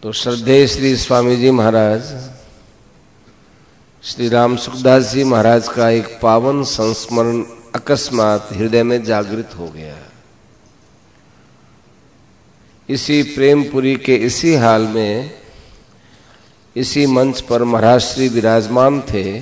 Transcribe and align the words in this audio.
तो 0.03 0.13
श्रद्धेय 0.13 0.67
श्री 0.67 0.97
स्वामी 0.97 1.35
जी 1.37 1.51
महाराज, 1.51 2.03
श्री 4.03 4.29
राम 4.29 4.57
सुखदास 4.57 5.11
जी 5.13 5.25
महाराज 5.25 5.69
का 5.69 5.89
एक 5.91 6.07
पावन 6.23 6.63
संस्मरण 6.65 7.43
अकस्मात 7.75 8.49
हृदय 8.53 8.83
में 8.83 9.03
जागृत 9.05 9.51
हो 9.59 9.69
गया। 9.69 9.97
इसी 12.89 13.23
प्रेमपुरी 13.23 13.95
के 13.97 14.17
इसी 14.17 14.55
हाल 14.55 14.87
में, 14.89 15.31
इसी 16.77 17.07
मंच 17.07 17.41
पर 17.41 17.65
महाराज 17.65 18.01
श्री 18.01 18.29
विराजमान 18.29 19.01
थे 19.01 19.41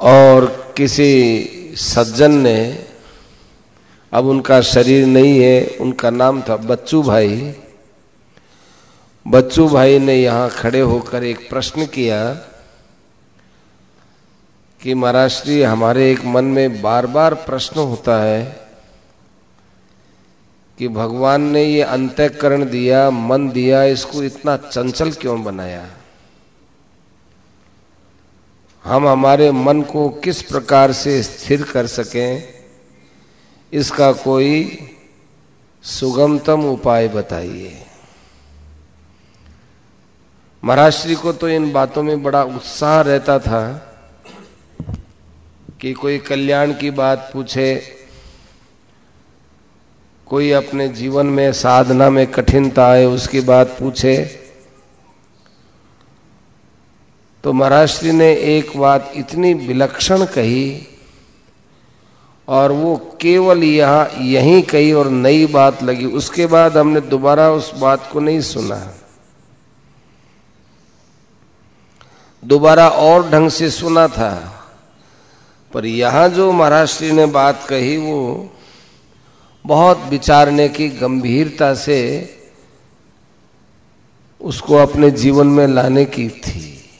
और 0.00 0.46
किसी 0.76 1.76
सज्जन 1.76 2.40
ने 2.40 2.89
अब 4.12 4.26
उनका 4.26 4.60
शरीर 4.60 5.06
नहीं 5.06 5.40
है, 5.40 5.76
उनका 5.80 6.10
नाम 6.10 6.42
था 6.42 6.56
बच्चू 6.56 7.02
भाई। 7.02 7.54
बच्चू 9.28 9.68
भाई 9.68 9.98
ने 9.98 10.14
यहाँ 10.14 10.50
खड़े 10.50 10.80
होकर 10.80 11.24
एक 11.24 11.48
प्रश्न 11.50 11.86
किया 11.86 12.34
कि 14.82 14.94
महाराज 14.94 15.30
श्री 15.30 15.62
हमारे 15.62 16.12
एक 16.12 16.24
मन 16.24 16.44
में 16.44 16.82
बार 16.82 17.06
बार 17.06 17.34
प्रश्न 17.34 17.80
होता 17.80 18.22
है 18.22 18.60
कि 20.78 20.88
भगवान 20.88 21.42
ने 21.42 21.64
ये 21.64 21.82
अंतकरण 21.82 22.70
दिया, 22.70 23.10
मन 23.10 23.50
दिया, 23.50 23.84
इसको 23.84 24.22
इतना 24.22 24.56
चंचल 24.56 25.12
क्यों 25.12 25.44
बनाया? 25.44 25.86
हम 28.84 29.08
हमारे 29.08 29.50
मन 29.50 29.82
को 29.82 30.08
किस 30.08 30.42
प्रकार 30.42 30.92
से 30.92 31.22
स्थिर 31.22 31.62
कर 31.62 31.86
सकें? 31.86 32.59
इसका 33.72 34.10
कोई 34.12 34.78
सुगमतम 35.84 36.64
उपाय 36.64 37.08
बताइए। 37.08 37.76
महाराज 40.62 40.92
श्री 40.92 41.14
को 41.14 41.32
तो 41.32 41.48
इन 41.48 41.70
बातों 41.72 42.02
में 42.02 42.22
बड़ा 42.22 42.42
उत्साह 42.44 43.00
रहता 43.00 43.38
था 43.38 43.62
कि 45.80 45.92
कोई 45.92 46.18
कल्याण 46.18 46.72
की 46.72 46.90
बात 46.90 47.30
पूछे, 47.32 47.74
कोई 50.26 50.50
अपने 50.50 50.88
जीवन 50.88 51.26
में 51.26 51.52
साधना 51.52 52.10
में 52.10 52.26
कठिनता 52.26 52.86
आए, 52.86 53.04
उसकी 53.04 53.40
बात 53.40 53.76
पूछे। 53.78 54.16
तो 57.44 57.52
महाराज 57.52 57.88
श्री 57.88 58.12
ने 58.12 58.32
एक 58.48 58.76
बात 58.78 59.12
इतनी 59.16 59.54
विलक्षण 59.56 60.24
कही 60.24 60.86
और 62.50 62.72
वो 62.72 62.96
केवल 63.20 63.64
यहाँ, 63.64 64.10
यहीं 64.18 64.62
कही 64.62 64.92
और 64.92 65.08
नई 65.08 65.46
बात 65.46 65.82
लगी। 65.82 66.04
उसके 66.04 66.46
बाद 66.46 66.76
हमने 66.76 67.00
दोबारा 67.00 67.50
उस 67.50 67.74
बात 67.74 68.10
को 68.12 68.20
नहीं 68.20 68.40
सुना। 68.40 68.94
दोबारा 72.44 72.88
और 72.88 73.30
ढंग 73.30 73.50
से 73.50 73.70
सुना 73.70 74.08
था। 74.08 74.64
पर 75.74 75.86
यहाँ 75.86 76.28
जो 76.28 76.52
महाराष्ट्री 76.52 77.12
ने 77.12 77.26
बात 77.26 77.66
कही, 77.68 77.96
वो 77.96 78.50
बहुत 79.66 79.98
विचारने 80.08 80.68
की 80.68 80.88
गंभीरता 80.88 81.74
से 81.74 82.30
उसको 84.40 84.74
अपने 84.74 85.10
जीवन 85.10 85.46
में 85.46 85.66
लाने 85.66 86.04
की 86.04 86.28
थी। 86.28 86.90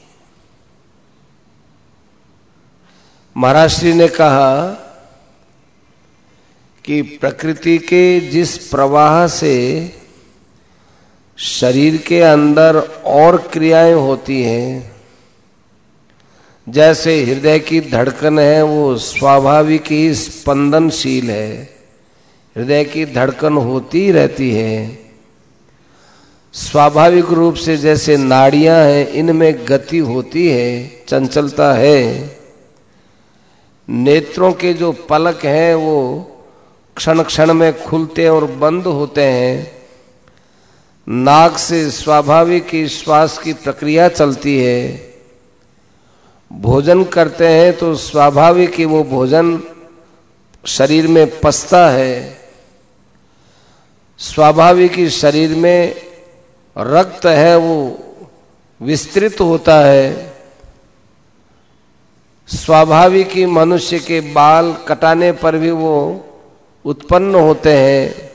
महाराष्ट्री 3.37 3.93
ने 3.93 4.07
कहा 4.07 4.80
कि 6.85 7.01
प्रकृति 7.01 7.77
के 7.77 8.19
जिस 8.19 8.57
प्रवाह 8.57 9.27
से 9.27 9.91
शरीर 11.37 11.97
के 11.97 12.21
अंदर 12.21 12.75
और 13.05 13.37
क्रियाएँ 13.37 13.93
होती 13.93 14.43
हैं, 14.43 14.91
जैसे 16.69 17.23
हृदय 17.23 17.59
की 17.59 17.81
धड़कन 17.81 18.39
है, 18.39 18.63
वो 18.63 18.97
स्वाभाविक 18.97 19.83
ही 19.91 20.13
स्पंदनशील 20.13 21.31
है। 21.31 21.69
हृदय 22.57 22.83
की 22.83 23.05
धड़कन 23.05 23.53
होती 23.53 24.11
रहती 24.11 24.51
है। 24.51 24.99
स्वाभाविक 26.53 27.25
रूप 27.25 27.55
से 27.55 27.77
जैसे 27.77 28.17
नाड़ियाँ 28.17 28.85
हैं, 28.85 29.07
इनमें 29.07 29.65
गति 29.67 29.97
होती 29.97 30.47
है, 30.47 30.91
चंचलता 31.07 31.73
है। 31.73 32.37
नेत्रों 33.89 34.53
के 34.53 34.73
जो 34.73 34.91
पलक 34.91 35.45
हैं, 35.45 35.75
वो 35.75 36.27
क्षण 36.97 37.23
क्षण 37.23 37.53
में 37.53 37.83
खुलते 37.83 38.27
और 38.27 38.45
बंद 38.45 38.85
होते 38.85 39.23
हैं। 39.23 39.81
नाक 41.07 41.57
से 41.57 41.91
स्वाभाविक 41.91 42.87
श्वास 42.89 43.37
की 43.37 43.53
प्रक्रिया 43.53 44.09
चलती 44.09 44.57
है। 44.59 45.11
भोजन 46.51 47.03
करते 47.03 47.47
हैं 47.47 47.77
तो 47.77 47.95
स्वाभाविक 47.95 48.73
ही 48.73 48.85
वो 48.85 49.03
भोजन 49.03 49.63
शरीर 50.65 51.07
में 51.07 51.39
पसता 51.39 51.89
है। 51.89 52.37
स्वाभाविक 54.19 54.93
ही 54.93 55.09
शरीर 55.09 55.55
में 55.55 55.95
रक्त 56.77 57.25
है, 57.25 57.55
वो 57.57 57.99
विस्तृत 58.81 59.39
होता 59.41 59.79
है। 59.79 60.33
स्वाभाविक 62.47 63.29
ही 63.29 63.45
मनुष्य 63.45 63.99
के 63.99 64.21
बाल 64.21 64.73
कटाने 64.87 65.31
पर 65.31 65.57
भी 65.57 65.71
वो 65.71 66.25
उत्पन्न 66.85 67.35
होते 67.35 67.73
हैं। 67.73 68.31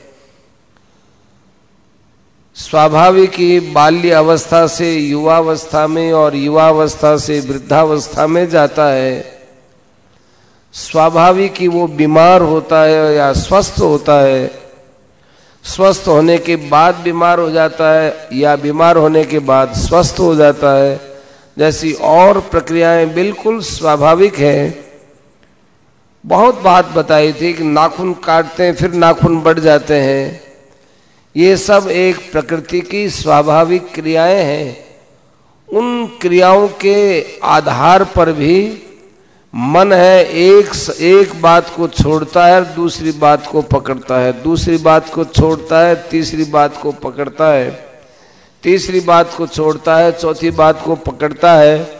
स्वाभाविक 2.55 3.33
ही 3.33 3.59
बाल्य 3.59 4.11
अवस्था 4.11 4.67
से 4.67 4.93
युवावस्था 4.93 5.87
में 5.87 6.13
और 6.13 6.35
युवावस्था 6.35 7.17
से 7.17 7.39
वृद्धावस्था 7.39 8.27
में 8.27 8.49
जाता 8.49 8.89
है। 8.89 9.39
स्वाभाविक 10.73 11.53
ही 11.59 11.67
वो 11.67 11.87
बीमार 11.87 12.41
होता 12.41 12.81
है 12.81 13.15
या 13.15 13.33
स्वस्थ 13.33 13.79
होता 13.79 14.19
है। 14.21 14.51
स्वस्थ 15.63 16.03
होने 16.07 16.37
के 16.37 16.55
बाद 16.55 16.95
बीमार 16.95 17.39
हो 17.39 17.51
जाता 17.51 17.99
है 17.99 18.27
या 18.33 18.55
बीमार 18.55 18.97
होने 18.97 19.23
के 19.23 19.39
बाद 19.39 19.73
स्वस्थ 19.73 20.19
हो 20.19 20.35
जाता 20.35 20.77
है। 20.77 21.01
जैसी 21.57 21.93
और 21.93 22.39
प्रक्रियाएँ 22.39 23.05
बिल्कुल 23.05 23.59
स्वाभाविक 23.59 24.35
है। 24.35 24.86
बहुत 26.27 26.61
बात 26.61 26.85
बताई 26.85 27.33
थी 27.33 27.53
कि 27.53 27.63
नाखून 27.63 28.13
काटते 28.13 28.63
हैं, 28.63 28.75
फिर 28.75 28.93
नाखून 28.93 29.41
बढ़ 29.41 29.59
जाते 29.59 29.93
हैं। 29.93 30.41
ये 31.35 31.57
सब 31.57 31.87
एक 31.91 32.31
प्रकृति 32.31 32.81
की 32.81 33.09
स्वाभाविक 33.09 33.93
क्रियाएँ 33.93 34.43
हैं। 34.43 34.85
उन 35.73 36.07
क्रियाओं 36.21 36.67
के 36.67 37.25
आधार 37.43 38.03
पर 38.03 38.31
भी 38.31 38.83
मन 39.55 39.93
है, 39.93 40.25
एक 40.25 40.95
एक 40.99 41.41
बात 41.41 41.69
को 41.77 41.87
छोड़ता 41.87 42.45
है, 42.45 42.75
दूसरी 42.75 43.11
बात 43.11 43.47
को 43.47 43.61
पकड़ता 43.61 44.17
है। 44.17 44.43
दूसरी 44.43 44.77
बात 44.77 45.09
को 45.09 45.23
छोड़ता 45.23 45.87
है, 45.87 46.09
तीसरी 46.09 46.43
बात 46.43 46.77
को 46.81 46.91
पकड़ता 46.91 47.53
है। 47.53 47.85
तीसरी 48.63 48.99
बात 48.99 49.33
को 49.37 49.47
छोड़ता 49.47 49.97
है, 49.97 50.11
चौथी 50.11 50.51
बात 50.51 50.81
को 50.85 50.95
पकड़ता 50.95 51.53
है। 51.53 51.96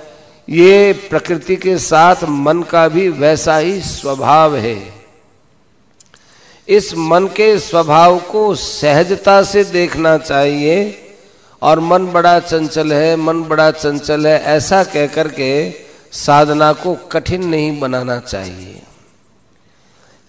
ये 0.50 0.94
प्रकृति 1.10 1.56
के 1.56 1.78
साथ 1.78 2.16
मन 2.24 2.64
का 2.64 2.88
भी 2.88 3.10
वैसा 3.10 3.58
ही 3.58 3.82
स्वभाव 3.82 4.56
है। 4.56 4.94
इस 6.68 6.94
मन 6.98 7.28
के 7.28 7.60
स्वभाव 7.60 8.20
को 8.20 8.56
सहजता 8.56 9.44
से 9.44 9.64
देखना 9.64 10.18
चाहिए 10.18 11.04
और 11.62 11.80
मन 11.80 12.08
बड़ा 12.08 12.40
चंचल 12.40 12.94
है, 12.94 13.16
मन 13.16 13.44
बड़ा 13.44 13.72
चंचल 13.72 14.28
है, 14.28 14.44
ऐसा 14.44 14.84
कहकर 14.84 15.28
के 15.28 15.72
साधना 16.12 16.74
को 16.74 16.96
कठिन 16.96 17.48
नहीं 17.48 17.80
बनाना 17.80 18.20
चाहिए। 18.20 18.82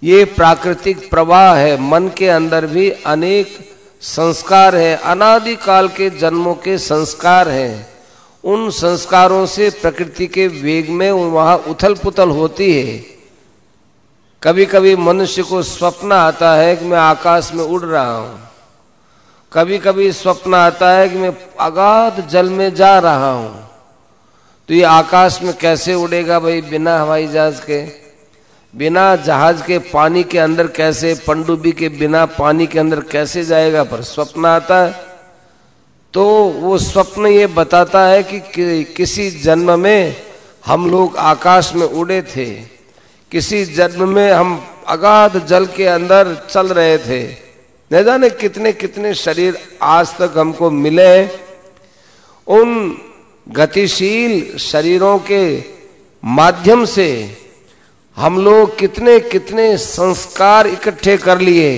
ये 0.02 0.24
प्राकृतिक 0.24 1.10
प्रवाह 1.10 1.56
है, 1.56 1.80
मन 1.80 2.08
के 2.08 2.28
अंदर 2.28 2.66
भी 2.66 2.90
अनेक 2.90 3.74
संस्कार 4.00 4.76
है, 4.76 4.96
अनादिकाल 4.96 5.88
के 5.88 6.10
जन्मों 6.10 6.54
के 6.54 6.78
संस्कार 6.78 7.48
हैं। 7.48 7.97
उन 8.44 8.70
संस्कारों 8.70 9.46
से 9.46 9.70
प्रकृति 9.70 10.26
के 10.26 10.46
वेग 10.46 10.90
में 10.90 11.12
वहाँ 11.12 11.56
उथल 11.56 11.94
पुथल 11.94 12.28
होती 12.28 12.82
है। 12.82 12.98
कभी 14.42 14.66
कभी 14.66 14.96
मनुष्य 14.96 15.42
को 15.42 15.62
स्वप्न 15.62 16.12
आता 16.12 16.54
है 16.54 16.76
कि 16.76 16.84
मैं 16.84 16.98
आकाश 16.98 17.52
में 17.54 17.64
उड़ 17.64 17.82
रहा 17.82 18.16
हूँ। 18.16 18.40
कभी 19.52 19.78
कभी 19.78 20.12
स्वप्न 20.12 20.54
आता 20.54 20.90
है 20.90 21.08
कि 21.08 21.16
मैं 21.16 21.36
अगाध 21.60 22.28
जल 22.28 22.50
में 22.50 22.74
जा 22.74 22.98
रहा 22.98 23.32
हूँ। 23.32 23.70
तो 24.68 24.74
ये 24.74 24.82
आकाश 24.82 25.42
में 25.42 25.56
कैसे 25.56 25.94
उड़ेगा 25.94 26.40
भाई 26.40 26.60
बिना 26.60 26.98
हवाई 26.98 27.26
जहाज़ 27.26 27.60
के? 27.62 27.86
बिना 28.76 29.16
जहाज़ 29.16 29.62
के 29.62 29.78
पानी 29.78 30.24
के 30.24 30.38
अंदर 30.38 30.66
कैसे 30.66 31.14
पंडुबी 31.14 31.72
के 31.72 31.88
बिना 31.88 32.26
पानी 32.26 32.66
के 32.66 32.78
अंदर 32.78 33.00
कैसे 33.00 33.44
जाएगा? 33.44 33.84
पर 33.84 34.02
स्वप्न 34.02 34.46
आता 34.46 34.84
है। 34.84 35.07
तो 36.14 36.24
वो 36.44 36.78
स्वप्न 36.78 37.26
ये 37.26 37.46
बताता 37.46 38.06
है 38.06 38.22
कि, 38.22 38.40
कि 38.40 38.84
किसी 38.96 39.30
जन्म 39.30 39.80
में 39.80 40.16
हम 40.66 40.90
लोग 40.90 41.16
आकाश 41.16 41.72
में 41.74 41.86
उड़े 41.86 42.22
थे। 42.22 42.46
किसी 43.30 43.64
जन्म 43.64 44.08
में 44.08 44.32
हम 44.32 44.66
अगाध 44.86 45.46
जल 45.46 45.66
के 45.66 45.86
अंदर 45.86 46.48
चल 46.50 46.66
रहे 46.66 46.98
थे। 46.98 47.48
न 47.92 48.02
जाने 48.04 48.30
कितने 48.30 48.72
कितने 48.72 49.14
शरीर 49.14 49.58
आज 49.82 50.16
तक 50.16 50.32
हमको 50.36 50.70
मिले 50.70 51.26
उन 52.46 52.98
गतिशील 53.48 54.58
शरीरों 54.58 55.18
के 55.18 55.64
माध्यम 56.24 56.84
से 56.84 57.08
हम 58.16 58.38
लोग 58.44 58.78
कितने 58.78 59.20
कितने 59.20 59.76
संस्कार 59.76 60.66
इकट्ठे 60.66 61.16
कर 61.16 61.38
लिए। 61.38 61.70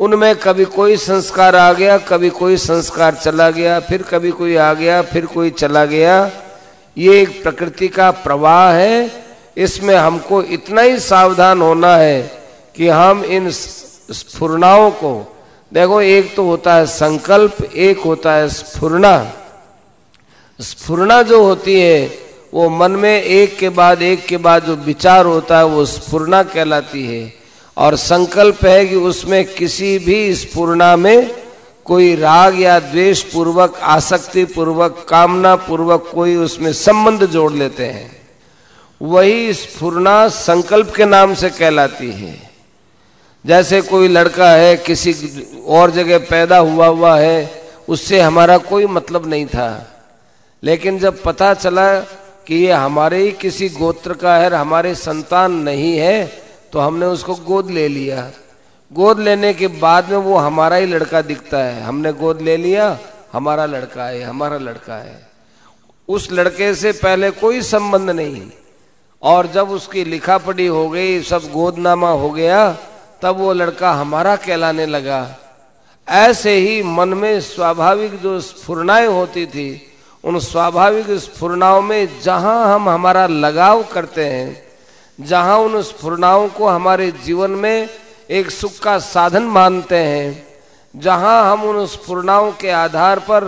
उनमें 0.00 0.36
कभी 0.36 0.64
कोई 0.64 0.96
संस्कार 0.96 1.56
आ 1.56 1.72
गया, 1.72 1.98
कभी 1.98 2.30
कोई 2.30 2.56
संस्कार 2.56 3.14
चला 3.14 3.50
गया, 3.50 3.80
फिर 3.80 4.02
कभी 4.02 4.30
कोई 4.30 4.56
आ 4.56 4.74
गया, 4.74 5.02
फिर 5.02 5.26
कोई 5.26 5.50
चला 5.50 5.84
गया। 5.84 6.30
ये 6.98 7.20
एक 7.22 7.42
प्रकृति 7.42 7.88
का 7.88 8.10
प्रवाह 8.10 8.72
है। 8.72 9.24
इसमें 9.56 9.94
हमको 9.94 10.42
इतना 10.42 10.82
ही 10.82 10.98
सावधान 10.98 11.62
होना 11.62 11.96
है 11.96 12.22
कि 12.76 12.88
हम 12.88 13.24
इन 13.24 13.50
स्फुरनाओं 13.50 14.90
को, 14.90 15.36
देखो, 15.72 16.00
एक 16.00 16.36
तो 16.36 16.44
होता 16.44 16.74
है 16.74 16.86
संकल्प, 16.86 17.56
एक 17.74 18.00
होता 18.00 18.32
है 18.32 18.48
स्फुरना 18.48 19.32
स्फुरना 20.60 21.22
जो 21.22 21.42
होती 21.44 21.80
है, 21.80 22.18
वो 22.54 22.68
मन 22.68 22.90
में 22.90 23.22
एक 23.22 23.58
के 23.58 23.68
बाद 23.68 24.02
एक 24.02 24.26
के 24.26 24.36
बाद 24.36 24.64
जो 24.64 24.76
विचार 24.76 25.26
होता 25.26 25.58
है, 25.58 25.64
वो 25.64 25.84
स्फुरना 25.84 26.42
कहलाती 26.42 27.06
है। 27.06 27.45
और 27.76 27.96
संकल्प 27.96 28.64
है 28.64 28.86
कि 28.86 28.94
उसमें 28.94 29.44
किसी 29.44 29.98
भी 29.98 30.34
स्फुरना 30.34 30.96
में 30.96 31.44
कोई 31.84 32.16
राग 32.16 32.60
या 32.60 32.80
द्वेष 32.80 33.22
पूर्वक 33.22 33.78
आसक्ति 33.82 34.44
पूर्वक 34.44 35.06
कामना 35.08 35.56
पूर्वक 35.56 36.10
कोई 36.14 36.36
उसमें 36.36 36.72
संबंध 36.72 37.26
जोड़ 37.26 37.52
लेते 37.52 37.86
हैं। 37.86 38.16
वही 39.02 39.52
स्फुरना 39.54 40.28
संकल्प 40.28 40.94
के 40.96 41.04
नाम 41.04 41.34
से 41.34 41.50
कहलाती 41.50 42.12
है। 42.12 42.50
जैसे 43.46 43.80
कोई 43.80 44.08
लड़का 44.08 44.50
है, 44.50 44.76
किसी 44.76 45.14
और 45.66 45.90
जगह 45.90 46.18
पैदा 46.18 46.58
हुआ 46.58 46.86
हुआ 46.86 47.18
है, 47.18 47.62
उससे 47.88 48.20
हमारा 48.20 48.58
कोई 48.58 48.86
मतलब 48.86 49.26
नहीं 49.26 49.46
था। 49.46 49.92
लेकिन 50.62 50.98
जब 50.98 51.22
पता 51.22 51.54
चला 51.54 52.00
कि 52.46 52.54
ये 52.54 52.72
हमारे 52.72 53.22
ही 53.22 53.32
किसी 53.32 53.68
गोत्र 53.68 54.12
का 54.12 54.36
है 54.36 54.54
हमारे 54.54 54.94
संतान 54.94 55.52
नहीं 55.52 55.98
है 55.98 56.45
तो 56.76 56.80
हमने 56.80 57.06
उसको 57.06 57.34
गोद 57.34 57.70
ले 57.70 57.88
लिया। 57.88 58.30
गोद 58.92 59.20
लेने 59.20 59.54
के 59.54 59.66
बाद 59.66 60.10
में 60.10 60.16
वो 60.16 60.36
हमारा 60.36 60.76
ही 60.76 60.86
लड़का 60.86 61.22
दिखता 61.22 61.58
है। 61.58 61.82
हमने 61.82 62.12
गोद 62.12 62.40
ले 62.40 62.56
लिया, 62.56 62.98
हमारा 63.32 63.66
लड़का 63.66 64.04
है, 64.04 64.22
हमारा 64.22 64.58
लड़का 64.58 64.94
है। 64.94 65.28
उस 66.08 66.32
लड़के 66.32 66.74
से 66.74 66.92
पहले 66.92 67.30
कोई 67.30 67.62
संबंध 67.62 68.10
नहीं। 68.10 68.50
और 69.22 69.46
जब 69.46 69.70
उसकी 69.70 70.04
लिखा 70.04 70.38
पढ़ी 70.38 70.66
हो 70.66 70.88
गई, 70.88 71.22
सब 71.22 71.42
गोदनामा 71.52 72.10
हो 72.10 72.30
गया, 72.30 72.76
तब 73.22 73.36
वो 73.36 73.52
लड़का 73.52 73.92
हमारा 73.92 74.36
कहलाने 74.36 74.86
लगा। 74.86 75.36
ऐसे 76.08 76.54
ही 76.54 76.82
मन 76.82 77.08
में 77.08 77.40
स्वाभाविक 77.40 78.20
जो 78.20 78.40
स्फुरनाएँ 78.40 79.06
होती 79.06 79.46
थी, 79.46 79.92
उन 80.24 80.38
स्वाभाविक 80.38 81.10
स्फुरनाओं 81.10 81.82
में 81.82 82.20
जहाँ 82.20 82.74
हम 82.74 82.88
हमारा 82.88 83.26
लगाव 83.26 83.82
करते 83.82 84.24
हैं 84.24 84.65
जहाँ 85.18 85.58
उन 85.58 85.80
स्फुरनाओं 85.82 86.48
को 86.48 86.66
हमारे 86.68 87.10
जीवन 87.24 87.50
में 87.52 87.88
एक 88.30 88.50
सुख 88.50 88.78
का 88.78 88.98
साधन 88.98 89.42
मानते 89.42 89.96
हैं, 89.96 90.46
जहाँ 90.94 91.52
हम 91.52 91.62
उन 91.64 91.86
स्फुरनाओं 91.86 92.50
के 92.52 92.70
आधार 92.70 93.18
पर 93.20 93.44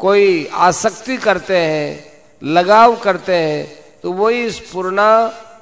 कोई 0.00 0.46
आसक्ति 0.46 1.16
करते 1.16 1.56
हैं, 1.56 2.12
लगाव 2.42 2.96
करते 2.96 3.34
हैं 3.34 3.66
तो 4.02 4.12
वही 4.12 4.50
स्फुरना 4.50 5.08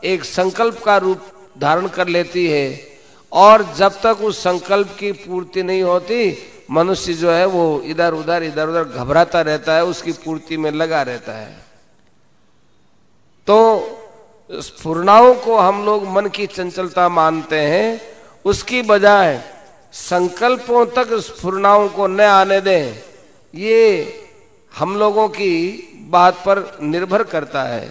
एक 0.05 0.25
संकल्प 0.25 0.83
का 0.85 0.97
रूप 0.97 1.21
धारण 1.59 1.87
कर 1.89 2.09
लेती 2.09 2.47
है। 2.47 2.97
और 3.33 3.63
जब 3.77 4.01
तक 4.03 4.19
उस 4.23 4.39
संकल्प 4.39 4.97
की 4.99 5.13
पूर्ति 5.13 5.63
नहीं 5.63 5.83
होती, 5.83 6.39
मनुष्य 6.71 7.15
जो 7.15 7.31
है 7.31 7.47
वो 7.47 7.81
इधर 7.85 8.15
उधर 8.15 8.43
इधर 8.43 8.69
उधर 8.69 8.85
घबराता 8.85 9.41
रहता 9.41 9.75
है, 9.75 9.85
उसकी 9.85 10.13
पूर्ति 10.15 10.57
में 10.57 10.71
लगा 10.71 11.03
रहता 11.03 11.33
है। 11.33 11.55
तो 13.47 13.57
स्फुरनाओं 14.51 15.35
को 15.35 15.57
हम 15.57 15.85
लोग 15.85 16.07
मन 16.07 16.27
की 16.27 16.47
चंचलता 16.47 17.09
मानते 17.09 17.61
हैं। 17.61 18.01
उसकी 18.45 18.83
बजाय 18.83 19.43
संकल्पों 19.93 20.85
तक 20.87 21.13
स्फुरनाओं 21.13 21.89
को 21.89 22.07
न 22.07 22.21
आने 22.21 22.61
दें, 22.61 23.03
ये 23.55 24.23
हम 24.73 24.97
लोगों 24.97 25.29
की 25.29 25.53
बात 26.11 26.35
पर 26.35 26.79
निर्भर 26.83 27.23
करता 27.23 27.63
है। 27.63 27.91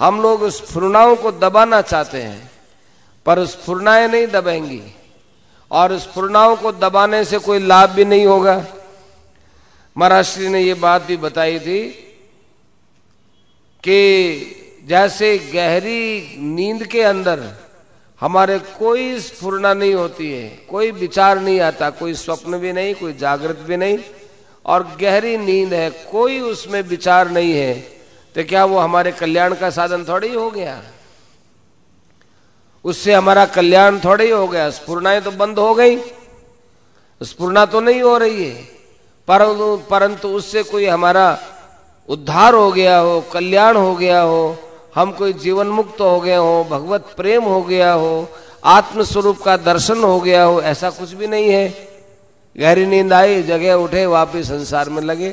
हम 0.00 0.20
लोग 0.20 0.48
स्फुरनाओं 0.48 1.16
को 1.16 1.32
दबाना 1.32 1.80
चाहते 1.82 2.22
हैं, 2.22 2.50
पर 3.26 3.44
स्फुरनाएँ 3.46 4.08
नहीं 4.08 4.26
दबेंगी। 4.26 4.82
और 5.70 5.98
स्फुरनाओं 5.98 6.56
को 6.56 6.72
दबाने 6.72 7.24
से 7.24 7.38
कोई 7.38 7.58
लाभ 7.58 7.90
भी 7.90 8.04
नहीं 8.04 8.26
होगा। 8.26 8.64
महाराष्ट्री 9.96 10.48
ने 10.48 10.60
ये 10.60 10.74
बात 10.74 11.02
भी 11.02 11.16
बताई 11.16 11.58
थी 11.58 11.80
कि 13.84 14.60
जैसे 14.84 15.36
गहरी 15.52 16.36
नींद 16.38 16.84
के 16.86 17.02
अंदर 17.02 17.42
हमारे 18.20 18.58
कोई 18.78 19.18
स्फुरना 19.20 19.72
नहीं 19.74 19.94
होती 19.94 20.30
है, 20.32 20.48
कोई 20.70 20.90
विचार 20.92 21.38
नहीं 21.40 21.60
आता, 21.60 21.88
कोई 21.90 22.14
स्वप्न 22.14 22.58
भी 22.58 22.72
नहीं, 22.72 22.94
कोई 22.94 23.12
जागृत 23.14 23.58
भी 23.66 23.76
नहीं, 23.76 23.98
और 24.64 24.82
गहरी 25.00 25.36
नींद 25.38 25.72
है, 25.74 25.88
कोई 26.10 26.40
उसमें 26.42 26.80
विचार 26.84 27.30
नहीं 27.30 27.52
है 27.52 27.74
तो 28.34 28.44
क्या 28.44 28.64
वो 28.64 28.78
हमारे 28.78 29.12
कल्याण 29.12 29.54
का 29.54 29.70
साधन 29.70 30.04
थोड़ा 30.04 30.26
ही 30.26 30.34
हो 30.34 30.50
गया? 30.50 30.80
उससे 32.84 33.12
हमारा 33.12 33.44
कल्याण 33.46 33.98
थोड़ा 34.00 34.22
ही 34.24 34.30
हो 34.30 34.46
गया 34.48 34.68
स्पूर्णाएँ 34.72 35.20
तो 35.20 35.30
बंद 35.32 35.58
हो 35.58 35.74
गई 35.74 35.96
स्पूर्णा 37.20 37.64
तो 37.66 37.80
नहीं 37.80 38.02
हो 38.02 38.16
रही 38.18 38.44
है, 38.44 38.54
परंतु 39.28 39.76
परंतु 39.90 40.28
उससे 40.30 40.62
कोई 40.64 40.86
हमारा 40.86 41.26
उद्धार 42.08 42.54
हो 42.54 42.70
गया 42.72 42.98
हो, 42.98 43.20
कल्याण 43.32 43.76
हो 43.76 43.94
गया 43.96 44.20
हो 44.22 44.56
हम 44.94 45.12
कोई 45.12 45.32
जीवन 45.32 45.66
मुक्त 45.66 46.00
हो 46.00 46.20
गए 46.20 46.36
हो, 46.36 46.64
भगवत 46.70 47.14
प्रेम 47.16 47.42
हो 47.42 47.62
गया 47.62 47.92
हो 47.92 48.28
आत्म 48.64 49.02
स्वरूप 49.02 49.40
का 49.42 49.56
दर्शन 49.56 50.02
हो 50.02 50.20
गया 50.20 50.42
हो, 50.44 50.60
ऐसा 50.62 50.90
कुछ 50.90 51.12
भी 51.12 51.26
नहीं 51.26 51.48
है। 51.48 51.68
गहरी 52.56 52.86
नींद 52.86 53.12
आई, 53.12 53.42
जगह 53.42 53.74
उठे, 53.74 54.04
वापिस 54.06 54.46
संसार 54.48 54.88
में 54.88 55.02
लगे। 55.02 55.30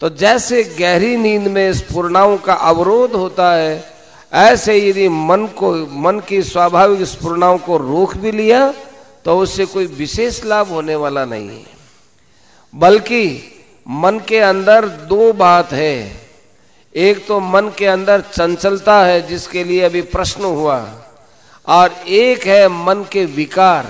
तो 0.00 0.08
जैसे 0.10 0.62
गहरी 0.78 1.16
नींद 1.16 1.46
में 1.48 1.72
स्पूर्णाओं 1.72 2.36
का 2.38 2.54
अवरोध 2.54 3.12
होता 3.12 3.52
है, 3.52 3.84
ऐसे 4.32 4.78
यदि 4.78 5.08
मन 5.08 5.46
को, 5.46 5.72
मन 5.96 6.20
की 6.20 6.42
स्वाभाविक 6.42 7.02
स्पूर्णाओं 7.02 7.58
को 7.58 7.76
रोक 7.76 8.14
भी 8.14 8.30
लिया 8.32 8.74
तो 9.24 9.38
उससे 9.38 9.64
कोई 9.66 9.86
विशेष 9.86 10.44
लाभ 10.44 10.68
होने 10.68 10.94
वाला 10.94 11.24
नहीं 11.24 11.48
है। 11.48 11.64
बल्कि 12.74 13.22
मन 13.86 14.18
के 14.28 14.38
अंदर 14.38 14.86
दो 14.86 15.32
बात 15.32 15.72
है। 15.72 16.25
एक 16.96 17.26
तो 17.26 17.40
मन 17.40 17.70
के 17.78 17.86
अंदर 17.86 18.20
चंचलता 18.20 19.04
है, 19.04 19.26
जिसके 19.26 19.64
लिए 19.64 19.82
अभी 19.82 20.02
प्रश्न 20.02 20.44
हुआ। 20.44 20.92
और 21.66 21.94
एक 22.08 22.46
है 22.46 22.68
मन 22.68 23.04
के 23.12 23.24
विकार। 23.24 23.86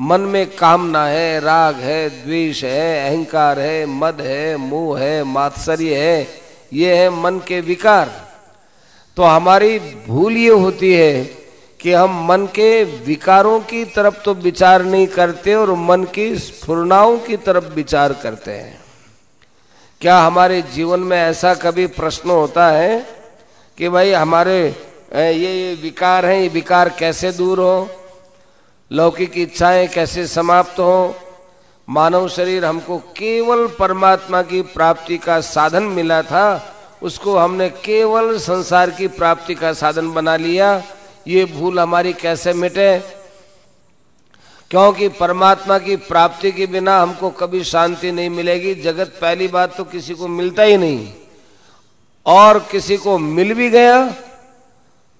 मन 0.00 0.20
में 0.20 0.56
कामना 0.56 1.06
है, 1.06 1.40
राग 1.40 1.74
है, 1.74 2.10
द्वेष 2.10 2.64
है, 2.64 3.10
अहंकार 3.10 3.60
है, 3.60 3.86
मद 3.86 4.20
है, 4.20 4.56
मोह 4.56 5.00
है, 5.00 5.24
मात्सर्य 5.24 5.94
है, 5.94 6.28
ये 6.72 6.96
है 6.96 7.10
मन 7.10 7.40
के 7.48 7.60
विकार। 7.60 8.28
तो 9.16 9.22
हमारी 9.22 9.78
भूल 9.78 10.36
ये 10.36 10.50
होती 10.50 10.92
है 10.92 11.24
कि 11.80 11.92
हम 11.92 12.26
मन 12.26 12.46
के 12.46 12.84
विकारों 12.84 13.60
की 13.60 13.84
तरफ़ 13.84 14.22
तो 14.24 14.34
विचार 14.34 14.82
नहीं 14.82 15.06
करते 15.06 15.54
और 15.54 15.74
मन 15.74 16.04
की 16.04 16.38
स्फुरनाओं 16.38 17.18
की 17.18 17.36
तरफ़ 17.36 17.64
विचार 17.64 18.12
करते 18.12 18.50
हैं। 18.50 18.80
क्या 20.00 20.18
हमारे 20.18 20.60
जीवन 20.74 21.00
में 21.00 21.16
ऐसा 21.16 21.52
कभी 21.54 21.86
प्रश्न 21.86 22.30
होता 22.30 22.66
है 22.68 23.00
कि 23.78 23.88
भाई 23.88 24.12
हमारे 24.12 24.56
ये 25.14 25.32
ये 25.32 25.74
विकार 25.74 26.26
हैं, 26.26 26.40
ये 26.40 26.48
विकार 26.48 26.88
कैसे 26.88 27.32
दूर 27.32 27.60
हो? 27.60 27.88
लौकिक 28.90 29.36
इच्छाएँ 29.38 29.86
कैसे 29.88 30.26
समाप्त 30.26 30.78
हो? 30.80 31.14
मानव 31.88 32.28
शरीर 32.28 32.64
हमको 32.64 32.98
केवल 33.16 33.66
परमात्मा 33.78 34.42
की 34.42 34.62
प्राप्ति 34.72 35.18
का 35.18 35.40
साधन 35.40 35.82
मिला 35.82 36.22
था, 36.22 36.74
उसको 37.02 37.36
हमने 37.36 37.68
केवल 37.84 38.36
संसार 38.38 38.90
की 38.90 39.08
प्राप्ति 39.10 39.54
का 39.54 39.72
साधन 39.72 40.12
बना 40.12 40.36
लिया। 40.36 40.82
ये 41.28 41.44
भूल 41.44 41.80
हमारी 41.80 42.12
कैसे 42.12 42.52
मिटे? 42.52 43.19
क्योंकि 44.70 45.08
परमात्मा 45.08 45.78
की 45.78 45.96
प्राप्ति 45.96 46.50
के 46.52 46.66
बिना 46.66 47.00
हमको 47.02 47.30
कभी 47.30 47.62
शांति 47.64 48.10
नहीं 48.12 48.30
मिलेगी। 48.30 48.74
जगत 48.74 49.16
पहली 49.20 49.48
बात 49.48 49.76
तो 49.76 49.84
किसी 49.84 50.14
को 50.14 50.28
मिलता 50.28 50.62
ही 50.62 50.76
नहीं। 50.76 51.12
और 52.26 52.58
किसी 52.70 52.96
को 52.96 53.16
मिल 53.18 53.54
भी 53.54 53.68
गया, 53.70 54.04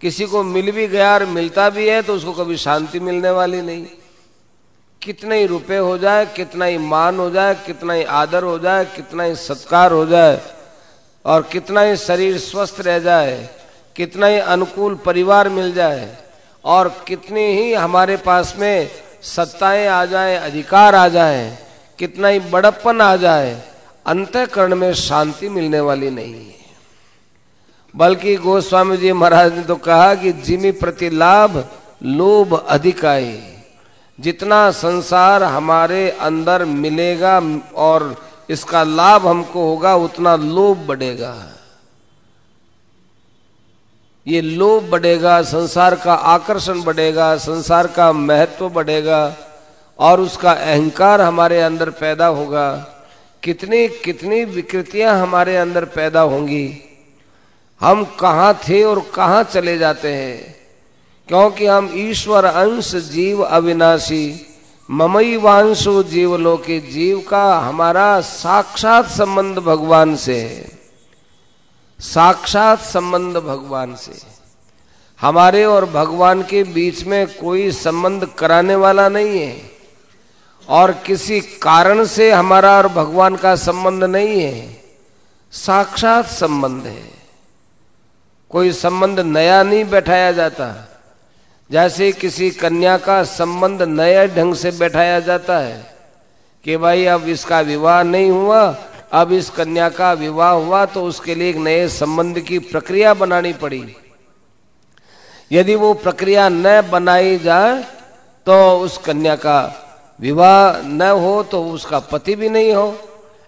किसी 0.01 0.27
को 0.27 0.43
मिल 0.43 0.71
भी 0.71 0.87
गया 0.89 1.13
और 1.15 1.25
मिलता 1.27 1.69
भी 1.71 1.89
है 1.89 2.01
तो 2.03 2.15
उसको 2.15 2.33
कभी 2.33 2.57
शांति 2.57 3.01
मिलने 3.01 3.31
वाली 3.31 3.63
नहीं। 3.63 3.85
कितने 5.03 5.39
ही 5.39 5.47
रुपए 5.47 5.77
हो 5.77 5.99
जाए, 5.99 6.25
कितना 6.27 6.65
ही 6.65 6.79
मान 6.79 7.19
हो 7.19 7.31
जाए, 7.31 7.55
कितना 7.67 7.93
ही 7.93 8.05
आदर 8.05 8.43
हो 8.43 8.59
जाए, 8.59 8.85
कितना 8.87 9.23
ही 9.23 9.35
सत्कार 9.35 9.93
हो 9.93 10.07
जाए, 10.07 10.41
और 11.25 11.43
कितना 11.43 11.81
ही 11.81 11.97
शरीर 11.97 12.39
स्वस्थ 12.39 12.81
रह 12.81 12.99
जाए, 12.99 13.49
कितना 13.97 14.27
ही 14.27 14.39
अनुकूल 14.39 14.95
परिवार 14.95 15.49
मिल 15.49 15.73
जाए, 15.73 16.17
और 16.65 16.89
कितनी 17.09 17.47
ही 17.53 17.73
हमारे 17.75 18.17
पास 18.17 18.55
में 18.59 18.91
सत्ताएँ 19.23 19.87
आ 19.87 20.05
जाए, 20.05 20.37
अधिकार 20.37 20.95
आ 20.95 21.09
जाए, 21.09 21.59
कितना 21.99 22.29
ही 22.29 22.39
बड़प्पन 22.39 23.01
आ 23.01 23.17
जाए, 23.17 23.63
अंतकरण 24.07 24.75
में 24.75 24.95
शांति 24.95 25.49
मिलने 25.49 25.81
वाली 25.81 26.11
नहीं 26.11 26.35
है। 26.35 26.61
बल्कि 27.97 28.37
गोस्वामी 28.37 28.97
जी 28.97 29.13
महाराज 29.13 29.55
ने 29.55 29.63
तो 29.63 29.77
कहा 29.77 30.15
कि 30.15 30.33
जिमी 30.33 30.71
प्रति 30.71 31.11
लाभ, 31.11 31.69
लोभ 32.03 32.67
अधिक 32.69 33.05
आए। 33.05 33.57
जितना 34.21 34.71
संसार 34.71 35.43
हमारे 35.43 36.11
अंदर 36.11 36.65
मिलेगा 36.65 37.43
और 37.75 38.23
इसका 38.51 38.83
लाभ 38.83 39.27
हमको 39.27 39.63
होगा, 39.63 39.97
उतना 39.97 40.37
लोभ 40.37 40.79
बढ़ेगा। 40.79 41.49
ये 44.27 44.41
लोभ 44.41 44.83
बढ़ेगा, 44.91 45.43
संसार 45.43 45.95
का 45.95 46.15
आकर्षण 46.15 46.83
बढ़ेगा, 46.83 47.37
संसार 47.37 47.87
का 47.87 48.13
महत्व 48.13 48.69
बढ़ेगा 48.69 49.37
और 49.99 50.21
उसका 50.21 50.53
अहंकार 50.53 51.21
हमारे 51.21 51.61
अंदर 51.61 51.91
पैदा 51.91 52.27
होगा। 52.27 52.87
कितनी 53.43 53.89
कितनी 53.89 54.45
विकृतियाँ 54.45 55.21
हमारे 55.21 55.57
अंदर 55.57 55.85
पैदा 55.85 56.21
होंगी। 56.21 56.79
हम 57.81 58.05
कहा 58.05 58.53
थे 58.53 58.85
और 58.85 59.01
कहा 59.15 59.43
चले 59.43 59.79
जाते 59.79 60.13
हैं। 60.13 60.57
क्योंकि 61.29 61.67
हम 61.67 61.91
ईश्वर 61.95 62.45
अंश 62.45 62.95
जीव 62.95 63.43
अविनाशी, 63.43 64.47
ममई 64.91 65.37
वांशो 65.37 66.03
जीवलोके, 66.03 66.81
जीव 66.81 67.25
का 67.29 67.59
हमारा 67.59 68.21
साक्षात 68.21 69.07
संबंध 69.07 69.59
भगवान 69.59 70.17
से 70.17 70.41
है। 70.41 70.80
साक्षात 72.01 72.79
संबंध 72.79 73.37
भगवान 73.37 73.95
से। 73.95 74.13
हमारे 75.21 75.65
और 75.65 75.85
भगवान 75.85 76.43
के 76.43 76.63
बीच 76.63 77.05
में 77.05 77.27
कोई 77.27 77.71
संबंध 77.71 78.29
कराने 78.39 78.75
वाला 78.75 79.09
नहीं 79.09 79.39
है। 79.39 79.71
और 80.69 80.93
किसी 80.93 81.41
कारण 81.41 82.05
से 82.05 82.33
हमारा 82.33 82.77
और 82.77 82.89
भगवान 82.89 83.37
का 83.37 83.57
संबंध 83.57 84.05
नहीं 84.05 84.41
है। 84.41 84.83
साक्षात 85.53 86.27
संबंध 86.27 86.87
है। 86.87 87.11
कोई 88.51 88.73
संबंध 88.73 89.21
नया 89.21 89.63
नहीं 89.63 89.85
बैठाया 89.85 90.33
जाता। 90.33 90.89
जैसे 91.71 92.13
किसी 92.13 92.51
कन्या 92.51 92.97
का 92.97 93.23
संबंध 93.23 93.83
नए 93.83 94.29
ढंग 94.29 94.55
से 94.55 94.71
बैठाया 94.71 95.21
जाता 95.21 95.59
है 95.59 95.97
कि 96.65 96.77
भाई 96.77 97.05
अब 97.05 97.29
इसका 97.29 97.61
विवाह 97.61 98.03
नहीं 98.03 98.31
हुआ 98.31 98.77
अब 99.13 99.33
इस 99.33 99.49
कन्या 99.51 99.89
का 99.89 100.13
विवाह 100.13 100.51
हुआ 100.51 100.85
तो 100.87 101.03
उसके 101.05 101.35
लिए 101.35 101.51
एक 101.51 101.57
नए 101.57 101.87
संबंध 101.89 102.41
की 102.41 102.59
प्रक्रिया 102.59 103.15
बनानी 103.15 103.53
पड़ी। 103.53 103.97
यदि 105.51 105.75
वो 105.75 105.93
प्रक्रिया 105.95 106.49
न 106.49 106.81
बनाई 106.91 107.39
जाए 107.39 107.83
तो 108.47 108.79
उस 108.81 108.99
कन्या 108.99 109.35
का 109.37 109.61
विवाह 110.21 110.83
न 110.83 111.03
हो 111.03 111.43
तो 111.43 111.63
उसका 111.65 111.99
पति 111.99 112.35
भी 112.37 112.49
नहीं 112.49 112.73
हो। 112.73 112.95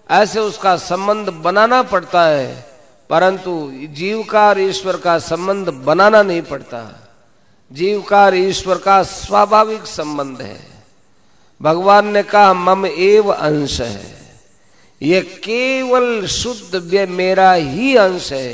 ऐसे 0.09 0.39
उसका 0.39 0.75
संबंध 0.77 1.29
बनाना 1.43 1.81
पड़ता 1.83 2.25
है, 2.25 2.65
परंतु 3.09 3.71
जीव 3.93 4.23
का 4.23 4.47
और 4.49 4.59
ईश्वर 4.59 4.97
का 4.97 5.17
संबंध 5.19 5.69
बनाना 5.85 6.21
नहीं 6.23 6.41
पड़ता। 6.41 6.83
जीव 7.71 8.01
का 8.01 8.23
और 8.25 8.35
ईश्वर 8.35 8.77
का 8.77 9.01
स्वाभाविक 9.03 9.85
संबंध 9.87 10.41
है। 10.41 10.59
भगवान 11.61 12.07
ने 12.07 12.23
कहा, 12.23 12.53
मम 12.53 12.85
एव 12.85 13.31
अंश 13.31 13.79
है। 13.81 14.22
ये 15.03 15.21
केवल 15.21 16.25
शुद्ध 16.27 17.07
मेरा 17.09 17.51
ही 17.53 17.95
अंश 17.95 18.31
है। 18.33 18.53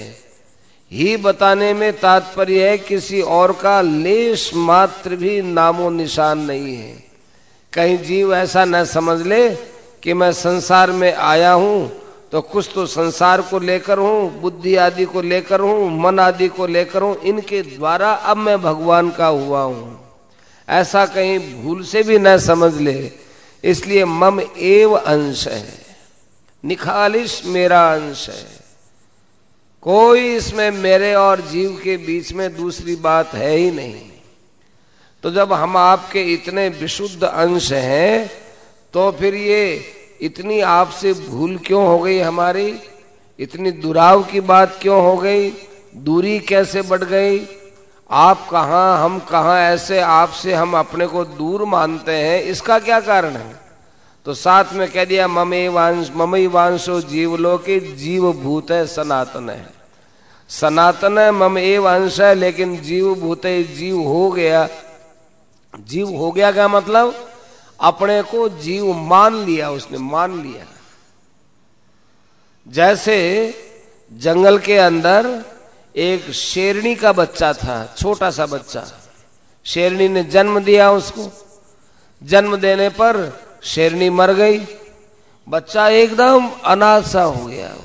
ही 0.91 1.15
बताने 1.17 1.73
में 1.73 1.91
तात्पर्य 1.93 2.69
है, 2.69 2.77
किसी 2.77 3.21
और 3.21 3.51
का 3.53 3.81
लेश 3.81 4.51
मात्र 4.55 5.15
भी 5.15 5.41
नामो 5.41 5.89
निशान 5.89 6.39
नहीं 6.39 6.75
है। 6.75 6.93
कहीं 7.73 7.97
जीव 7.97 8.33
ऐसा 8.35 8.63
न 8.65 8.83
समझ 8.85 9.19
ले 9.21 9.49
कि 10.03 10.13
मैं 10.13 10.31
संसार 10.33 10.91
में 10.91 11.13
आया 11.13 11.51
हूँ 11.53 11.91
तो 12.31 12.41
कुछ 12.41 12.69
तो 12.73 12.85
संसार 12.85 13.41
को 13.41 13.59
लेकर 13.59 13.97
हूँ, 13.97 14.41
बुद्धि 14.41 14.75
आदि 14.77 15.05
को 15.05 15.21
लेकर 15.21 15.59
हूँ, 15.59 15.99
मन 15.99 16.19
आदि 16.19 16.47
को 16.47 16.67
लेकर 16.67 17.01
हूँ, 17.01 17.15
इनके 17.19 17.61
द्वारा 17.61 18.11
अब 18.11 18.37
मैं 18.37 18.61
भगवान 18.61 19.09
का 19.11 19.27
हुआ 19.27 19.61
हूँ। 19.61 19.99
ऐसा 20.67 21.05
कहीं 21.05 21.39
भूल 21.63 21.83
से 21.83 22.03
भी 22.03 22.17
न 22.17 22.37
समझ 22.37 22.73
ले, 22.73 23.11
इसलिए 23.63 24.05
मम 24.05 24.41
एव 24.57 24.93
अंश 24.93 25.47
है। 25.47 25.63
निखालिश 26.63 27.41
मेरा 27.45 27.81
अंश 27.93 28.27
है। 28.29 28.59
कोई 29.83 30.35
इसमें 30.35 30.69
मेरे 30.71 31.13
और 31.13 31.41
जीव 31.41 31.79
के 31.83 31.95
बीच 31.97 32.31
में 32.33 32.55
दूसरी 32.55 32.95
बात 32.95 33.33
है 33.33 33.55
ही 33.55 33.69
नहीं। 33.71 34.09
तो 35.23 35.31
जब 35.31 35.53
हम 35.53 35.77
आपके 35.77 36.23
इतने 36.33 36.67
विशुद्ध 36.69 37.23
अंश 37.23 37.71
हैं 37.71 38.29
तो 38.93 39.11
फिर 39.11 39.35
ये 39.35 39.81
इतनी 40.21 40.59
आपसे 40.61 41.13
भूल 41.13 41.57
क्यों 41.57 41.85
हो 41.87 41.97
गई 41.99 42.19
हमारी? 42.19 42.79
इतनी 43.39 43.71
दुराव 43.71 44.23
की 44.23 44.39
बात 44.41 44.77
क्यों 44.81 45.01
हो 45.03 45.15
गई? 45.17 45.49
दूरी 45.95 46.39
कैसे 46.39 46.81
बढ़ 46.81 47.03
गई? 47.03 47.39
आप 48.09 48.47
कहा, 48.49 49.03
हम 49.03 49.19
कहा 49.19 49.59
ऐसे 49.63 49.99
आपसे 49.99 50.53
हम 50.53 50.77
अपने 50.77 51.07
को 51.07 51.23
दूर 51.25 51.63
मानते 51.65 52.11
हैं? 52.11 52.41
इसका 52.43 52.79
क्या 52.79 52.99
कारण 52.99 53.35
है? 53.35 53.68
तो 54.29 54.33
साथ 54.33 54.65
में 54.73 54.91
कह 54.91 55.05
दिया, 55.05 55.27
ममे 55.27 55.67
वांश 55.67 56.11
ममई 56.15 56.47
वांशो 56.47 57.01
जीवलो 57.01 57.57
के 57.57 57.79
जीव 57.79 58.33
भूत 58.33 58.71
है, 58.71 58.87
सनातन 58.87 59.49
है। 59.49 59.69
सनातन 60.49 61.17
है, 61.17 61.31
मम 61.31 61.57
एव 61.57 61.89
अंश 61.89 62.21
है, 62.21 62.35
लेकिन 62.35 62.81
जीव 62.81 63.15
भूत 63.15 63.41
जीव 63.47 63.99
हो 63.99 64.31
गया। 64.31 64.69
जीव 65.79 66.09
हो 66.09 66.31
गया 66.31 66.51
क्या 66.51 66.67
मतलब? 66.67 67.29
अपने 67.79 68.21
को 68.21 68.49
जीव 68.49 68.93
मान 68.93 69.35
लिया, 69.35 69.71
उसने 69.71 69.97
मान 69.97 70.41
लिया। 70.41 70.65
जैसे 72.67 73.53
जंगल 74.13 74.57
के 74.57 74.77
अंदर 74.77 75.45
एक 75.95 76.31
शेरनी 76.31 76.95
का 76.95 77.11
बच्चा 77.11 77.53
था, 77.53 77.95
छोटा 77.97 78.31
सा 78.31 78.45
बच्चा। 78.45 78.87
शेरनी 79.65 80.07
ने 80.07 80.23
जन्म 80.23 80.59
दिया 80.59 80.91
उसको। 80.91 81.31
जन्म 82.23 82.57
देने 82.57 82.89
पर 82.89 83.48
शेरनी 83.63 84.09
मर 84.09 84.33
गई। 84.33 84.59
बच्चा 85.47 85.87
एकदम 85.89 86.49
अनाथ 86.65 87.01
सा 87.01 87.21
हो 87.21 87.45
गया। 87.45 87.75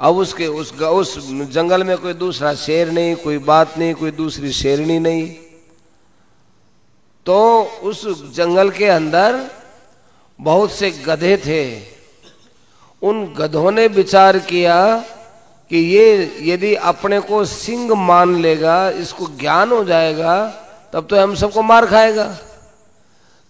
अब 0.00 0.16
उसके 0.16 0.46
उस 0.46 0.72
उस 0.80 1.18
जंगल 1.50 1.84
में 1.84 1.96
कोई 1.98 2.12
दूसरा 2.12 2.54
शेर 2.54 2.90
नहीं, 2.90 3.14
कोई 3.16 3.38
बात 3.38 3.78
नहीं, 3.78 3.94
कोई 3.94 4.10
दूसरी 4.10 4.52
शेरनी 4.52 4.98
नहीं। 4.98 5.28
तो 7.26 7.62
उस 7.82 8.32
जंगल 8.34 8.70
के 8.70 8.86
अंदर 8.86 9.50
बहुत 10.40 10.72
से 10.72 10.90
गधे 10.90 11.36
थे। 11.36 11.62
उन 13.02 13.24
गधों 13.34 13.70
ने 13.70 13.86
विचार 13.86 14.38
किया 14.38 15.04
कि 15.70 15.78
ये 15.78 16.38
यदि 16.42 16.74
अपने 16.74 17.20
को 17.20 17.44
सिंह 17.44 17.94
मान 17.94 18.34
लेगा, 18.36 18.90
इसको 18.90 19.26
ज्ञान 19.26 19.72
हो 19.72 19.84
जाएगा, 19.84 20.48
तब 20.92 21.06
तो 21.06 21.20
हम 21.20 21.34
सबको 21.34 21.62
मार 21.62 21.86
खाएगा। 21.86 22.36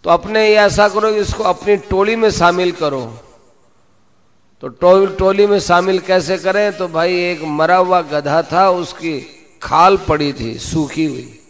तो 0.04 0.11
अपने 0.11 0.48
ये 0.48 0.56
ऐसा 0.56 0.88
करो 0.88 1.12
कि 1.12 1.18
इसको 1.18 1.44
अपनी 1.44 1.76
टोली 1.76 2.16
में 2.16 2.30
शामिल 2.30 2.72
करो। 2.72 3.18
तो 4.62 4.68
टोली 5.06 5.46
में 5.46 5.61
शामिल 5.61 5.98
कैसे 5.98 6.38
करें? 6.38 6.76
तो 6.76 6.88
भाई 6.88 7.14
एक 7.20 7.42
मरा 7.42 7.76
हुआ 7.76 8.02
गधा 8.02 8.42
था, 8.42 8.70
उसकी 8.70 9.20
खाल 9.62 9.96
पड़ी 9.96 10.32
थी, 10.32 10.58
सूखी 10.58 11.04
हुई। 11.04 11.40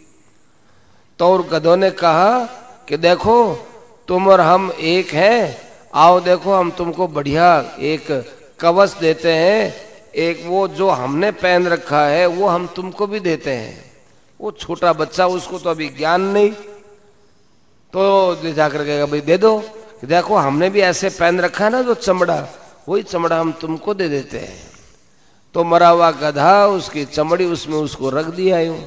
तो 1.19 1.25
और 1.25 1.43
गधों 1.43 1.77
ने 1.77 1.91
कहा 1.91 2.39
कि 2.87 2.97
देखो, 2.97 3.67
तुम 4.07 4.27
और 4.27 4.41
हम 4.41 4.71
एक 4.79 5.09
हैं, 5.09 5.57
आओ 5.93 6.19
देखो, 6.19 6.53
हम 6.53 6.71
तुमको 6.71 7.07
बढ़िया 7.07 7.75
एक 7.79 8.25
कवच 8.59 8.97
देते 8.97 9.33
हैं, 9.33 9.75
एक 10.15 10.43
वो 10.45 10.67
जो 10.67 10.89
हमने 10.89 11.31
पहन 11.31 11.67
रखा 11.67 12.05
है, 12.05 12.25
वो 12.25 12.47
हम 12.47 12.67
तुमको 12.67 13.07
भी 13.07 13.19
देते 13.19 13.51
हैं। 13.51 13.91
वो 14.41 14.51
छोटा 14.51 14.93
बच्चा, 14.93 15.27
उसको 15.27 15.59
तो 15.59 15.69
अभी 15.69 15.89
ज्ञान 15.89 16.21
नहीं। 16.21 16.51
तो 17.93 18.33
ले 18.43 18.53
जाकर 18.53 18.85
कहेगा, 18.85 19.05
भाई 19.05 19.21
दे 19.21 19.37
दो। 19.37 19.63
देखो, 20.05 20.35
हमने 20.35 20.69
भी 20.69 20.79
ऐसे 20.79 21.09
पहन 21.09 21.41
रखा 21.41 21.65
है 21.65 21.71
ना 21.71 21.81
जो 21.81 21.93
चमड़ा, 21.93 22.47
वही 22.89 23.03
चमड़ा 23.03 23.39
हम 23.39 23.51
तुमको 23.51 23.93
दे 23.93 24.09
देते 24.09 24.39
हैं। 24.39 24.71
तो 25.53 25.63
मरा 25.63 25.89
हुआ 25.89 26.11
गधा, 26.11 26.67
उसकी 26.67 27.05
चमड़ी, 27.05 27.45
उसमें 27.45 27.77
उसको 27.77 28.09
रख 28.09 28.25
दिया 28.25 28.59
यूँ। 28.59 28.79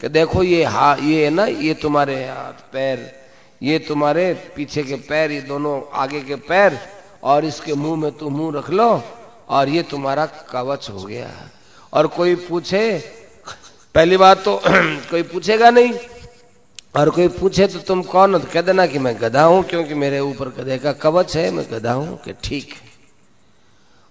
कि 0.00 0.08
देखो, 0.08 0.42
ये 0.42 0.64
हा, 0.64 0.96
ये 1.00 1.24
है 1.24 1.30
ना, 1.30 1.44
ये 1.44 1.74
तुम्हारे 1.74 2.24
हाथ, 2.28 2.72
पैर, 2.72 3.24
ये 3.62 3.78
तुम्हारे 3.78 4.34
पीछे 4.56 4.82
के 4.82 4.94
पैर, 4.94 5.32
ये 5.32 5.40
दोनों 5.40 5.90
आगे 5.94 6.20
के 6.20 6.34
पैर, 6.34 6.78
और 7.22 7.44
इसके 7.44 7.74
मुँह 7.74 8.00
में 8.00 8.12
तुम 8.12 8.32
मुँह 8.32 8.58
रख 8.58 8.70
लो, 8.70 9.02
और 9.48 9.68
ये 9.68 9.82
तुम्हारा 9.82 10.26
कवच 10.26 10.90
हो 10.90 10.98
गया। 10.98 11.30
और 11.92 12.06
कोई 12.06 12.34
पूछे, 12.34 12.98
पहली 13.94 14.16
बात 14.16 14.44
तो 14.44 14.62
कोई 15.10 15.22
पूछेगा 15.22 15.70
नहीं। 15.70 15.92
और 16.96 17.10
कोई 17.10 17.28
पूछे 17.28 17.66
तो 17.66 17.78
तुम 17.78 18.02
कौन 18.02 18.34
हो? 18.34 18.40
तो 18.40 18.48
कह 18.52 18.62
देना 18.62 18.86
कि 18.86 18.98
मैं 18.98 19.20
गधा 19.20 19.44
हूँ, 19.44 19.62
क्योंकि 19.64 19.94
मेरे 19.94 20.20
ऊपर 20.20 20.48
गधे 20.48 20.78
का 20.78 20.92
कवच 20.92 21.36
है, 21.36 21.50
मैं 21.50 21.66
गधा 21.72 21.92
हूँ 21.92 22.22
कि 22.22 22.32
ठीक 22.32 22.72
है। 22.72 22.94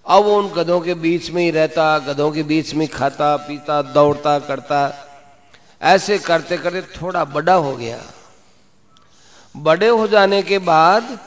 अब 0.06 0.24
वो 0.24 0.38
उन 0.38 0.50
गधों 0.50 0.82
के 0.82 0.94
बीच 0.94 1.30
में 1.32 1.44
ही 1.44 1.52
रहता, 1.52 2.00
गधों 2.00 2.32
के 2.32 2.44
बीच 2.44 2.74
में 2.74 2.88
खाता, 2.88 3.36
पीता, 3.38 3.82
दौड़ता, 3.82 4.40
करता। 4.40 5.10
ऐसे 5.82 6.18
करते 6.18 6.58
करते 6.58 6.82
थोड़ा 6.82 7.26
बड़ा 7.26 7.54
हो 7.54 7.76
गया। 7.76 8.02
बड़े 9.58 9.88
हो 9.88 10.08
जाने 10.08 10.42
के 10.42 10.60
बाद 10.60 11.20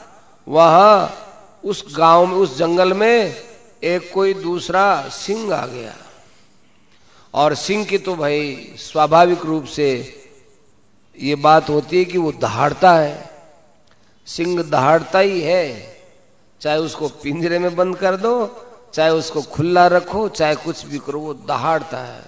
वहाँ 0.47 1.23
उस 1.65 1.85
गाँव 1.97 2.25
में, 2.25 2.35
उस 2.35 2.57
जंगल 2.57 2.93
में 2.93 3.35
एक 3.83 4.11
कोई 4.13 4.33
दूसरा 4.33 5.09
सिंह 5.09 5.55
आ 5.55 5.65
गया। 5.65 5.93
और 7.33 7.55
सिंह 7.55 7.85
की 7.85 7.97
तो 7.97 8.15
भाई 8.15 8.73
स्वाभाविक 8.77 9.45
रूप 9.45 9.65
से 9.65 9.87
ये 11.17 11.35
बात 11.35 11.69
होती 11.69 11.97
है 11.97 12.05
कि 12.05 12.17
वो 12.17 12.31
दहाड़ता 12.31 12.93
है। 12.93 13.29
सिंह 14.27 14.61
दहाड़ता 14.63 15.19
ही 15.19 15.41
है। 15.41 15.97
चाहे 16.61 16.77
उसको 16.77 17.07
पिंजरे 17.23 17.59
में 17.59 17.75
बंद 17.75 17.95
कर 17.95 18.15
दो, 18.15 18.33
चाहे 18.93 19.09
उसको 19.09 19.41
खुला 19.41 19.85
रखो, 19.87 20.27
चाहे 20.29 20.55
कुछ 20.55 20.85
भी 20.85 20.97
करो, 20.97 21.19
वो 21.19 21.33
दहाड़ता 21.33 21.97
है। 21.97 22.23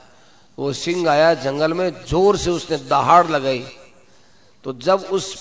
वो 0.58 0.72
सिंह 0.74 1.10
आया 1.10 1.34
जंगल 1.34 1.74
में, 1.74 1.90
ज़ोर 2.06 2.38
से 2.38 2.50
उसने 2.52 2.78
दहाड़ 2.90 3.28
लगाई। 3.28 3.66
तो 4.64 4.74
जब 4.74 5.08
उस 5.12 5.36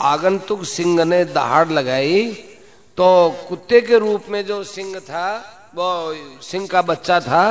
आगंतुक 0.00 0.64
सिंह 0.64 1.04
ने 1.04 1.24
दहाड़ 1.24 1.68
लगाई 1.68 2.24
तो 2.98 3.06
कुत्ते 3.48 3.80
के 3.80 3.98
रूप 3.98 4.24
में 4.28 4.44
जो 4.46 4.62
सिंह 4.64 4.98
था, 5.00 5.26
वो 5.74 6.40
सिंह 6.42 6.66
का 6.66 6.82
बच्चा 6.82 7.18
था, 7.20 7.44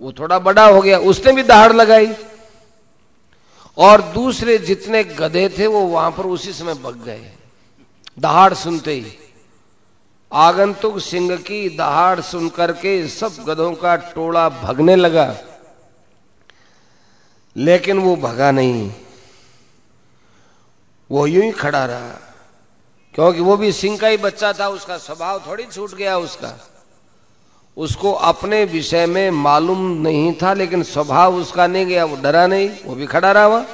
वो 0.00 0.12
थोड़ा 0.12 0.38
बड़ा 0.38 0.66
हो 0.66 0.80
गया। 0.80 0.98
उसने 0.98 1.32
भी 1.32 1.42
दहाड़ 1.42 1.72
लगाई। 1.72 2.06
और 3.78 4.02
दूसरे 4.02 4.58
जितने 4.58 5.04
गधे 5.04 5.48
थे 5.58 5.66
वो 5.66 5.80
वहाँ 5.80 6.10
पर 6.10 6.26
उसी 6.26 6.52
समय 6.52 6.74
बग 6.74 7.04
गए। 7.04 7.32
दहाड़ 8.18 8.54
सुनते 8.54 8.92
ही। 8.92 9.18
आगंतुक 10.32 10.98
सिंह 10.98 11.36
की 11.36 11.76
दहाड़ 11.76 12.20
सुनकर 12.20 12.72
के 12.72 13.08
सब 13.08 13.36
गधों 13.48 13.74
का 13.74 13.96
टोला 13.96 14.48
भगने 14.48 14.96
लगा। 14.96 15.36
लेकिन 17.56 17.98
वो 17.98 18.16
भगा 18.16 18.50
नहीं। 18.50 18.92
वो 21.10 21.26
यूँ 21.26 21.44
ही 21.44 21.50
खड़ा 21.50 21.84
रहा। 21.84 22.10
क्योंकि 23.14 23.40
वो 23.40 23.56
भी 23.56 23.72
सिंह 23.72 23.98
का 23.98 24.06
ही 24.06 24.16
बच्चा 24.16 24.52
था, 24.52 24.68
उसका 24.68 24.98
स्वभाव 24.98 25.42
थोड़ी 25.46 25.64
छूट 25.64 25.94
गया 25.94 26.18
उसका। 26.18 26.73
उसको 27.76 28.12
अपने 28.12 28.64
विषय 28.64 29.06
में 29.06 29.30
मालूम 29.30 29.86
नहीं 30.02 30.32
था, 30.42 30.52
लेकिन 30.54 30.82
स्वभाव 30.82 31.36
उसका 31.36 31.66
नहीं 31.66 31.86
गया, 31.86 32.04
वो 32.04 32.16
डरा 32.16 32.46
नहीं, 32.46 32.68
वो 32.84 32.94
भी 32.94 33.06
खड़ा 33.06 33.32
रहा 33.32 33.44
हुआ 33.44 33.64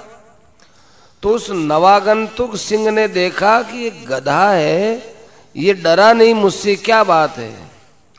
तो 1.23 1.31
उस 1.31 1.51
नवागंतुक 1.51 2.55
सिंह 2.57 2.91
ने 2.91 3.07
देखा 3.09 3.61
कि 3.63 3.79
ये 3.79 3.91
गधा 4.09 4.51
है, 4.51 5.15
ये 5.55 5.75
डरा 5.75 6.13
नहीं 6.13 6.35
मुझसे, 6.35 6.77
क्या 6.77 7.03
बात 7.05 7.37
है? 7.39 7.53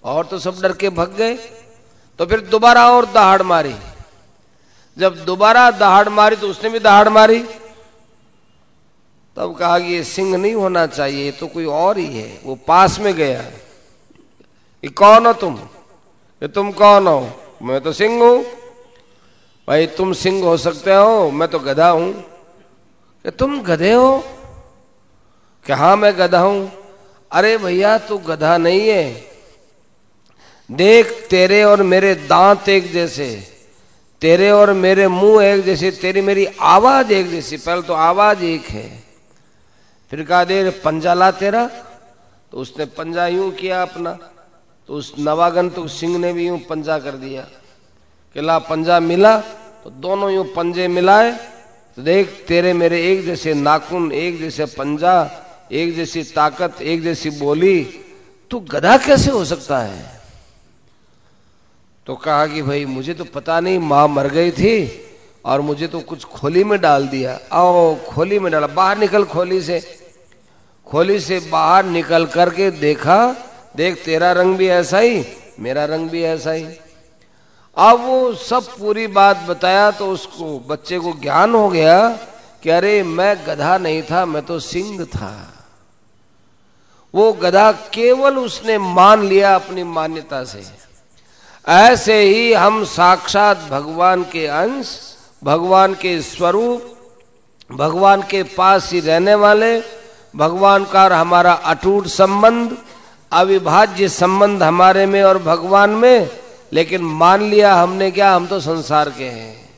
और 0.03 0.25
तो 0.25 0.39
सब 0.39 0.59
डर 0.61 0.73
के 0.73 0.89
भग 0.89 1.15
गए। 1.17 1.33
तो 2.19 2.25
फिर 2.25 2.39
दोबारा 2.41 2.87
और 2.91 3.05
दहाड़ 3.05 3.41
मारी। 3.43 3.73
जब 4.97 5.15
दोबारा 5.25 5.69
दहाड़ 5.71 6.09
मारी 6.09 6.35
तो 6.35 6.47
उसने 6.47 6.69
भी 6.69 6.79
दहाड़ 6.79 7.09
मारी। 7.09 7.39
तब 9.37 9.55
कहा 9.59 9.79
कि 9.79 9.93
ये 9.93 10.03
सिंह 10.03 10.35
नहीं 10.37 10.53
होना 10.53 10.85
चाहिए 10.87 11.31
तो 11.31 11.47
कोई 11.47 11.65
और 11.65 11.97
ही 11.97 12.05
है, 12.07 12.39
वो 12.45 12.55
पास 12.67 12.99
में 12.99 13.13
गया। 13.15 13.41
ये 14.83 14.89
कौन 14.91 15.25
हो 15.27 15.33
तुम? 15.33 15.59
ये 16.41 16.47
तुम 16.47 16.71
कौन 16.71 17.07
हो? 17.07 17.31
मैं 17.61 17.81
तो 17.81 17.93
सिंह 17.93 18.23
हूँ। 18.23 18.43
भाई, 19.67 19.87
तुम 19.87 20.13
सिंह 20.13 20.43
हो 20.43 20.57
सकते 20.57 20.95
हो, 20.95 21.31
मैं 21.31 21.49
तो 21.49 21.59
गधा 21.59 21.89
हूँ। 21.89 22.13
कि 23.23 23.31
तुम 23.31 23.61
गधे 23.61 23.93
हो? 23.93 24.23
कि 25.65 25.73
हाँ 25.73 25.97
मैं 25.97 26.17
गधा 26.17 26.39
हूँ। 26.39 26.71
अरे 27.31 27.57
भैया, 27.57 27.97
तू 27.97 28.17
गधा 28.17 28.57
नहीं 28.57 28.89
है। 28.89 29.27
देख, 30.71 31.27
तेरे 31.29 31.63
और 31.63 31.83
मेरे 31.83 32.15
दांत 32.15 32.69
एक 32.69 32.91
जैसे। 32.91 33.43
तेरे 34.21 34.51
और 34.51 34.73
मेरे 34.73 35.07
मुँह 35.07 35.45
एक 35.45 35.63
जैसे, 35.63 35.91
तेरी 35.91 36.21
मेरी 36.21 36.47
आवाज़ 36.61 37.13
एक 37.13 37.29
जैसी। 37.29 37.57
पहले 37.57 37.81
तो 37.81 37.93
आवाज़ 37.93 38.43
एक 38.43 38.65
है। 38.65 39.03
फिर 40.11 40.23
कहा 40.23 40.43
दे 40.43 40.69
पंजा 40.69 41.13
ला 41.13 41.31
तेरा। 41.31 41.67
तो 42.51 42.57
उसने 42.57 42.85
पंजा 42.85 43.27
यूँ 43.27 43.51
किया 43.51 43.81
अपना। 43.81 44.30
तो 44.91 44.97
उस 44.97 45.13
नवागन 45.19 45.69
तो 45.69 45.87
सिंह 45.87 46.17
ने 46.17 46.33
भी 46.33 46.47
यूँ 46.47 46.59
पंजा 46.59 46.99
कर 46.99 47.11
दिया। 47.11 47.41
कि 48.35 48.41
ला 48.41 48.59
पंजा 48.59 48.99
मिला 48.99 49.37
तो 49.83 49.89
दोनों 49.89 50.31
यूँ 50.31 50.45
पंजे 50.45 50.87
मिलाए 50.87 51.31
तो 51.97 52.01
देख 52.01 52.45
तेरे 52.47 52.73
मेरे 52.73 53.11
एक 53.11 53.25
जैसे 53.25 53.53
नाखून, 53.53 54.11
एक 54.11 54.39
जैसे 54.39 54.65
पंजा, 54.65 55.31
एक 55.71 55.95
जैसी 55.95 56.23
ताकत, 56.23 56.81
एक 56.81 57.03
जैसी 57.03 57.29
बोली, 57.29 57.83
तू 58.51 58.59
गधा 58.59 58.97
कैसे 58.97 59.31
हो 59.31 59.45
सकता 59.45 59.79
है? 59.79 60.21
तो 62.05 62.15
कहा 62.15 62.47
कि 62.47 62.61
भाई, 62.61 62.85
मुझे 62.85 63.13
तो 63.13 63.23
पता 63.23 63.59
नहीं, 63.59 63.79
माँ 63.79 64.07
मर 64.07 64.27
गई 64.27 64.51
थी, 64.51 65.05
और 65.45 65.61
मुझे 65.61 65.87
तो 65.87 65.99
कुछ 65.99 66.23
खोली 66.23 66.63
में 66.63 66.81
डाल 66.81 67.07
दिया। 67.07 67.39
आओ, 67.51 67.95
खोली 67.95 68.39
में 68.39 68.51
डाला, 68.51 68.67
बाहर 68.67 68.97
निकल 68.97 69.23
खोली 69.23 69.61
से। 69.61 69.79
खोली 70.85 71.19
से 71.19 71.39
बाहर 71.39 71.85
निकल 71.85 72.25
करके 72.25 72.71
देखा 72.71 73.47
देख, 73.75 74.05
तेरा 74.05 74.31
रंग 74.31 74.57
भी 74.57 74.67
ऐसा 74.67 74.97
ही, 74.97 75.25
मेरा 75.59 75.85
रंग 75.85 76.09
भी 76.09 76.23
ऐसा 76.23 76.51
ही। 76.51 76.65
अब 77.77 77.99
वो 78.05 78.33
सब 78.33 78.63
पूरी 78.63 79.07
बात 79.07 79.37
बताया 79.37 79.91
तो 79.91 80.07
उसको, 80.07 80.59
बच्चे 80.59 80.99
को 80.99 81.13
ज्ञान 81.13 81.55
हो 81.55 81.69
गया 81.69 82.09
कि 82.63 82.69
अरे, 82.69 83.03
मैं 83.03 83.37
गधा 83.47 83.77
नहीं 83.77 84.03
था, 84.03 84.25
मैं 84.25 84.45
तो 84.45 84.59
सिंह 84.59 85.05
था। 85.05 85.53
वो 87.15 87.33
गधा 87.33 87.71
केवल 87.71 88.37
उसने 88.37 88.77
मान 88.77 89.23
लिया 89.23 89.55
अपनी 89.55 89.83
मान्यता 89.83 90.43
से। 90.43 90.63
ऐसे 91.67 92.21
ही 92.21 92.53
हम 92.53 92.83
साक्षात 92.83 93.57
भगवान 93.69 94.23
के 94.23 94.47
अंश, 94.47 95.15
भगवान 95.43 95.93
के 95.93 96.21
स्वरूप, 96.21 96.97
भगवान 97.71 98.21
के 98.21 98.43
पास 98.43 98.91
ही 98.91 98.99
रहने 98.99 99.35
वाले, 99.35 99.81
भगवान 100.35 100.85
का 100.85 101.19
हमारा 101.19 101.53
अटूट 101.53 102.07
संबंध 102.07 102.77
अविभाज्य 103.31 104.09
संबंध 104.09 104.63
हमारे 104.63 105.05
में 105.05 105.23
और 105.23 105.37
भगवान 105.37 105.89
में, 105.89 106.29
लेकिन 106.73 107.01
मान 107.01 107.41
लिया 107.41 107.75
हमने 107.75 108.11
क्या, 108.11 108.35
हम 108.35 108.47
तो 108.47 108.59
संसार 108.59 109.09
के 109.09 109.23
हैं। 109.23 109.69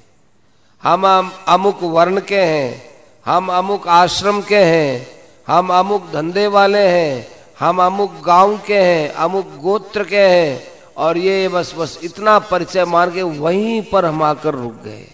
हम 0.83 1.31
अमुक 1.47 1.83
वर्ण 1.83 2.19
के 2.19 2.41
हैं, 2.41 2.83
हम 3.25 3.49
अमुक 3.49 3.87
आश्रम 3.87 4.41
के 4.41 4.57
हैं, 4.57 5.07
हम 5.47 5.69
अमुक 5.69 6.11
धंधे 6.13 6.47
वाले 6.47 6.87
हैं, 6.87 7.27
हम 7.59 7.81
अमुक 7.81 8.13
गाँव 8.25 8.57
के 8.67 8.77
हैं, 8.77 9.09
अमुक 9.09 9.45
गोत्र 9.57 10.03
के 10.03 10.19
हैं, 10.19 10.67
और 10.97 11.17
ये 11.17 11.47
बस 11.47 11.73
बस 11.77 11.99
इतना 12.03 12.39
परिचय 12.39 12.85
मान 12.85 13.11
के 13.11 13.21
वहीं 13.21 13.81
पर 13.81 14.05
हम 14.05 14.23
आकर 14.23 14.53
रुक 14.53 14.81
गए। 14.83 15.07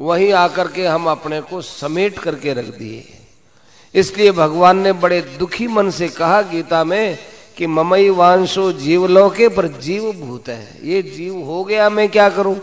वहीं 0.00 0.32
आकर 0.32 0.68
के 0.68 0.86
हम 0.86 1.06
अपने 1.06 1.40
को 1.40 1.60
समेट 1.62 2.18
करके 2.18 2.52
रख 2.52 2.64
दिए। 2.64 3.23
इसलिए 3.94 4.30
भगवान 4.32 4.78
ने 4.78 4.92
बड़े 4.92 5.20
दुखी 5.38 5.66
मन 5.66 5.90
से 5.90 6.08
कहा 6.08 6.42
गीता 6.42 6.84
में 6.84 7.18
कि 7.56 7.66
ममई 7.66 8.08
वांशो 8.08 8.72
जीवलोके 8.72 9.48
पर 9.48 9.66
जीव 9.68 10.12
भूत 10.12 10.48
है। 10.48 10.78
ये 10.82 11.02
जीव 11.02 11.38
हो 11.38 11.64
गया 11.64 11.90
मैं 11.90 12.08
क्या 12.08 12.28
करूँ? 12.28 12.60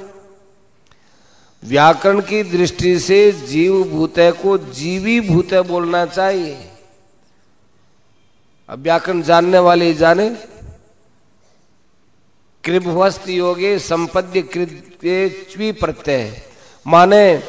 व्याकरण 1.64 2.20
की 2.22 2.44
दृष्टि 2.44 3.00
से 3.00 3.32
जीव 3.32 3.84
भूत 3.84 4.16
को 4.20 4.58
जीवी 4.58 5.20
भूत 5.22 5.54
बोलना 5.54 6.06
चाहिए। 6.06 6.58
अब 8.70 8.80
व्याकरण 8.80 9.22
जानने 9.22 9.60
वाले 9.60 9.94
जाने। 9.94 10.30
कृभवस्त 12.64 13.30
योगे 13.30 13.80
संपद्य 13.80 14.42
कृत्य 14.42 15.72
प्रत्यय 15.72 16.42
माने 16.88 17.44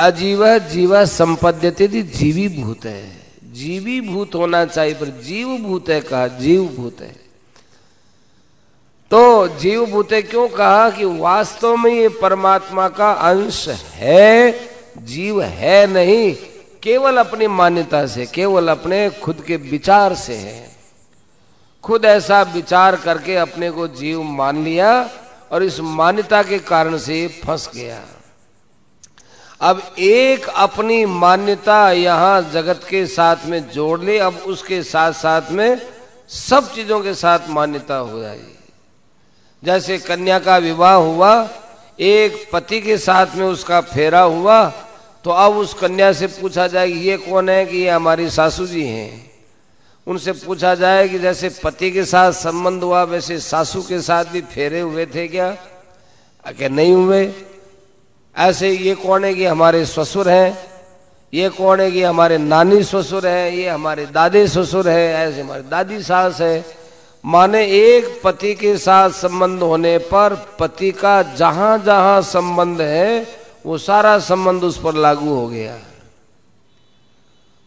अजीव 0.00 0.58
जीव 0.58 1.04
संपद्यते 1.04 1.88
जीवी 1.88 2.62
भूत 2.62 2.84
है। 2.84 3.26
जीवी 3.52 4.00
भूत 4.00 4.34
होना 4.34 4.64
चाहिए, 4.64 4.94
पर 4.94 5.06
जीव 5.06 5.48
भूत 5.48 5.88
है 5.88 6.00
कहा? 6.00 6.26
जीव 6.26 6.64
भूत 6.64 6.96
है। 7.00 7.24
तो 9.10 9.48
जीव 9.48 9.86
भूते 9.86 10.22
क्यों 10.22 10.48
कहा 10.48 10.90
कि 10.90 11.04
वास्तव 11.04 11.76
में 11.76 11.94
ये 11.94 12.08
परमात्मा 12.08 12.88
का 12.88 13.12
अंश 13.12 13.68
है, 13.68 14.60
जीव 14.98 15.42
है 15.42 15.86
नहीं, 15.86 16.36
केवल 16.82 17.16
अपनी 17.16 17.46
मान्यता 17.46 18.06
से, 18.06 18.26
केवल 18.26 18.68
अपने 18.68 19.10
खुद 19.10 19.44
के 19.46 19.56
विचार 19.56 20.14
से 20.14 20.34
है। 20.34 20.76
खुद 21.82 22.04
ऐसा 22.04 22.42
विचार 22.42 22.96
करके 22.96 23.36
अपने 23.36 23.70
को 23.70 23.88
जीव 23.88 24.22
मान 24.22 24.64
लिया 24.64 25.10
और 25.52 25.62
इस 25.62 25.80
मान्यता 25.80 26.42
के 26.42 26.58
कारण 26.58 26.98
से 26.98 27.40
फंस 27.44 27.70
गया। 27.74 28.04
अब 29.60 29.82
एक 29.98 30.46
अपनी 30.48 31.04
मान्यता 31.06 31.90
यहाँ 31.92 32.50
जगत 32.52 32.80
के 32.90 33.04
साथ 33.06 33.46
में 33.46 33.70
जोड़ 33.70 34.00
ले, 34.00 34.18
अब 34.18 34.34
उसके 34.46 34.82
साथ 34.82 35.12
साथ 35.12 35.50
में 35.50 35.80
सब 36.28 36.72
चीज़ों 36.74 37.00
के 37.00 37.14
साथ 37.14 37.48
मान्यता 37.48 37.96
हो 37.96 38.20
जाएगी 38.20 38.52
जैसे 39.62 39.98
कन्या 39.98 40.38
का 40.38 40.56
विवाह 40.58 40.94
हुआ, 40.94 41.48
एक 42.00 42.48
पति 42.52 42.80
के 42.80 42.96
साथ 42.98 43.36
में 43.36 43.46
उसका 43.46 43.80
फेरा 43.80 44.20
हुआ 44.20 44.64
तो 45.24 45.30
अब 45.30 45.56
उस 45.56 45.74
कन्या 45.74 46.12
से 46.12 46.26
पूछा 46.26 46.66
जाए 46.66 46.90
कि 46.92 46.98
ये 47.00 47.16
कौन 47.16 47.48
है 47.48 47.64
कि 47.66 47.76
ये 47.76 47.90
हमारी 47.90 48.28
सासू 48.30 48.66
जी 48.66 48.84
हैं? 48.84 49.30
उनसे 50.06 50.32
पूछा 50.34 50.74
जाए 50.74 51.08
कि 51.08 51.18
जैसे 51.18 51.48
पति 51.64 51.90
के 51.90 52.04
साथ 52.04 52.32
संबंध 52.32 52.82
हुआ, 52.82 53.02
वैसे 53.04 53.38
सासू 53.40 53.82
के 53.82 54.00
साथ 54.02 54.24
भी 54.24 54.40
फेरे 54.42 54.80
हुए 54.80 55.06
थे 55.06 55.26
क्या? 55.28 55.50
क्या 56.44 56.68
नहीं 56.68 56.92
हुए? 56.92 57.26
ऐसे 58.38 58.70
ये 58.70 58.94
कौन 58.94 59.24
है 59.24 59.34
कि 59.34 59.44
हमारे 59.44 59.86
ससुर 59.86 60.28
हैं? 60.28 60.58
ये 61.34 61.48
कौन 61.48 61.80
है 61.80 61.90
कि 61.90 62.02
हमारे 62.02 62.38
नानी 62.38 62.82
ससुर 62.82 63.26
हैं? 63.26 63.50
ये 63.50 63.68
हमारे 63.68 64.06
दादे 64.06 64.48
ससुर 64.48 64.88
है? 64.88 65.14
ऐसे 65.14 65.40
हमारी 65.40 65.62
दादी 65.62 66.02
सास 66.02 66.40
है। 66.40 66.64
माने 67.24 67.66
एक 67.66 68.20
पति 68.24 68.54
के 68.54 68.76
साथ 68.76 69.10
संबंध 69.10 69.62
होने 69.62 69.98
पर 69.98 70.56
पति 70.58 70.90
का 70.90 71.22
जहाँ 71.22 71.78
जहाँ 71.78 72.22
संबंध 72.22 72.80
है, 72.80 73.26
वो 73.66 73.78
सारा 73.78 74.18
संबंध 74.18 74.64
उस 74.64 74.80
पर 74.80 74.94
लागू 74.94 75.34
हो 75.34 75.48
गया। 75.48 75.78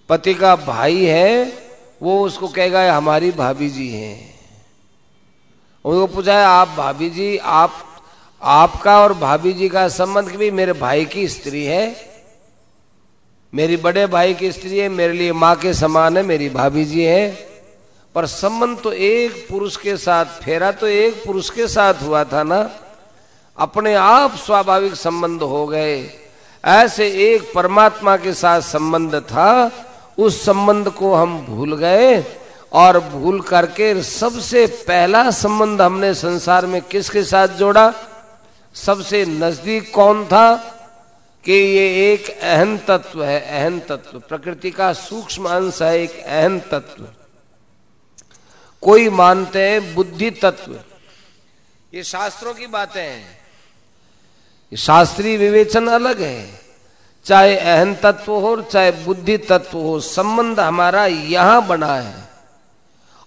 पति 0.09 0.33
का 0.33 0.55
भाई 0.55 1.05
है, 1.05 1.53
वो 2.01 2.25
उसको 2.25 2.47
कहेगा 2.47 2.93
हमारी 2.93 3.31
भाभी 3.31 3.69
जी 3.69 3.89
हैं। 3.89 4.39
उनको 5.85 6.07
पूछा 6.07 6.39
है 6.39 6.45
आप 6.45 6.67
भाभी 6.67 7.09
जी, 7.09 7.37
आप 7.37 7.71
आपका 8.41 9.01
और 9.01 9.13
भाभी 9.13 9.53
जी 9.53 9.69
का 9.69 9.87
संबंध 9.87 10.27
भी 10.27 10.51
मेरे 10.51 10.73
भाई 10.73 11.05
की 11.05 11.27
स्त्री 11.27 11.65
है। 11.65 11.95
मेरी 13.53 13.77
बड़े 13.77 14.07
भाई 14.07 14.33
की 14.33 14.51
स्त्री 14.51 14.79
है, 14.79 14.89
मेरे 14.89 15.13
लिए 15.13 15.33
माँ 15.33 15.55
के 15.55 15.73
समान 15.73 16.17
है, 16.17 16.23
मेरी 16.23 16.49
भाभी 16.49 16.85
जी 16.85 17.03
है। 17.03 17.47
पर 18.15 18.25
संबंध 18.25 18.79
तो 18.79 18.93
एक 18.93 19.47
पुरुष 19.49 19.77
के 19.77 19.97
साथ, 19.97 20.25
फेरा 20.25 20.71
तो 20.71 20.87
एक 20.87 21.23
पुरुष 21.25 21.49
के 21.49 21.67
साथ 21.67 21.93
हुआ 22.01 22.23
था 22.23 22.43
ना। 22.43 22.69
अपने 23.57 23.93
आप 23.93 24.35
स्वाभाविक 24.35 24.95
संबंध 24.95 25.41
हो 25.41 25.67
गए। 25.67 26.11
ऐसे 26.65 27.07
एक 27.07 27.51
परमात्मा 27.55 28.17
के 28.17 28.33
साथ 28.33 28.61
संबंध 28.61 29.15
था, 29.15 29.71
उस 30.17 30.45
संबंध 30.45 30.89
को 30.89 31.13
हम 31.13 31.45
भूल 31.45 31.77
गए 31.77 32.23
और 32.73 32.99
भूल 32.99 33.41
करके 33.41 34.03
सबसे 34.03 34.67
पहला 34.67 35.31
संबंध 35.31 35.81
हमने 35.81 36.13
संसार 36.13 36.65
में 36.65 36.81
किसके 36.81 37.23
साथ 37.23 37.47
जोड़ा? 37.47 37.93
सबसे 38.85 39.25
नज़दीक 39.25 39.93
कौन 39.93 40.25
था 40.25 40.55
कि 41.45 41.53
ये 41.53 42.13
एक 42.13 42.39
अहम 42.39 42.77
तत्व 42.77 43.23
है, 43.23 43.63
अहम 43.63 43.79
तत्व। 43.79 44.19
प्रकृति 44.19 44.71
का 44.71 44.93
सूक्ष्म 44.93 45.49
अंश 45.49 45.81
है, 45.81 46.01
एक 46.01 46.23
अहम 46.23 46.59
तत्व। 46.59 47.07
कोई 48.81 49.09
मानते 49.09 49.69
हैं 49.69 49.95
बुद्धि 49.95 50.31
तत्व। 50.31 50.79
ये 51.93 52.03
शास्त्रों 52.03 52.53
की 52.53 52.67
बातें 52.67 53.01
हैं। 53.01 53.39
शास्त्रीय 54.77 55.37
विवेचन 55.37 55.87
अलग 55.87 56.21
है। 56.21 56.59
चाहे 57.25 57.57
अहम 57.57 57.95
तत्व 57.95 58.31
हो 58.31 58.61
चाहे 58.61 58.91
बुद्धि 58.91 59.37
तत्व 59.37 59.77
हो, 59.77 59.99
संबंध 59.99 60.59
हमारा 60.59 61.05
यहाँ 61.05 61.67
बना 61.67 61.95
है। 61.95 62.29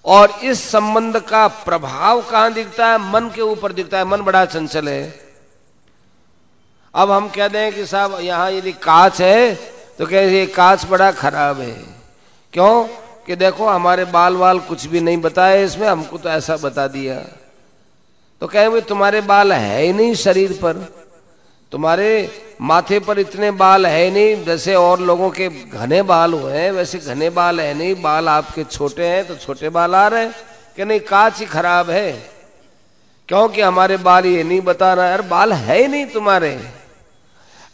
और 0.05 0.31
इस 0.31 0.71
संबंध 0.71 1.21
का 1.21 1.49
प्रभाव 1.49 2.23
कहाँ 2.23 2.53
दिखता 2.53 2.87
है? 2.87 2.99
मन 2.99 3.31
के 3.35 3.41
ऊपर 3.41 3.73
दिखता 3.73 3.99
है। 3.99 4.05
मन 4.05 4.21
बड़ा 4.21 4.45
चंचल 4.45 4.89
है। 4.89 5.30
अब 6.95 7.11
हम 7.11 7.29
कह 7.29 7.49
दें 7.49 7.75
कि 7.75 7.87
साहब, 7.87 8.19
यहाँ 8.21 8.51
यदि 8.51 8.73
कांच 8.73 9.21
है 9.21 9.55
तो 9.99 10.07
कह 10.07 10.21
ये 10.21 10.47
कांच 10.47 10.85
बड़ा 10.85 11.11
खराब 11.13 11.61
है। 11.61 11.77
क्यों? 12.53 12.85
कि 13.27 13.37
देखो, 13.37 13.67
हमारे 13.67 14.05
बाल 14.05 14.37
वाल 14.37 14.59
कुछ 14.59 14.87
भी 14.87 15.01
नहीं 15.01 15.17
बताए 15.17 15.65
इसमें, 15.65 15.89
हमको 15.89 16.19
तो 16.19 16.29
ऐसा 16.29 16.57
बता 16.57 16.87
दिया। 16.87 17.17
तो 18.41 18.47
कहें 18.47 18.81
तुम्हारे 18.81 19.21
बाल 19.21 19.53
है 19.53 19.83
ही 19.83 19.93
नहीं 19.93 20.15
शरीर 20.15 20.53
पर। 20.53 20.73
तुम्हारे 21.73 22.09
माथे 22.61 22.99
पर 22.99 23.19
इतने 23.19 23.51
बाल 23.51 23.87
है 23.87 24.11
नहीं, 24.11 24.45
जैसे 24.45 24.75
और 24.75 25.01
लोगों 25.01 25.31
के 25.31 25.49
घने 25.49 26.03
बाल 26.03 26.33
हुए 26.33 26.53
हैं, 26.53 26.73
वैसे 26.73 26.99
घने 26.99 27.31
बाल 27.31 27.61
है 27.61 27.75
नहीं। 27.75 28.03
बाल 28.03 28.29
आपके 28.29 28.65
छोटे 28.65 29.07
हैं 29.07 29.27
तो 29.29 29.37
छोटे 29.37 29.69
बाल 29.69 29.95
आ 29.95 30.07
रहे 30.09 30.25
हैं 30.25 30.35
कि 30.77 30.85
नहीं? 30.85 31.01
काच 31.01 31.39
ही 31.39 31.47
खराब 31.47 31.91
है। 31.91 32.13
क्योंकि 33.29 33.61
हमारे 33.61 33.97
बाल 33.97 34.27
ये 34.27 34.43
नहीं 34.43 34.61
बता 34.61 34.93
रहा 34.95 35.07
है 35.07 35.29
बाल 35.29 35.53
है 35.53 35.81
ही 35.83 35.89
नहीं 35.89 36.07
तुम्हारे। 36.07 36.80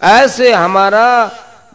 ऐसे 0.02 0.52
हमारा 0.52 1.30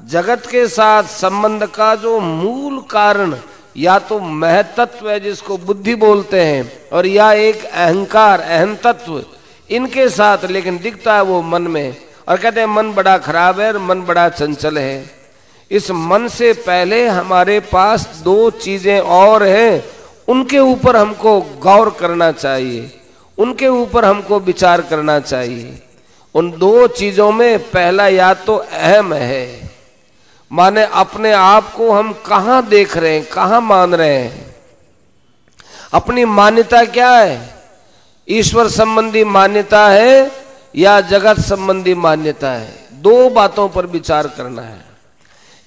जगत 0.08 0.46
के 0.46 0.68
साथ 0.68 1.04
संबंध 1.04 1.66
का 1.66 1.96
जो 1.96 2.20
मूल 2.20 2.80
कारण 2.82 3.36
या 3.78 4.00
तो 4.00 4.20
महतत्व 4.20 5.10
है 5.10 5.20
जिसको 5.20 5.58
बुद्धि 5.58 5.96
बोलते 5.96 6.42
हैं 6.42 6.90
और 6.90 7.06
या 7.06 7.32
एक 7.34 7.66
अहंकार 7.66 8.42
अहम 8.42 8.76
तत्व 8.76 9.24
इनके 9.70 10.10
साथ 10.10 10.46
लेकिन 10.46 10.78
दिखता 10.78 11.16
है 11.16 11.22
वो 11.22 11.42
मन 11.42 11.62
में। 11.62 11.96
और 12.28 12.38
कहते 12.38 12.60
हैं, 12.60 12.68
मन 12.68 12.92
बड़ा 12.94 13.18
खराब 13.18 13.60
है 13.60 13.74
और 13.74 13.78
मन 13.78 14.02
बड़ा 14.02 14.30
चंचल 14.30 14.78
है। 14.78 15.06
इस 15.72 15.92
मन 15.92 16.28
से 16.28 16.54
पहले 16.54 17.08
हमारे 17.08 17.60
पास 17.60 18.22
दो 18.24 18.50
चीज़ें 18.50 19.00
और 19.00 19.44
हैं। 19.44 19.84
उनके 20.28 20.60
ऊपर 20.60 20.96
हमको 20.96 21.42
गौर 21.42 21.98
करना 22.00 22.32
चाहिए। 22.32 23.00
उनके 23.38 23.68
ऊपर 23.68 24.06
हमको 24.06 24.40
विचार 24.40 24.82
करना 24.82 25.20
चाहिए। 25.20 25.80
उन 26.36 26.52
दो 26.52 26.88
चीज़ों 26.88 27.32
में 27.32 27.60
पहला 27.60 28.08
या 28.08 28.34
तो 28.34 28.56
अहम 28.56 29.14
है। 29.14 29.70
माने 30.52 30.84
अपने 30.84 31.32
आप 31.32 31.74
को 31.74 31.92
हम 31.92 32.12
कहा 32.26 32.62
देख 32.62 32.98
रहे 32.98 33.14
हैं, 33.14 33.26
कहा 33.26 33.60
मान 33.60 33.96
रहे 33.96 34.16
हैं। 34.16 34.56
अपनी 35.94 36.26
मान्यता 36.26 36.84
क्या 36.86 37.12
है? 37.12 37.40
ईश्वर 38.28 38.68
संबंधी 38.68 39.24
मान्यता 39.24 39.88
है 39.88 40.32
या 40.76 41.00
जगत 41.02 41.40
संबंधी 41.40 41.94
मान्यता 41.94 42.52
है? 42.52 42.74
दो 42.94 43.30
बातों 43.30 43.68
पर 43.70 43.86
विचार 43.86 44.28
करना 44.28 44.62
है। 44.62 44.80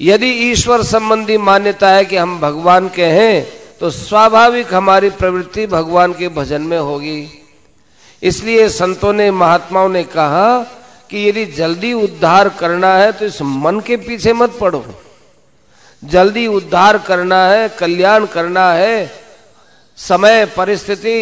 यदि 0.01 0.31
ईश्वर 0.51 0.83
संबंधी 0.83 1.37
मान्यता 1.37 1.91
है 1.91 2.05
कि 2.05 2.17
हम 2.17 2.41
भगवान 2.41 2.89
के 2.89 3.05
हैं 3.05 3.47
तो 3.81 3.91
स्वाभाविक 3.91 4.75
हमारी 4.75 5.11
प्रवृत्ति 5.11 5.67
भगवान 5.67 6.13
के 6.13 6.29
भजन 6.29 6.63
में 6.63 6.79
होगी। 6.79 7.44
इसलिए 8.25 8.69
संतों 8.71 9.13
ने, 9.13 9.31
महात्माओं 9.33 9.89
ने 9.89 10.03
कहा 10.07 10.59
कि 11.11 11.29
यदि 11.29 11.45
जल्दी 11.47 11.93
उद्धार 11.95 12.49
करना 12.59 12.95
है 12.95 13.11
तो 13.13 13.25
इस 13.25 13.41
मन 13.43 13.81
के 13.81 13.97
पीछे 13.99 14.33
मत 14.33 14.57
पड़ो। 14.61 14.85
जल्दी 16.03 16.47
उद्धार 16.49 16.99
करना 16.99 17.45
है, 17.47 17.69
कल्याण 17.79 18.27
करना 18.27 18.71
है, 18.73 19.11
समय, 19.99 20.45
परिस्थिति 20.57 21.21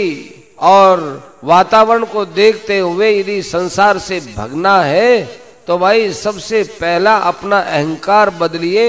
और 0.60 1.00
वातावरण 1.44 2.04
को 2.04 2.24
देखते 2.26 2.78
हुए 2.78 3.10
यदि 3.10 3.40
संसार 3.42 3.98
से 3.98 4.20
भगना 4.36 4.80
है 4.82 5.22
तो 5.66 5.78
भाई 5.78 6.12
सबसे 6.12 6.62
पहला 6.72 7.16
अपना 7.16 7.58
अहंकार 7.58 8.30
बदलिए 8.32 8.86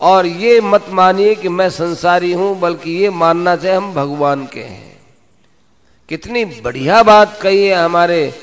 और 0.00 0.26
ये 0.26 0.60
मत 0.62 0.86
मानिए 0.90 1.34
कि 1.34 1.48
मैं 1.48 1.68
संसारी 1.70 2.32
हूँ, 2.32 2.58
बल्कि 2.60 2.90
ये 2.92 3.10
मानना 3.12 3.56
चाहिए 3.56 3.76
हम 3.76 3.92
भगवान 3.94 4.44
के 4.46 4.60
हैं। 4.60 4.89
कितनी 6.10 6.44
बढ़िया 6.44 7.02
बात 7.02 7.38
कही 7.42 7.66
है 7.66 7.84
हमारे 7.84 8.34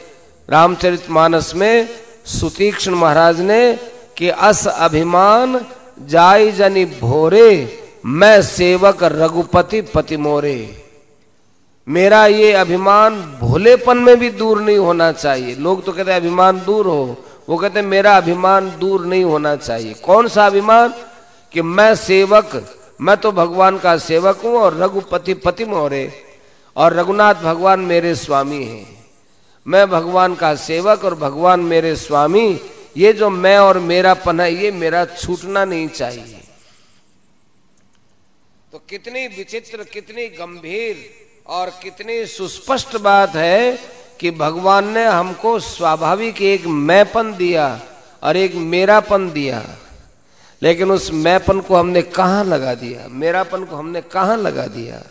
रामचरित 0.49 1.10
मानस 1.10 1.56
में, 1.56 1.89
सुतीक्ष्ण 2.25 2.91
महाराज 2.91 3.41
ने, 3.41 3.80
कि 4.17 4.30
अस 4.30 4.67
अभिमान 4.67 5.65
जाय 5.99 6.51
जनी 6.51 6.86
भोरे, 6.86 7.80
मैं 8.06 8.41
सेवक 8.41 9.03
रघुपति 9.03 9.82
पति 9.82 10.17
मोरे। 10.17 10.86
मेरा 11.89 12.25
ये 12.25 12.53
अभिमान 12.53 13.38
भोलेपन 13.41 13.97
में 13.97 14.19
भी 14.19 14.30
दूर 14.30 14.62
नहीं 14.62 14.77
होना 14.77 15.12
चाहिए। 15.12 15.56
लोग 15.56 15.86
तो 15.86 15.91
कहते 15.91 16.12
अभिमान 16.12 16.62
दूर 16.65 16.86
हो। 16.86 17.17
वो 17.49 17.58
कहते 17.58 17.82
मेरा 17.82 18.17
अभिमान 18.17 18.77
दूर 18.80 19.06
नहीं 19.06 19.23
होना 19.23 19.56
चाहिए। 19.56 19.93
कौन 19.93 20.27
सा 20.27 20.45
अभिमान? 20.45 20.93
कि 21.53 21.62
मैं 21.62 21.95
सेवक, 21.95 22.75
मैं 23.01 23.17
तो 23.17 23.32
भगवान 23.32 23.77
का 23.77 23.97
सेवक 23.97 24.41
हूँ 24.43 24.56
और 24.56 24.77
रघुपति 24.77 25.34
पति 25.34 25.65
मोरे। 25.65 26.26
और 26.77 26.93
रघुनाथ 26.93 27.35
भगवान 27.35 27.79
मेरे 27.79 28.15
स्वामी 28.15 28.63
हैं। 28.63 29.05
मैं 29.67 29.89
भगवान 29.89 30.35
का 30.35 30.55
सेवक 30.55 31.03
और 31.03 31.15
भगवान 31.15 31.59
मेरे 31.59 31.95
स्वामी, 31.95 32.59
ये 32.97 33.13
जो 33.13 33.29
मैं 33.29 33.57
और 33.57 33.79
मेरा 33.79 34.13
पन 34.13 34.39
है, 34.39 34.55
ये 34.55 34.71
मेरा 34.71 35.05
छूटना 35.05 35.65
नहीं 35.65 35.87
चाहिए। 35.87 36.41
तो 38.71 38.77
कितनी 38.89 39.27
विचित्र, 39.27 39.83
कितनी 39.83 40.27
गंभीर 40.27 41.13
और 41.47 41.69
कितनी 41.83 42.25
सुस्पष्ट 42.25 42.97
बात 42.97 43.35
है 43.35 43.79
कि 44.19 44.31
भगवान 44.31 44.87
ने 44.87 45.05
हमको 45.05 45.59
स्वाभाविक 45.59 46.41
एक 46.41 46.65
मैपन 46.67 47.33
दिया 47.33 47.81
और 48.23 48.37
एक 48.37 48.55
मेरापन 48.55 49.31
दिया। 49.31 49.63
लेकिन 50.61 50.91
उस 50.91 51.11
मैपन 51.11 51.59
को 51.59 51.75
हमने 51.75 52.01
कहा 52.01 52.43
लगा 52.43 52.73
दिया? 52.73 53.07
मेरापन 53.07 53.65
को 53.65 53.75
हमने 53.75 54.01
कहा 54.01 54.35
लगा 54.35 54.67
दिया? 54.67 55.03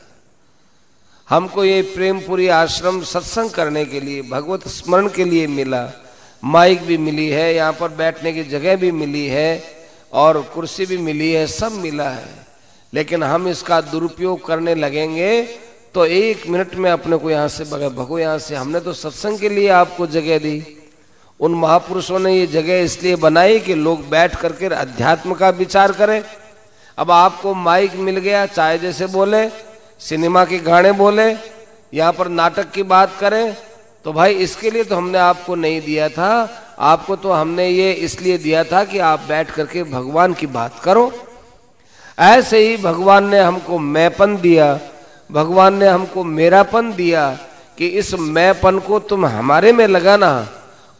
हमको 1.28 1.64
ये 1.64 1.80
प्रेमपुरी 1.84 2.46
आश्रम 2.48 3.00
सत्संग 3.02 3.50
करने 3.50 3.84
के 3.84 4.00
लिए, 4.00 4.22
भगवत 4.22 4.66
स्मरण 4.68 5.08
के 5.08 5.24
लिए 5.24 5.46
मिला। 5.48 5.88
माइक 6.42 6.82
भी 6.82 6.98
मिली 6.98 7.28
है, 7.28 7.54
यहाँ 7.54 7.72
पर 7.72 7.88
बैठने 7.90 8.32
की 8.32 8.44
जगह 8.44 8.76
भी 8.76 8.90
मिली 8.92 9.26
है, 9.26 9.62
और 10.12 10.40
कुर्सी 10.54 10.86
भी 10.86 10.98
मिली 10.98 11.32
है, 11.32 11.46
सब 11.48 11.72
मिला 11.74 12.08
है। 12.10 12.46
लेकिन 12.92 13.22
हम 13.22 13.48
इसका 13.48 13.80
दुरुपयोग 13.82 14.46
करने 14.46 14.74
लगेंगे 14.74 15.42
तो 15.94 16.04
एक 16.06 16.46
मिनट 16.48 16.74
में 16.74 16.90
अपने 16.90 17.16
को 17.16 17.30
यहाँ 17.30 17.48
से 17.48 17.64
भगो, 17.64 18.18
यहाँ 18.18 18.38
से 18.38 18.54
हमने 18.54 18.80
तो 18.80 18.92
सत्संग 18.94 19.38
के 19.38 19.48
लिए 19.48 19.68
आपको 19.70 20.06
जगह 20.08 20.38
दी। 20.38 20.64
उन 21.40 21.54
महापुरुषों 21.56 22.18
ने 22.18 22.32
ये 22.34 22.46
जगह 22.48 22.80
इसलिए 22.80 23.16
बनाई 23.18 23.58
कि 23.60 23.74
लोग 23.76 24.08
बैठ 24.10 24.36
करके 24.36 24.66
अध्यात्म 24.66 25.34
का 25.34 25.48
विचार 25.50 25.92
करें। 25.92 26.22
अब 26.98 27.10
आपको 27.10 27.54
माइक 27.56 27.94
मिल 27.96 28.18
गया 28.18 28.44
चाहे 28.46 28.78
जैसे 28.78 29.06
बोले 29.08 29.46
सिनेमा 30.00 30.44
के 30.44 30.58
गाने 30.60 30.92
बोले, 30.94 31.30
यहाँ 31.92 32.12
पर 32.12 32.28
नाटक 32.30 32.70
की 32.70 32.82
बात 32.84 33.16
करें 33.20 33.56
तो 34.04 34.12
भाई 34.12 34.34
इसके 34.36 34.70
लिए 34.70 34.84
तो 34.84 34.96
हमने 34.96 35.18
आपको 35.18 35.54
नहीं 35.56 35.80
दिया 35.80 36.08
था, 36.08 36.48
आपको 36.78 37.16
तो 37.16 37.30
हमने 37.32 37.68
ये 37.68 37.92
इसलिए 37.92 38.36
दिया 38.38 38.62
था 38.64 38.82
कि 38.84 38.98
आप 39.00 39.20
बैठ 39.28 39.50
करके 39.50 39.82
भगवान 39.84 40.32
की 40.32 40.46
बात 40.48 40.78
करो। 40.80 41.10
ऐसे 42.18 42.58
ही 42.58 42.76
भगवान 42.76 43.28
ने 43.28 43.40
हमको 43.40 43.78
मैपन 43.78 44.36
दिया, 44.36 44.78
भगवान 45.30 45.74
ने 45.74 45.88
हमको 45.88 46.24
मेरापन 46.24 46.92
दिया 46.92 47.30
कि 47.78 47.86
इस 47.88 48.14
मैंपन 48.14 48.78
को 48.78 48.98
तुम 49.00 49.26
हमारे 49.26 49.72
में 49.72 49.86
लगाना 49.86 50.30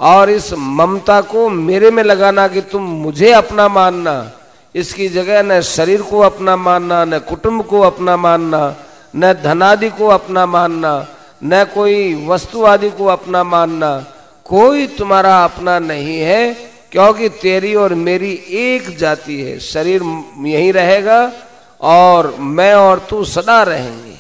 और 0.01 0.31
इस 0.31 0.53
ममता 0.53 1.21
को 1.23 1.49
मेरे 1.51 1.91
में 1.91 2.03
लगाना 2.03 2.49
कि 2.49 2.61
तुम 2.63 2.83
मुझे 3.03 3.33
अपना 3.33 3.69
मानना। 3.69 4.33
इसकी 4.75 5.09
जगह 5.09 5.43
न 5.43 5.61
शरीर 5.63 6.03
को 6.03 6.19
अपना 6.21 6.57
मानना, 6.57 7.05
न 7.05 7.19
कुटुंब 7.21 7.65
को 7.65 7.81
अपना 7.83 8.17
मानना 8.17 8.75
न 9.17 9.33
धनादि 9.33 9.91
को 9.91 10.07
अपना 10.07 10.47
मानना, 10.47 11.07
न 11.45 11.65
कोई 11.65 12.27
वस्तु 12.27 12.65
आदि 12.65 12.91
को 12.91 13.07
अपना 13.07 13.45
मानना, 13.45 14.07
कोई 14.45 14.87
तुम्हारा 14.87 15.45
अपना 15.45 15.79
नहीं 15.79 16.21
है, 16.21 16.55
क्योंकि 16.93 17.29
तेरी 17.29 17.75
और 17.75 17.95
मेरी 17.95 18.45
एक 18.49 18.99
जाति 18.99 19.43
है। 19.43 19.59
शरीर 19.61 20.03
यही 20.39 20.71
रहेगा 20.71 21.33
और 21.81 22.37
मैं 22.39 22.75
और 22.75 23.07
तू 23.11 23.25
सदा 23.25 23.63
रहेंगे। 23.63 24.17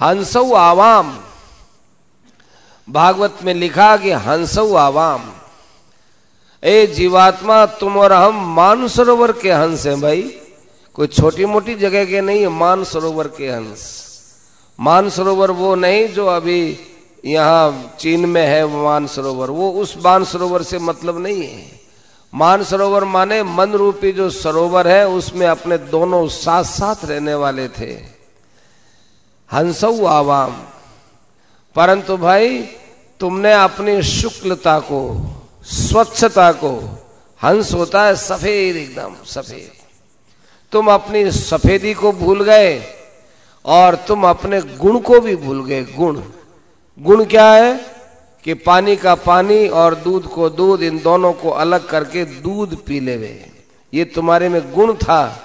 हंसौ 0.00 0.52
आवाम। 0.52 1.18
भागवत 2.90 3.38
में 3.42 3.54
लिखा 3.54 3.96
कि 3.96 4.12
हंसौ 4.12 4.74
आवाम। 4.74 5.20
ए 6.64 6.86
जीवात्मा, 6.86 7.66
तुम 7.66 7.96
और 7.96 8.12
हम 8.12 8.54
मान 8.54 8.88
सरोवर 8.88 9.32
के 9.32 9.52
हंस 9.52 9.86
हैं 9.86 10.00
भाई। 10.00 10.22
कोई 10.94 11.06
छोटी 11.06 11.44
मोटी 11.44 11.74
जगह 11.74 12.04
के 12.04 12.20
नहीं 12.20 12.40
है 12.40 12.48
मान 12.48 12.84
सरोवर 12.84 13.26
के 13.28 13.48
हंस। 13.48 14.03
मान 14.80 15.10
सरोवर 15.10 15.50
वो 15.50 15.74
नहीं 15.74 16.08
जो 16.08 16.26
अभी 16.26 16.78
यहाँ 17.24 17.96
चीन 18.00 18.26
में 18.26 18.46
है 18.46 18.66
मान 18.66 19.06
सरोवर 19.06 19.50
वो 19.50 19.70
उस 19.70 19.96
मान 20.04 20.24
सरोवर 20.24 20.62
से 20.62 20.78
मतलब 20.78 21.18
नहीं 21.18 21.42
है। 21.42 21.84
मानसरोवर 22.34 23.04
माने 23.04 23.42
मन 23.42 23.72
रूपी 23.72 24.12
जो 24.12 24.30
सरोवर 24.30 24.88
है, 24.88 25.08
उसमें 25.08 25.46
अपने 25.46 25.78
दोनों 25.78 26.28
साथ 26.28 26.64
साथ 26.64 27.04
रहने 27.04 27.34
वाले 27.34 27.68
थे। 27.68 27.92
हंसऊ 29.52 30.04
आवाम। 30.04 30.50
परंतु 31.74 32.16
भाई, 32.16 32.62
तुमने 33.20 33.52
अपनी 33.52 34.02
शुक्लता 34.02 34.78
को, 34.78 35.30
स्वच्छता 35.64 36.52
को, 36.52 37.04
हंस 37.42 37.74
होता 37.74 38.02
है 38.02 38.16
सफ़ेद 38.16 38.76
एकदम, 38.76 39.14
सफ़ेद। 39.26 39.70
तुम 40.72 40.90
अपनी 40.90 41.30
सफेदी 41.30 41.94
को 41.94 42.12
भूल 42.12 42.44
गए 42.44 42.78
और 43.64 43.94
तुम 43.94 44.24
अपने 44.24 44.60
गुण 44.60 44.98
को 44.98 45.20
भी 45.20 45.36
भूल 45.36 45.64
गए, 45.64 45.82
गुण। 45.82 46.20
गुण 46.98 47.24
क्या 47.24 47.52
है? 47.52 47.94
कि 48.44 48.54
पानी 48.54 48.96
का 48.96 49.14
पानी 49.14 49.68
और 49.68 49.94
दूध 49.94 50.26
को 50.26 50.48
दूध, 50.48 50.82
इन 50.82 50.98
दोनों 50.98 51.32
को 51.32 51.50
अलग 51.50 51.88
करके 51.88 52.24
दूध 52.24 52.84
पी 52.84 53.00
ले 53.00 53.44
ये 53.94 54.04
तुम्हारे 54.04 54.48
में 54.48 54.72
गुण 54.72 54.94
था। 54.94 55.40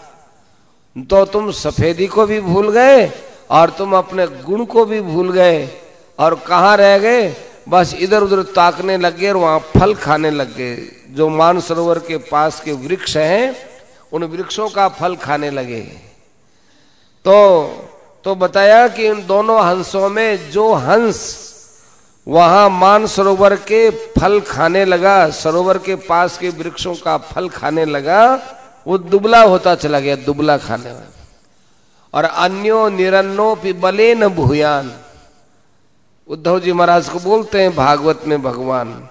तो 0.97 1.25
तुम 1.25 1.51
सफेदी 1.51 2.07
को 2.07 2.25
भी 2.25 2.41
भूल 2.41 2.71
गए 2.71 3.11
और 3.49 3.69
तुम 3.69 3.95
अपने 3.95 4.27
गुण 4.27 4.65
को 4.65 4.85
भी 4.85 5.01
भूल 5.01 5.31
गए। 5.31 5.69
और 6.19 6.35
कहा 6.35 6.75
रह 6.75 6.97
गए? 6.97 7.35
बस 7.69 7.95
इधर 7.99 8.23
उधर 8.23 8.43
ताकने 8.43 8.97
लग 8.97 9.17
गए 9.17 9.29
और 9.29 9.37
वहाँ 9.37 9.59
फल 9.59 9.93
खाने 9.93 10.31
लग 10.31 10.55
गए। 10.55 10.77
जो 11.09 11.29
मानसरोवर 11.29 11.99
के 11.99 12.17
पास 12.17 12.61
के 12.61 12.71
वृक्ष 12.71 13.17
हैं, 13.17 13.55
उन 14.13 14.23
वृक्षों 14.23 14.69
का 14.69 14.89
फल 14.89 15.15
खाने 15.15 15.49
लगे। 15.51 15.79
तो 17.25 17.63
तो 18.23 18.35
बताया 18.35 18.87
कि 18.87 19.07
इन 19.07 19.25
दोनों 19.25 19.65
हंसों 19.65 20.09
में 20.09 20.51
जो 20.51 20.73
हंस 20.73 21.49
वहाँ 22.27 22.69
मान 22.69 23.07
सरोवर 23.07 23.55
के 23.55 23.89
फल 23.89 24.39
खाने 24.39 24.85
लगा, 24.85 25.29
सरोवर 25.29 25.77
के 25.77 25.95
पास 25.95 26.37
के 26.37 26.49
वृक्षों 26.49 26.95
का 26.95 27.17
फल 27.17 27.49
खाने 27.49 27.85
लगा, 27.85 28.39
वो 28.87 28.97
दुबला 28.97 29.41
होता 29.41 29.75
चला 29.75 29.99
गया, 29.99 30.15
दुबला 30.15 30.57
खाने 30.57 30.91
में। 30.91 31.07
और 32.13 32.23
अन्यो 32.23 32.89
निरन्नो 32.89 33.55
बले 33.55 34.15
न 34.15 34.27
भूयान। 34.27 34.91
उद्धव 36.27 36.59
जी 36.59 36.73
महाराज 36.73 37.09
को 37.09 37.19
बोलते 37.19 37.61
हैं, 37.61 37.75
भागवत 37.75 38.21
में 38.27 38.41
भगवान, 38.41 39.09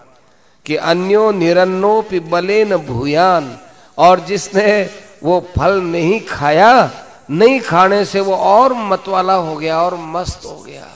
कि 0.66 0.77
अन्यो 0.77 1.31
निरन्नो 1.31 2.05
बले 2.12 2.64
न 2.64 2.77
भूयान, 2.77 3.59
और 3.99 4.21
जिसने 4.21 4.90
वो 5.23 5.47
फल 5.59 5.81
नहीं 5.81 6.21
खाया 6.21 6.90
नहीं 7.29 7.61
खाने 7.61 8.05
से 8.05 8.21
वो 8.21 8.35
और 8.35 8.73
मतवाला 8.73 9.35
हो 9.35 9.57
गया, 9.57 9.81
और 9.83 9.95
मस्त 9.95 10.45
हो 10.45 10.62
गया, 10.67 10.87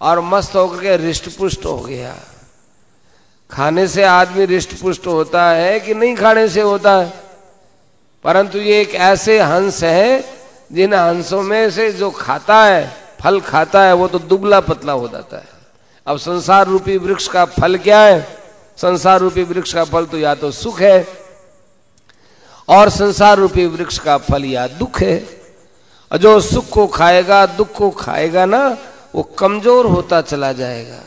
और 0.00 0.20
मस्त 0.20 0.56
होकर 0.56 0.80
के 0.80 0.96
रिष्ट 0.96 1.28
पुष्ट 1.28 1.64
हो 1.64 1.76
गया। 1.78 2.14
खाने 3.50 3.88
से 3.88 4.02
आदमी 4.02 4.44
रिष्ट 4.44 4.74
पुष्ट 4.80 5.06
होता 5.06 5.48
है 5.50 5.80
कि 5.80 5.94
नहीं 5.94 6.16
खाने 6.16 6.48
से 6.48 6.60
होता 6.60 6.96
है? 6.96 7.12
परंतु 8.24 8.58
ये 8.58 8.80
एक 8.80 8.94
ऐसे 8.94 9.38
हंस 9.40 9.82
है, 9.84 10.24
जिन 10.72 10.94
हंसों 10.94 11.42
में 11.42 11.70
से 11.70 11.92
जो 11.92 12.10
खाता 12.10 12.64
है, 12.64 12.96
फल 13.22 13.40
खाता 13.40 13.82
है, 13.82 13.92
वो 13.92 14.08
तो 14.08 14.18
दुबला 14.18 14.60
पतला 14.60 14.92
हो 14.92 15.08
जाता 15.08 15.36
है। 15.36 15.48
अब 16.06 16.16
संसार 16.16 16.66
रूपी 16.66 16.96
वृक्ष 16.96 17.28
का 17.28 17.44
फल 17.44 17.76
क्या 17.76 18.00
है? 18.00 18.20
संसार 18.76 19.20
रूपी 19.20 19.42
वृक्ष 19.42 19.72
का 19.72 19.84
फल 19.84 20.06
तो 20.06 20.18
या 20.18 20.34
तो 20.34 20.50
सुख 20.50 20.80
है, 20.80 21.06
और 22.68 22.90
संसार 22.90 23.38
रूपी 23.38 23.66
वृक्ष 23.66 23.98
का 23.98 24.18
फल 24.18 24.44
या 24.44 24.66
दुख 24.68 25.00
है। 25.00 25.43
और 26.14 26.20
जो 26.20 26.40
सुख 26.40 26.68
को 26.68 26.86
खाएगा, 26.86 27.46
दुख 27.46 27.72
को 27.72 27.90
खाएगा 27.90 28.46
ना, 28.46 28.76
वो 29.14 29.22
कमज़ोर 29.22 29.86
होता 29.86 30.20
चला 30.20 30.52
जाएगा। 30.52 31.00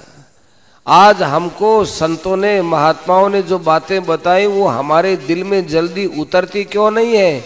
आज 0.88 1.24
हमको 1.24 1.86
संतों 1.86 2.38
ने, 2.38 2.62
महात्माओं 2.62 3.30
ने 3.30 3.42
जो 3.42 3.60
बातें 3.60 4.06
बताई, 4.06 4.46
वो 4.46 4.68
हमारे 4.68 5.16
दिल 5.16 5.44
में 5.44 5.68
जल्दी 5.68 6.06
उतरती 6.06 6.64
क्यों 6.64 6.92
नहीं 6.92 7.16
है? 7.16 7.40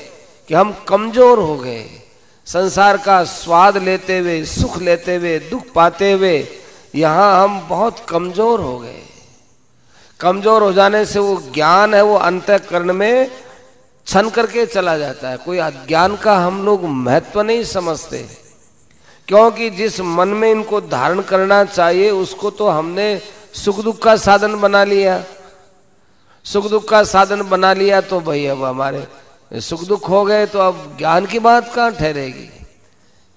कि 0.47 0.54
हम 0.54 0.76
कमज़ोर 0.88 1.39
हो 1.39 1.58
गए। 1.58 1.86
संसार 2.45 2.97
का 2.97 3.24
स्वाद 3.24 3.78
लेते 3.78 4.19
हुए, 4.19 4.45
सुख 4.45 4.78
लेते 4.78 5.15
हुए, 5.15 5.39
दुख 5.39 5.62
पाते 5.76 6.12
हुए, 6.12 6.47
यहाँ 6.95 7.43
हम 7.43 7.67
बहुत 7.69 7.95
कमज़ोर 8.10 8.60
हो 8.60 8.80
गए। 8.80 9.04
कमज़ोर 10.19 10.63
हो 10.63 10.74
जाने 10.74 11.06
से 11.06 11.19
वो 11.19 11.43
ज्ञान 11.54 11.93
है, 11.93 12.02
वो 12.02 12.15
अंतकरण 12.15 12.93
में 12.93 13.32
छन 14.12 14.30
करके 14.30 14.65
चला 14.65 14.97
जाता 14.97 15.30
है। 15.30 15.38
कोई 15.38 15.58
अज्ञान 15.58 16.15
का 16.15 16.36
हम 16.38 16.65
लोग 16.65 16.84
महत्व 16.84 17.41
नहीं 17.41 17.63
समझते। 17.63 18.17
क्योंकि 19.28 19.69
जिस 19.69 20.02
मन 20.02 20.28
में 20.28 20.52
इनको 20.52 20.82
धारण 20.82 21.21
करना 21.21 21.63
चाहिए, 21.63 22.10
उसको 22.12 22.50
तो 22.50 22.67
हमने 22.67 23.21
सुख 23.54 23.80
दुख 23.80 24.02
का 24.04 24.15
साधन 24.15 24.56
बना 24.56 24.84
लिया। 24.84 25.24
सुख 26.43 26.69
दुख 26.69 26.89
का 26.89 27.04
साधन 27.04 27.41
बना 27.41 27.74
लिया 27.74 28.02
तो 28.02 28.19
भाई 28.19 28.45
अब 28.45 28.63
हमारे 28.63 29.08
सुख 29.62 29.84
दुख 29.84 30.10
हो 30.10 30.26
गए 30.26 30.45
तो 30.45 30.60
अब 30.60 30.95
ज्ञान 30.97 31.26
की 31.26 31.39
बात 31.39 31.74
कहाँ 31.74 31.91
ठहरेगी? 31.91 32.50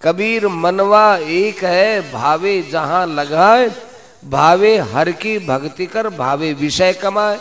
कबीर 0.03 0.49
मनवा 0.49 1.17
एक 1.17 1.65
है, 1.65 2.13
भावे 2.13 2.63
जहाँ 2.63 3.07
लगाए, 3.07 3.71
भावे 4.25 4.79
हर 4.79 5.11
की 5.13 5.39
भक्ति 5.39 5.87
कर, 5.87 6.09
भावे 6.09 6.53
विषय 6.53 6.93
कमाए। 6.93 7.39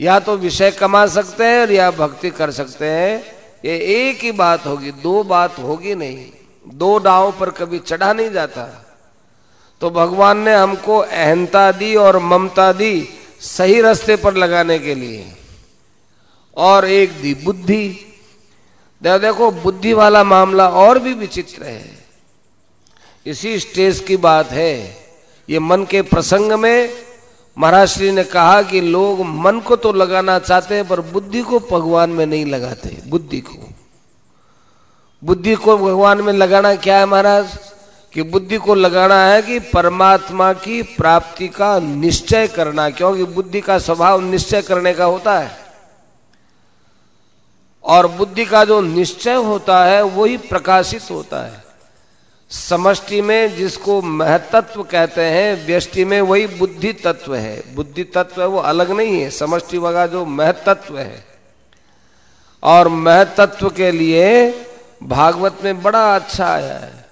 या 0.00 0.20
तो 0.20 0.36
विषय 0.36 0.70
कमा 0.70 1.06
सकते 1.06 1.44
हैं 1.44 1.60
और 1.60 1.72
या 1.72 1.90
भक्ति 1.90 2.30
कर 2.30 2.50
सकते 2.50 2.84
हैं। 2.84 3.24
ये 3.64 3.78
एक 3.78 4.20
ही 4.20 4.32
बात 4.32 4.66
होगी, 4.66 4.90
दो 4.90 5.22
बात 5.22 5.58
होगी 5.58 5.94
नहीं। 5.94 6.30
दो 6.68 6.98
डाव 6.98 7.34
पर 7.40 7.50
कभी 7.50 7.78
चढ़ा 7.78 8.12
नहीं 8.12 8.30
जाता। 8.30 8.86
तो 9.80 9.90
भगवान 9.90 10.38
ने 10.38 10.54
हमको 10.54 10.98
अहंता 10.98 11.72
दी 11.72 11.96
और 11.96 12.18
ममता 12.18 12.72
दी 12.72 13.08
सही 13.40 13.80
रास्ते 13.80 14.16
पर 14.16 14.34
लगाने 14.34 14.78
के 14.78 14.94
लिए। 14.94 15.32
और 16.56 16.84
एक 16.84 17.22
दी 17.22 17.34
बुद्धि। 17.34 18.00
देखो, 19.02 19.50
बुद्धि 19.50 19.92
वाला 19.92 20.24
मामला 20.24 20.68
और 20.68 20.98
भी 20.98 21.12
विचित्र 21.12 21.62
है। 21.62 22.04
इसी 23.26 23.58
स्टेज 23.58 24.00
की 24.00 24.16
बात 24.16 24.50
है। 24.50 24.96
ये 25.50 25.58
मन 25.58 25.84
के 25.84 26.02
प्रसंग 26.02 26.52
में 26.52 27.03
महाराज 27.58 27.88
श्री 27.88 28.10
ने 28.10 28.24
कहा 28.24 28.62
कि 28.62 28.80
लोग 28.80 29.24
मन 29.24 29.60
को 29.60 29.76
तो 29.76 29.92
लगाना 29.92 30.38
चाहते 30.38 30.74
हैं, 30.74 30.88
पर 30.88 31.00
बुद्धि 31.00 31.42
को 31.42 31.60
भगवान 31.60 32.10
में 32.10 32.26
नहीं 32.26 32.46
लगाते, 32.46 33.02
बुद्धि 33.06 33.40
को। 33.40 33.68
बुद्धि 35.24 35.54
को 35.54 35.76
भगवान 35.76 36.20
में 36.20 36.32
लगाना 36.32 36.74
क्या 36.74 36.98
है 36.98 37.06
महाराज? 37.06 37.58
कि 38.12 38.22
बुद्धि 38.22 38.56
को 38.56 38.74
लगाना 38.74 39.24
है 39.26 39.42
कि 39.42 39.58
परमात्मा 39.58 40.52
की 40.52 40.82
प्राप्ति 40.82 41.48
का 41.48 41.78
निश्चय 41.78 42.48
करना, 42.48 42.90
क्योंकि 42.90 43.24
बुद्धि 43.24 43.60
का 43.60 43.78
स्वभाव 43.78 44.20
निश्चय 44.20 44.62
करने 44.62 44.94
का 44.94 45.04
होता 45.04 45.38
है। 45.38 45.58
और 47.84 48.06
बुद्धि 48.06 48.44
का 48.44 48.64
जो 48.64 48.80
निश्चय 48.80 49.34
होता 49.34 49.84
है 49.84 50.02
वही 50.02 50.36
प्रकाशित 50.36 51.02
होता 51.10 51.46
है। 51.46 51.63
समष्टि 52.54 53.22
में 53.22 53.56
जिसको 53.56 54.02
महतत्व 54.02 54.82
कहते 54.82 55.20
हैं, 55.20 55.66
व्यष्टि 55.66 56.04
में 56.04 56.20
वही 56.20 56.46
बुद्धि 56.46 56.92
तत्व 56.92 57.34
है। 57.34 57.74
बुद्धि 57.74 58.04
तत्व 58.04 58.42
है, 58.42 58.48
वो 58.48 58.58
अलग 58.58 58.90
नहीं 58.90 59.20
है। 59.20 59.30
समष्टि 59.30 59.78
वगैरह 59.78 60.06
जो 60.06 60.24
महतत्व 60.24 60.98
है। 60.98 61.24
और 62.62 62.88
महतत्व 62.88 63.70
के 63.70 63.90
लिए 63.90 64.50
भागवत 65.02 65.58
में 65.64 65.82
बड़ा 65.82 66.14
अच्छा 66.14 66.46
आया 66.46 66.78
है 66.78 67.06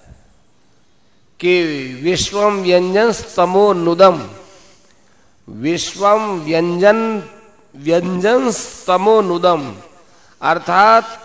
कि 1.39 1.63
विश्वम 2.03 2.61
व्यंजन 2.61 3.11
स्तमो 3.11 3.73
नुदम। 3.73 4.29
विश्वम 5.49 6.39
व्यंजन 6.39 7.23
व्यंजन 7.75 8.51
स्तमो 8.51 9.21
नुदम। 9.21 9.75
अर्थात 10.41 11.22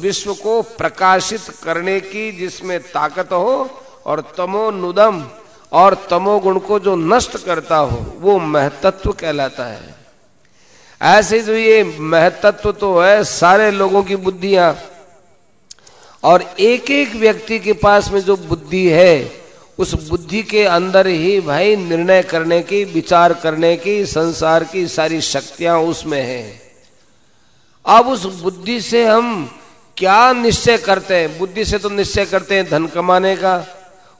विश्व 0.00 0.34
को 0.34 0.62
प्रकाशित 0.62 1.40
करने 1.62 2.00
की 2.00 2.32
जिसमें 2.32 2.80
ताकत 2.80 3.32
हो 3.32 3.70
और 4.06 4.20
तमो 4.36 4.70
नुदम 4.70 5.24
और 5.72 5.94
तमोगुण 6.10 6.58
को 6.58 6.78
जो 6.78 6.96
नष्ट 6.96 7.36
करता 7.44 7.76
हो, 7.76 8.16
वो 8.18 8.38
महतत्व 8.38 9.12
कहलाता 9.12 9.64
है। 9.64 9.94
ऐसे 11.00 11.40
जो 11.40 11.52
ये 11.52 11.82
महतत्व 12.00 12.72
तो 12.72 12.98
है, 13.00 13.24
सारे 13.24 13.70
लोगों 13.70 14.02
की 14.02 14.16
बुद्धियाँ 14.16 14.74
और 16.24 16.42
एक 16.60 16.90
एक 16.90 17.14
व्यक्ति 17.14 17.58
के 17.58 17.72
पास 17.72 18.10
में 18.12 18.20
जो 18.20 18.36
बुद्धि 18.36 18.86
है, 18.88 19.32
उस 19.78 20.08
बुद्धि 20.08 20.42
के 20.42 20.64
अंदर 20.64 21.06
ही 21.06 21.40
भाई 21.40 21.76
निर्णय 21.76 22.22
करने 22.22 22.62
की, 22.62 22.84
विचार 22.84 23.32
करने 23.32 23.76
की, 23.76 24.06
संसार 24.06 24.64
की 24.64 24.86
सारी 24.86 25.20
शक्तियाँ 25.20 25.78
उसमें 25.80 26.22
हैं। 26.22 26.59
अब 27.86 28.08
उस 28.08 28.42
बुद्धि 28.42 28.80
से 28.80 29.06
हम 29.06 29.50
क्या 29.96 30.32
निश्चय 30.32 30.78
करते 30.78 31.14
हैं? 31.14 31.38
बुद्धि 31.38 31.64
से 31.64 31.78
तो 31.78 31.88
निश्चय 31.88 32.24
करते 32.24 32.54
हैं 32.54 32.70
धन 32.70 32.86
कमाने 32.86 33.36
का, 33.36 33.66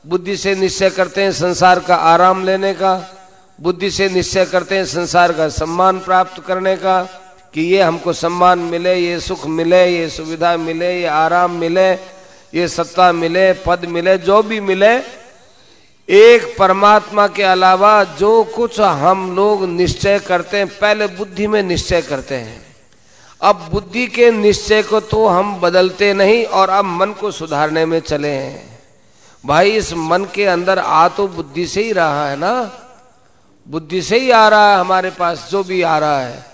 बुद्धि 0.06 0.36
से 0.36 0.54
निश्चय 0.54 0.90
करते 0.90 1.22
हैं 1.22 1.32
संसार 1.32 1.80
का 1.80 1.94
आराम 1.94 2.44
लेने 2.44 2.74
का, 2.74 3.16
बुद्धि 3.60 3.90
से 3.90 4.08
निश्चय 4.08 4.44
करते 4.44 4.76
हैं 4.76 4.84
संसार 4.84 5.32
का 5.32 5.48
सम्मान 5.48 5.98
प्राप्त 5.98 6.42
करने 6.46 6.76
का, 6.76 7.02
कि 7.54 7.60
ये 7.60 7.82
हमको 7.82 8.12
सम्मान 8.12 8.58
मिले, 8.58 8.94
ये 8.94 9.20
सुख 9.20 9.46
मिले, 9.46 9.86
ये 9.86 10.08
सुविधा 10.08 10.56
मिले, 10.56 11.00
ये 11.00 11.06
आराम 11.06 11.50
मिले, 11.50 11.92
ये 12.54 12.68
सत्ता 12.68 13.12
मिले, 13.12 13.52
पद 13.52 13.84
मिले, 13.84 14.18
जो 14.18 14.42
भी 14.42 14.60
मिले, 14.60 14.96
एक 16.08 16.56
परमात्मा 16.58 17.26
के 17.26 17.42
अलावा 17.42 18.04
जो 18.04 18.44
कुछ 18.44 18.80
हम 18.80 19.36
लोग 19.36 19.64
निश्चय 19.64 20.18
करते 20.18 20.56
हैं, 20.56 20.66
पहले 20.66 21.06
बुद्धि 21.06 21.46
में 21.46 21.62
निश्चय 21.62 22.02
करते 22.02 22.34
हैं। 22.34 22.69
अब 23.42 23.68
बुद्धि 23.72 24.06
के 24.06 24.30
निश्चय 24.30 24.82
को 24.82 25.00
तो 25.00 25.26
हम 25.26 25.60
बदलते 25.60 26.14
नहीं 26.14 26.44
और 26.44 26.70
अब 26.70 26.84
मन 26.84 27.12
को 27.12 27.30
सुधारने 27.30 27.86
में 27.86 28.00
चले 28.00 28.28
हैं। 28.28 28.78
भाई, 29.46 29.70
इस 29.70 29.92
मन 29.92 30.24
के 30.24 30.44
अंदर 30.44 30.78
आ 30.78 31.08
तो 31.08 31.28
बुद्धि 31.28 31.66
से 31.66 31.82
ही 31.82 31.92
रहा 31.92 32.28
है 32.28 32.36
ना? 32.36 32.72
बुद्धि 33.68 34.02
से 34.02 34.18
ही 34.18 34.30
आ 34.30 34.48
रहा 34.48 34.72
है 34.72 34.80
हमारे 34.80 35.10
पास, 35.10 35.48
जो 35.50 35.64
भी 35.64 35.82
आ 35.82 35.98
रहा 35.98 36.20
है। 36.20 36.46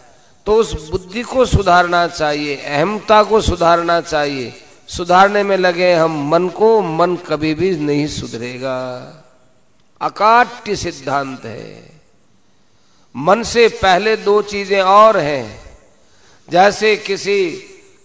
तो 0.46 0.54
उस 0.54 0.90
बुद्धि 0.90 1.22
को 1.22 1.44
सुधारना 1.44 2.06
चाहिए, 2.06 2.56
अहमता 2.56 3.22
को 3.22 3.40
सुधारना 3.40 4.00
चाहिए। 4.00 4.62
सुधारने 4.88 5.42
में 5.42 5.56
लगे 5.56 5.94
हम, 5.94 6.28
मन 6.28 6.48
को, 6.48 6.82
मन 6.82 7.16
कभी 7.16 7.54
भी 7.54 7.76
नहीं 7.76 8.06
सुधरेगा। 8.06 8.78
अकाट्य 10.00 10.76
सिद्धांत 10.76 11.44
है। 11.44 12.00
मन 13.16 13.42
से 13.42 13.68
पहले 13.68 14.16
दो 14.16 14.42
चीज़ें 14.42 14.82
और 14.82 15.16
हैं। 15.16 15.65
जैसे 16.50 16.96
किसी 16.96 17.50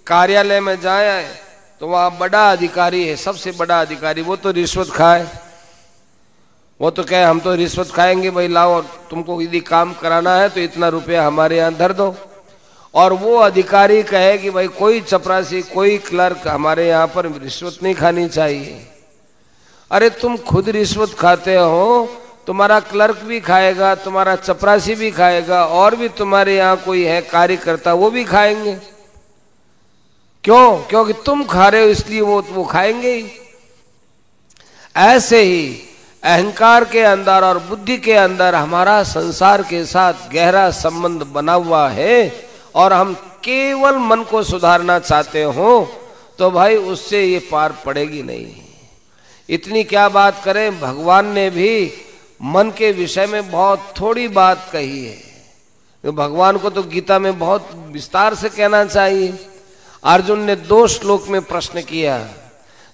कार्यालय 0.08 0.60
में 0.60 0.82
जाए 0.82 1.38
तो 1.80 1.88
वहाँ 1.88 2.18
बड़ा 2.18 2.52
अधिकारी 2.52 3.08
है, 3.08 3.16
सबसे 3.16 3.52
बड़ा 3.52 3.82
अधिकारी। 3.82 4.22
वो 4.22 4.36
तो 4.36 4.52
रिश्वत 4.52 4.90
खाए। 4.90 5.28
वो 6.82 6.92
तो 6.92 7.04
कहे, 7.04 7.24
हम 7.24 7.40
तो 7.40 7.56
रिश्वत 7.56 7.92
खाएँगे, 7.92 8.30
भाई, 8.30 8.48
लाओ 8.48 8.82
तुमको 8.82 9.42
यदि 9.42 9.60
काम 9.60 9.94
कराना 9.94 10.36
है 10.36 10.50
तो 10.50 10.60
इतना 10.60 10.88
रुपया 10.88 11.28
हमारे 11.28 11.58
यहाँ 11.58 11.74
धर 11.74 11.94
दो। 11.94 12.16
और 12.94 13.14
वो 13.14 13.36
अधिकारी 13.38 14.04
कहे 14.04 14.38
कि, 14.38 14.50
भाई, 14.50 14.68
कोई 14.68 15.02
चपरासी, 15.02 15.62
कोई 15.62 15.98
क्लर्क 15.98 16.48
हमारे 16.48 16.88
यहाँ 16.90 17.08
पर 17.08 17.26
रिश्वत 17.26 17.78
नहीं 17.84 17.96
खानी 17.96 18.30
चाहिए। 18.30 18.88
अरे, 19.92 20.10
तुम 20.10 20.38
खुद 20.38 20.70
रिश्वत 20.70 21.14
खाते 21.14 21.56
हो 21.56 22.21
तुम्हारा 22.52 22.80
क्लर्क 22.82 23.18
भी 23.24 23.40
खाएगा, 23.40 23.94
तुम्हारा 23.96 24.36
चपरासी 24.36 24.96
भी 24.96 25.10
खाएगा, 25.12 25.64
और 25.66 25.96
भी 25.96 26.08
तुम्हारे 26.12 26.56
यहाँ 26.56 26.78
कोई 26.78 27.04
है 27.04 27.22
कार्यकर्ता, 27.24 27.94
वो 27.94 28.10
भी 28.12 28.24
खाएँगे। 28.24 28.74
क्यों? 30.44 30.78
क्योंकि 30.90 31.14
तुम 31.26 31.44
खा 31.44 31.68
रहे 31.68 31.84
हो, 31.84 31.90
इसलिए 31.90 32.22
वो 32.22 32.42
वो 32.50 32.64
खाएँगे 32.64 33.14
ही। 33.14 33.32
ऐसे 34.96 35.42
ही 35.42 35.64
अहंकार 36.24 36.86
के 36.86 37.02
अंदर 37.04 37.44
और 37.44 37.60
बुद्धि 37.70 37.98
के 37.98 38.14
अंदर 38.16 38.56
हमारा 38.56 39.02
संसार 39.06 39.64
के 39.64 39.84
साथ 39.86 40.30
गहरा 40.34 40.70
संबंध 40.74 41.24
बना 41.32 41.54
हुआ 41.54 41.88
है, 41.90 42.20
और 42.76 42.94
हम 42.94 43.14
केवल 43.44 43.98
मन 44.04 44.24
को 44.24 44.44
सुधारना 44.44 45.00
चाहते 45.00 45.44
हो 45.44 45.72
तो 46.40 46.52
भाई 46.52 46.76
उससे 46.76 47.24
ये 47.24 47.40
पार 47.52 47.82
पड़ेगी 47.86 48.24
नहीं। 48.24 48.56
इतनी 49.50 49.84
क्या 49.86 50.08
बात 50.12 50.44
करें, 50.44 50.80
भगवान 50.82 51.34
ने 51.34 51.50
भी 51.50 51.72
मन 52.44 52.72
के 52.78 52.92
विषय 52.92 53.26
में 53.26 53.52
बहुत 53.52 53.94
थोड़ी 54.02 54.28
बात 54.28 54.70
कही 54.74 55.06
है। 55.06 55.18
तो 56.04 56.12
भगवान 56.12 56.58
को 56.58 56.70
तो 56.70 56.84
गीता 56.84 57.20
में 57.20 57.40
बहुत 57.40 57.90
विस्तार 57.92 58.36
से 58.36 58.50
कहना 58.50 58.86
चाहिए। 58.86 59.34
अर्जुन 60.04 60.40
ने 60.40 60.56
दो 60.56 60.88
श्लोक 60.88 61.28
में 61.28 61.42
प्रश्न 61.42 61.82
किया। 61.82 62.18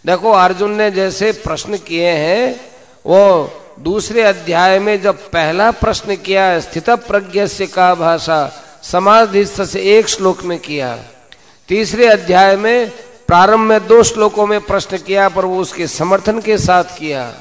देखो, 0.05 0.31
अर्जुन 0.31 0.71
ने 0.71 0.91
जैसे 0.91 1.31
प्रश्न 1.31 1.77
किए 1.77 2.09
हैं, 2.09 2.71
वो 3.05 3.51
दूसरे 3.79 4.21
अध्याय 4.21 4.79
में 4.79 5.01
जब 5.01 5.29
पहला 5.29 5.71
प्रश्न 5.71 6.15
किया, 6.15 6.59
स्थित 6.59 6.89
प्रज्ञ 6.89 7.47
से 7.47 7.67
का 7.67 7.95
भाषा 7.95 8.63
समाधिस्थ 8.83 9.63
से 9.63 9.81
एक 9.81 10.09
श्लोक 10.09 10.43
में 10.43 10.59
किया। 10.59 10.99
तीसरे 11.67 12.07
अध्याय 12.07 12.55
में 12.55 12.89
प्रारंभ 13.27 13.59
में 13.59 13.87
दो 13.87 14.03
श्लोकों 14.03 14.47
में 14.47 14.61
प्रश्न 14.61 14.97
किया, 14.97 15.29
पर 15.29 15.45
वो 15.45 15.59
उसके 15.59 15.87
समर्थन 15.87 16.41
के 16.41 16.57
साथ 16.57 16.83
किया। 16.83 17.33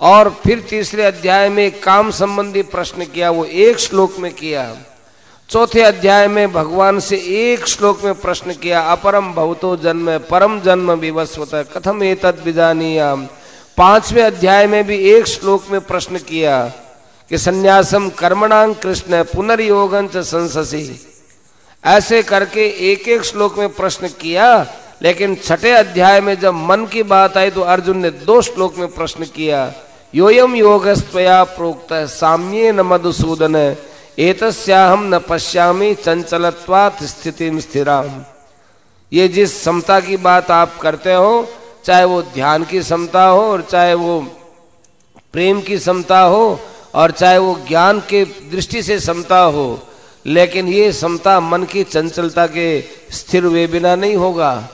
और 0.00 0.28
फिर 0.44 0.60
तीसरे 0.60 1.02
अध्याय 1.02 1.48
में 1.48 1.80
काम 1.80 2.10
संबंधी 2.10 2.62
प्रश्न 2.62 3.04
किया, 3.04 3.30
वो 3.30 3.44
एक 3.44 3.78
श्लोक 3.78 4.18
में 4.18 4.32
किया। 4.34 4.76
चौथे 5.50 5.82
अध्याय 5.82 6.28
में 6.28 6.52
भगवान 6.52 7.00
से 7.00 7.16
एक 7.16 7.66
श्लोक 7.66 8.04
में 8.04 8.14
प्रश्न 8.14 8.52
किया, 8.52 8.80
अपरम 8.80 9.32
भवतो 9.32 9.76
जन्म, 9.76 10.18
परम 10.18 10.60
जन्म 10.60 10.92
विवस्वत, 10.92 11.54
कथम 11.54 12.02
एतद 12.02 12.42
विजानीयाम। 12.44 13.28
पाँचवें 13.76 14.22
अध्याय 14.22 14.66
में 14.66 14.86
भी 14.86 14.96
एक 14.96 15.26
श्लोक 15.26 15.64
में 15.70 15.80
प्रश्न 15.80 16.18
किया 16.18 16.72
कि 17.30 17.38
संन्यासम 17.38 18.08
कर्मणांग 18.08 18.74
कृष्ण, 18.74 19.22
पुनर्योगं 19.22 20.08
संससी। 20.08 21.06
ऐसे 21.84 22.22
करके 22.22 22.92
एक 22.92 23.08
एक 23.08 23.22
श्लोक 23.22 23.58
में 23.58 23.68
प्रश्न 23.68 24.08
किया 24.08 24.66
लेकिन 25.04 25.34
छठे 25.36 25.70
अध्याय 25.70 26.20
में 26.20 26.34
जब 26.40 26.54
मन 26.68 26.86
की 26.86 27.02
बात 27.02 27.36
आई 27.36 27.50
तो 27.50 27.60
अर्जुन 27.62 27.98
ने 27.98 28.10
दो 28.10 28.40
श्लोक 28.42 28.76
में 28.78 28.88
प्रश्न 28.88 29.24
किया, 29.26 29.72
योयम 30.14 30.54
योगस्त्वया 30.56 31.42
प्रोक्त 31.44 31.92
साम्ये 32.10 32.70
न 32.72 32.80
मधुसूदन 32.80 33.56
एतस्याहम 34.18 35.04
न 35.14 35.18
पश्यामी 35.18 35.94
चंचलत्वात 35.94 37.02
स्थिति 37.02 37.50
स्थिराम। 37.60 38.24
ये 39.12 39.28
जिस 39.28 39.62
समता 39.62 39.98
की 40.00 40.16
बात 40.18 40.50
आप 40.50 40.78
करते 40.78 41.14
हो, 41.14 41.46
चाहे 41.84 42.04
वो 42.04 42.22
ध्यान 42.34 42.64
की 42.64 42.82
समता 42.82 43.24
हो 43.24 43.42
और 43.42 43.62
चाहे 43.62 43.94
वो 43.94 44.20
प्रेम 45.32 45.60
की 45.60 45.78
समता 45.78 46.20
हो 46.20 46.60
और 46.94 47.10
चाहे 47.10 47.38
वो 47.38 47.54
ज्ञान 47.68 48.00
के 48.00 48.24
दृष्टि 48.24 48.82
से 48.82 48.98
समता 49.00 49.38
हो, 49.38 49.66
लेकिन 50.26 50.68
ये 50.68 50.92
समता 50.92 51.38
मन 51.40 51.64
की 51.64 51.84
चंचलता 51.84 52.46
के 52.46 52.68
स्थिर 53.12 53.44
हुए 53.44 53.66
बिना 53.66 53.94
नहीं 53.96 54.16
होगा। 54.16 54.68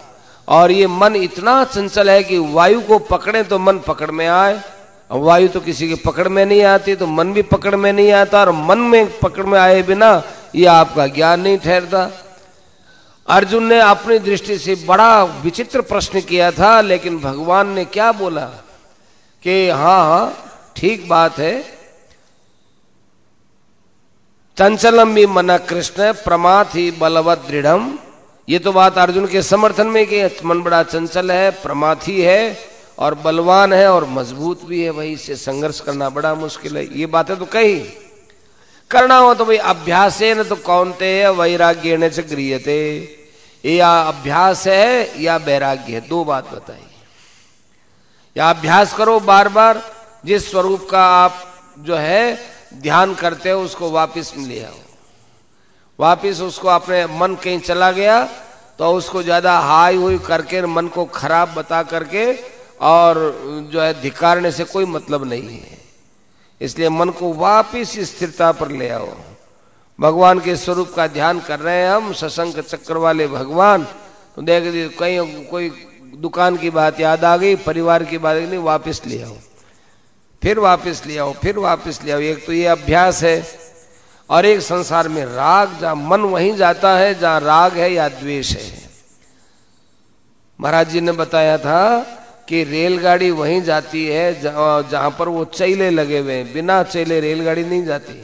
और 0.51 0.71
ये 0.73 0.87
मन 0.87 1.17
इतना 1.17 1.63
चंचल 1.65 2.11
है 2.11 2.23
कि 2.23 2.39
वायु 2.53 2.81
को 2.81 2.99
पकड़े 2.99 3.43
तो 3.45 3.59
मन 3.59 3.79
पकड़ 3.79 4.11
में 4.11 4.27
आए। 4.29 4.61
वायु 5.11 5.49
तो 5.49 5.61
किसी 5.61 5.89
के 5.89 5.95
पकड़ 6.05 6.29
में 6.29 6.45
नहीं 6.47 6.63
आती 6.65 6.95
तो 6.95 7.07
मन 7.07 7.33
भी 7.33 7.43
पकड़ 7.43 7.75
में 7.77 7.93
नहीं 7.93 8.11
आता 8.13 8.41
और 8.41 8.51
मन 8.53 8.79
में 8.91 9.19
पकड़ 9.19 9.47
में 9.47 9.59
आए 9.59 9.83
बिना 9.83 10.11
ये 10.55 10.67
आपका 10.67 11.07
ज्ञान 11.07 11.41
नहीं 11.41 11.59
ठहरता। 11.59 12.11
अर्जुन 13.29 13.65
ने 13.65 13.79
अपनी 13.81 14.19
दृष्टि 14.19 14.59
से 14.59 14.75
बड़ा 14.87 15.23
विचित्र 15.43 15.81
प्रश्न 15.83 16.21
किया 16.21 16.51
था, 16.51 16.81
लेकिन 16.81 17.19
भगवान 17.21 17.69
ने 17.69 17.85
क्या 17.87 18.11
बोला 18.13 18.45
कि 19.43 19.69
हाँ 19.71 20.05
हाँ 20.05 20.33
ठीक 20.77 21.09
बात 21.09 21.39
है। 21.39 21.61
चंचलम 24.57 25.15
भी 25.15 25.27
मना 25.27 25.59
कृष्ण, 25.59 26.13
प्रमाथ 26.15 26.75
ही 26.75 26.91
बलवत 26.91 27.45
दृढ़ 27.49 27.67
ये 28.51 28.59
तो 28.59 28.73
बात 28.73 28.97
अर्जुन 28.99 29.27
के 29.27 29.43
समर्थन 29.43 29.87
में 29.87 30.07
कि 30.07 30.23
मन 30.45 30.63
बड़ा 30.63 30.83
चंचल 30.83 31.31
है, 31.31 31.51
प्रमाथी 31.51 32.21
है 32.21 32.59
और 32.99 33.15
बलवान 33.15 33.73
है 33.73 33.87
और 33.89 34.05
मज़बूत 34.05 34.65
भी 34.65 34.83
है। 34.83 34.93
भाई 34.93 35.13
इससे 35.13 35.37
संघर्ष 35.37 35.81
करना 35.81 36.09
बड़ा 36.11 36.35
मुश्किल 36.35 36.77
है। 36.77 36.85
ये 36.99 37.07
बातें 37.07 37.37
तो 37.37 37.45
कही। 37.45 37.79
करना 38.91 39.17
हो 39.17 39.35
तो 39.35 39.45
भाई 39.45 39.57
अभ्यास 39.57 40.21
है 40.23 40.35
न 40.35 40.45
तो 40.45 40.57
कौन 40.57 40.93
थे 40.93 41.13
वैराग्य 41.29 41.97
ने 41.97 42.11
थे 42.59 42.81
या 43.77 43.93
अभ्यास 44.03 44.67
है 44.67 45.23
या 45.23 45.37
वैराग्य 45.37 45.93
है। 45.93 46.09
दो 46.09 46.25
बात 46.25 46.53
बताई। 46.55 46.87
या 48.37 48.51
अभ्यास 48.51 48.95
करो 48.95 49.19
बार 49.21 49.49
बार 49.49 49.83
जिस 50.25 50.51
स्वरूप 50.51 50.89
का 50.91 51.07
आप 51.07 51.43
जो 51.79 51.97
है 51.97 52.39
ध्यान 52.75 53.15
करते 53.15 53.51
हो, 53.51 53.63
उसको 53.63 53.91
वापिस 53.91 54.37
ले 54.37 54.65
आओ। 54.65 54.90
वापिस 56.01 56.41
उसको 56.43 56.69
अपने 56.71 57.05
मन 57.19 57.35
कहीं 57.45 57.59
चला 57.61 57.91
गया 57.93 58.23
तो 58.79 58.93
उसको 58.93 59.23
ज़्यादा 59.23 59.59
हाई 59.61 59.97
हुई 59.97 60.19
करके 60.27 60.63
मन 60.67 60.87
को 60.89 61.05
खराब 61.15 61.53
बता 61.55 61.83
करके 61.85 62.25
और 62.83 63.19
जो 63.73 63.81
है 63.81 63.93
धिकारने 64.03 64.53
से 64.53 64.65
कोई 64.67 64.85
मतलब 64.87 65.25
नहीं 65.25 65.59
है। 65.61 65.79
इसलिए 66.61 66.89
मन 66.91 67.11
को 67.11 67.33
वापिस 67.35 67.93
स्थिरता 68.09 68.51
पर 68.53 68.71
ले 68.73 68.89
आओ। 68.91 69.13
भगवान 69.99 70.41
के 70.41 70.57
स्वरूप 70.57 70.93
का 70.97 71.07
ध्यान 71.09 71.41
कर 71.41 71.59
रहे 71.61 71.77
हैं 71.77 71.91
हम 71.91 72.13
सशंक 72.15 72.59
चक्र 72.61 72.97
वाले 72.97 73.27
भगवान। 73.29 73.85
तो 74.37 74.43
देख 74.43 74.97
कहीं 74.99 75.45
कोई 75.47 75.69
दुकान 76.17 76.57
की 76.57 76.71
बात 76.71 77.01
याद 77.01 77.25
आ 77.25 77.37
गई, 77.37 77.55
परिवार 77.59 78.05
की 78.05 78.19
बात 78.19 78.37
नहीं, 78.39 78.59
वापस 78.61 79.03
ले 79.07 79.23
आओ। 79.23 79.37
फिर 80.43 80.59
वापस 80.59 81.03
ले 81.07 81.19
आओ, 81.19 81.33
फिर 81.33 81.59
वापस 81.61 82.01
ले 82.05 82.13
आओ। 82.13 82.21
एक 82.21 82.47
तो 82.47 82.53
ये 82.53 82.67
अभ्यास 82.69 83.23
है 83.23 83.37
और 84.31 84.47
एक 84.47 84.61
संसार 84.61 85.09
में 85.09 85.25
राग, 85.25 85.79
जहाँ 85.81 85.95
मन 85.97 86.21
वहीं 86.23 86.55
जाता 86.57 86.97
है, 86.97 87.15
जहाँ 87.19 87.41
राग 87.41 87.73
है 87.73 87.93
या 87.93 88.09
द्वेष 88.09 88.57
है। 88.57 88.89
महाराज 90.59 90.89
जी 90.89 91.01
ने 91.01 91.13
बताया 91.13 91.57
था 91.59 91.99
कि 92.49 92.63
रेलगाड़ी 92.65 93.31
वहीं 93.31 93.61
जाती 93.63 94.07
है, 94.07 94.41
जहाँ 94.41 95.11
पर 95.19 95.29
वो 95.29 95.45
चैले 95.45 95.91
लगे 95.91 96.19
हुए 96.19 96.35
हैं। 96.35 96.53
बिना 96.53 96.83
चैले 96.83 97.21
रेलगाड़ी 97.21 97.65
नहीं 97.65 97.85
जाती। 97.85 98.23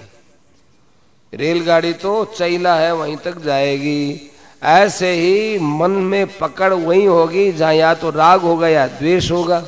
रेलगाड़ी 1.33 1.93
तो 1.93 2.25
चैला 2.39 2.75
है, 2.75 2.95
वहीं 2.95 3.17
तक 3.17 3.39
जाएगी। 3.39 4.31
ऐसे 4.63 5.13
ही 5.13 5.59
मन 5.59 5.91
में 5.91 6.27
पकड़ 6.39 6.73
वही 6.73 7.05
होगी, 7.05 7.53
जहाँ 7.53 7.75
या 7.75 7.95
तो 7.95 8.11
राग 8.11 8.41
होगा 8.41 8.69
या 8.69 8.87
द्वेष 8.87 9.31
होगा। 9.31 9.65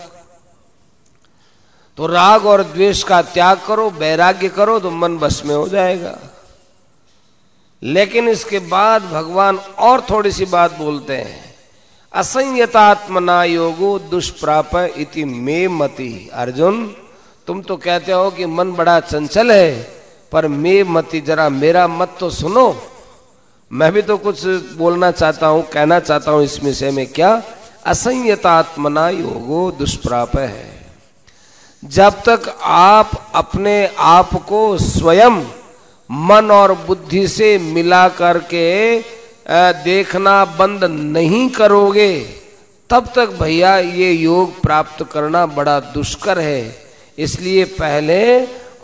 तो 1.98 2.06
राग 2.06 2.46
और 2.46 2.62
द्वेष 2.62 3.02
का 3.02 3.22
त्याग 3.22 3.60
करो, 3.66 3.90
वैराग्य 3.90 4.48
करो 4.48 4.78
तो 4.80 4.90
मन 4.90 5.18
बस 5.18 5.42
में 5.46 5.54
हो 5.54 5.68
जाएगा। 5.68 6.18
लेकिन 7.82 8.28
इसके 8.28 8.58
बाद 8.58 9.02
भगवान 9.02 9.56
और 9.56 10.00
थोड़ी 10.00 10.32
सी 10.32 10.44
बात 10.44 10.78
बोलते 10.78 11.16
हैं। 11.16 11.54
असंयतात्मना 12.12 13.44
योगो 13.44 13.98
दुष्प्राप 13.98 14.76
इति 14.76 15.24
मे 15.24 15.68
मति। 15.68 16.30
अर्जुन, 16.34 16.96
तुम 17.46 17.62
तो 17.62 17.76
कहते 17.76 18.12
हो 18.12 18.30
कि 18.30 18.46
मन 18.46 18.72
बड़ा 18.72 19.00
चंचल 19.00 19.52
है, 19.52 19.90
पर 20.32 20.48
मे 20.48 20.84
मति 20.84 21.20
जरा 21.20 21.48
मेरा 21.48 21.88
मत 21.88 22.16
तो 22.20 22.30
सुनो। 22.30 22.82
मैं 23.72 23.92
भी 23.92 24.02
तो 24.02 24.16
कुछ 24.16 24.46
बोलना 24.76 25.10
चाहता 25.10 25.46
हूँ, 25.46 25.68
कहना 25.68 26.00
चाहता 26.00 26.30
हूँ 26.30 26.42
इस 26.44 26.64
विषय 26.64 26.90
में 26.90 27.06
क्या? 27.06 27.42
असंयतात्मना 27.86 29.08
योगो 29.08 29.70
दुष्प्राप 29.70 30.36
है। 30.36 30.67
जब 31.82 32.22
तक 32.22 32.48
आप 32.62 33.10
अपने 33.34 33.74
आप 33.98 34.30
को 34.48 34.76
स्वयं 34.78 35.42
मन 36.10 36.50
और 36.50 36.72
बुद्धि 36.86 37.26
से 37.28 37.56
मिला 37.58 38.08
करके 38.10 38.68
देखना 39.84 40.44
बंद 40.58 40.84
नहीं 40.84 41.48
करोगे, 41.48 42.18
तब 42.90 43.06
तक 43.16 43.36
भैया 43.40 43.76
ये 43.78 44.10
योग 44.12 44.60
प्राप्त 44.62 45.02
करना 45.12 45.44
बड़ा 45.48 45.78
दुष्कर 45.80 46.38
है। 46.38 46.88
इसलिए 47.18 47.64
पहले 47.64 48.18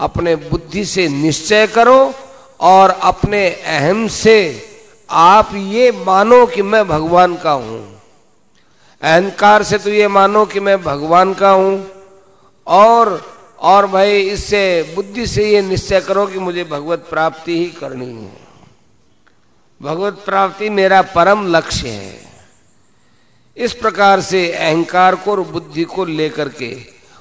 अपने 0.00 0.36
बुद्धि 0.36 0.84
से 0.84 1.08
निश्चय 1.08 1.66
करो 1.66 2.12
और 2.60 2.90
अपने 3.02 3.48
अहम 3.48 4.06
से 4.08 4.36
आप 5.08 5.50
ये 5.54 5.90
मानो 6.06 6.44
कि 6.46 6.62
मैं 6.62 6.86
भगवान 6.88 7.36
का 7.36 7.52
हूँ। 7.52 7.82
अहंकार 9.02 9.62
से 9.62 9.78
तो 9.78 9.90
ये 9.90 10.08
मानो 10.08 10.44
कि 10.46 10.60
मैं 10.60 10.80
भगवान 10.82 11.34
का 11.34 11.50
हूँ। 11.50 11.76
और 12.66 13.34
और 13.58 13.86
भाई 13.86 14.20
इससे, 14.20 14.92
बुद्धि 14.94 15.26
से 15.26 15.50
ये 15.50 15.62
निश्चय 15.62 16.00
करो 16.00 16.26
कि 16.26 16.38
मुझे 16.38 16.64
भगवत 16.64 17.06
प्राप्ति 17.10 17.58
ही 17.58 17.66
करनी 17.66 18.06
है। 18.06 18.36
भगवत 19.82 20.22
प्राप्ति 20.24 20.70
मेरा 20.70 21.02
परम 21.02 21.46
लक्ष्य 21.46 21.88
है। 21.88 22.18
इस 23.56 23.72
प्रकार 23.72 24.20
से 24.20 24.52
अहंकार 24.52 25.14
को 25.14 25.30
और 25.30 25.40
बुद्धि 25.40 25.84
को 25.84 26.04
लेकर 26.04 26.48
के, 26.48 26.76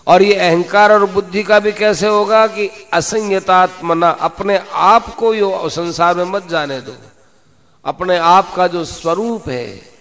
और 0.07 0.21
ये 0.21 0.33
अहंकार 0.33 0.91
और 0.91 1.05
बुद्धि 1.05 1.43
का 1.43 1.59
भी 1.59 1.71
कैसे 1.71 2.07
होगा 2.07 2.47
कि 2.47 2.69
असंयतात्मना, 2.93 4.09
अपने 4.09 4.59
आप 4.73 5.15
को 5.15 5.33
यो 5.33 5.69
संसार 5.69 6.15
में 6.15 6.25
मत 6.25 6.47
जाने 6.49 6.81
दो। 6.81 6.95
अपने 7.85 8.17
आप 8.17 8.53
का 8.55 8.67
जो 8.67 8.85
स्वरूप 8.85 9.49
है 9.49 9.92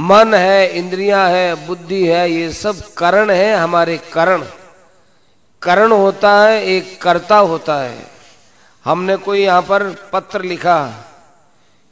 मन 0.00 0.34
है, 0.34 0.78
इंद्रियाँ 0.78 1.30
है, 1.30 1.66
बुद्धि 1.66 2.06
है, 2.06 2.30
ये 2.30 2.52
सब 2.52 2.94
करण 2.94 3.30
है 3.30 3.56
हमारे 3.56 4.00
करण। 4.12 4.42
करण 5.62 5.92
होता 5.92 6.40
है, 6.40 6.64
एक 6.64 7.02
कर्ता 7.02 7.36
होता 7.36 7.82
है। 7.82 8.06
हमने 8.84 9.16
कोई 9.16 9.40
यहाँ 9.40 9.62
पर 9.62 9.96
पत्र 10.12 10.42
लिखा, 10.42 10.94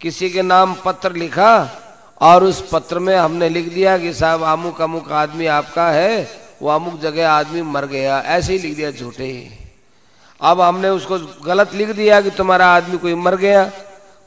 किसी 0.01 0.31
के 0.31 0.43
नाम 0.43 0.75
पत्र 0.85 1.13
लिखा, 1.13 1.71
और 2.21 2.45
उस 2.45 2.69
पत्र 2.73 2.99
में 2.99 3.17
हमने 3.17 3.49
लिख 3.49 3.75
दिया 3.75 3.99
कि 3.99 4.13
साहब, 4.13 4.43
अमुक 4.43 4.83
अमुक 4.83 5.13
आदमी 5.13 5.47
आपका 5.47 5.91
है, 5.91 6.31
वो 6.63 6.71
अमुक 6.71 7.01
जगह 7.01 7.31
आदमी 7.31 7.63
मर 7.63 7.87
गया, 7.87 8.21
ऐसे 8.21 8.53
ही 8.53 8.59
लिख 8.59 8.77
दिया 8.77 8.91
झूठे। 8.91 9.59
अब 10.41 10.61
हमने 10.61 10.89
उसको 10.89 11.19
गलत 11.47 11.75
लिख 11.75 11.89
दिया 11.89 12.21
कि 12.21 12.31
तुम्हारा 12.31 12.67
आदमी 12.67 12.99
कोई 12.99 13.15
मर 13.15 13.37
गया, 13.37 13.71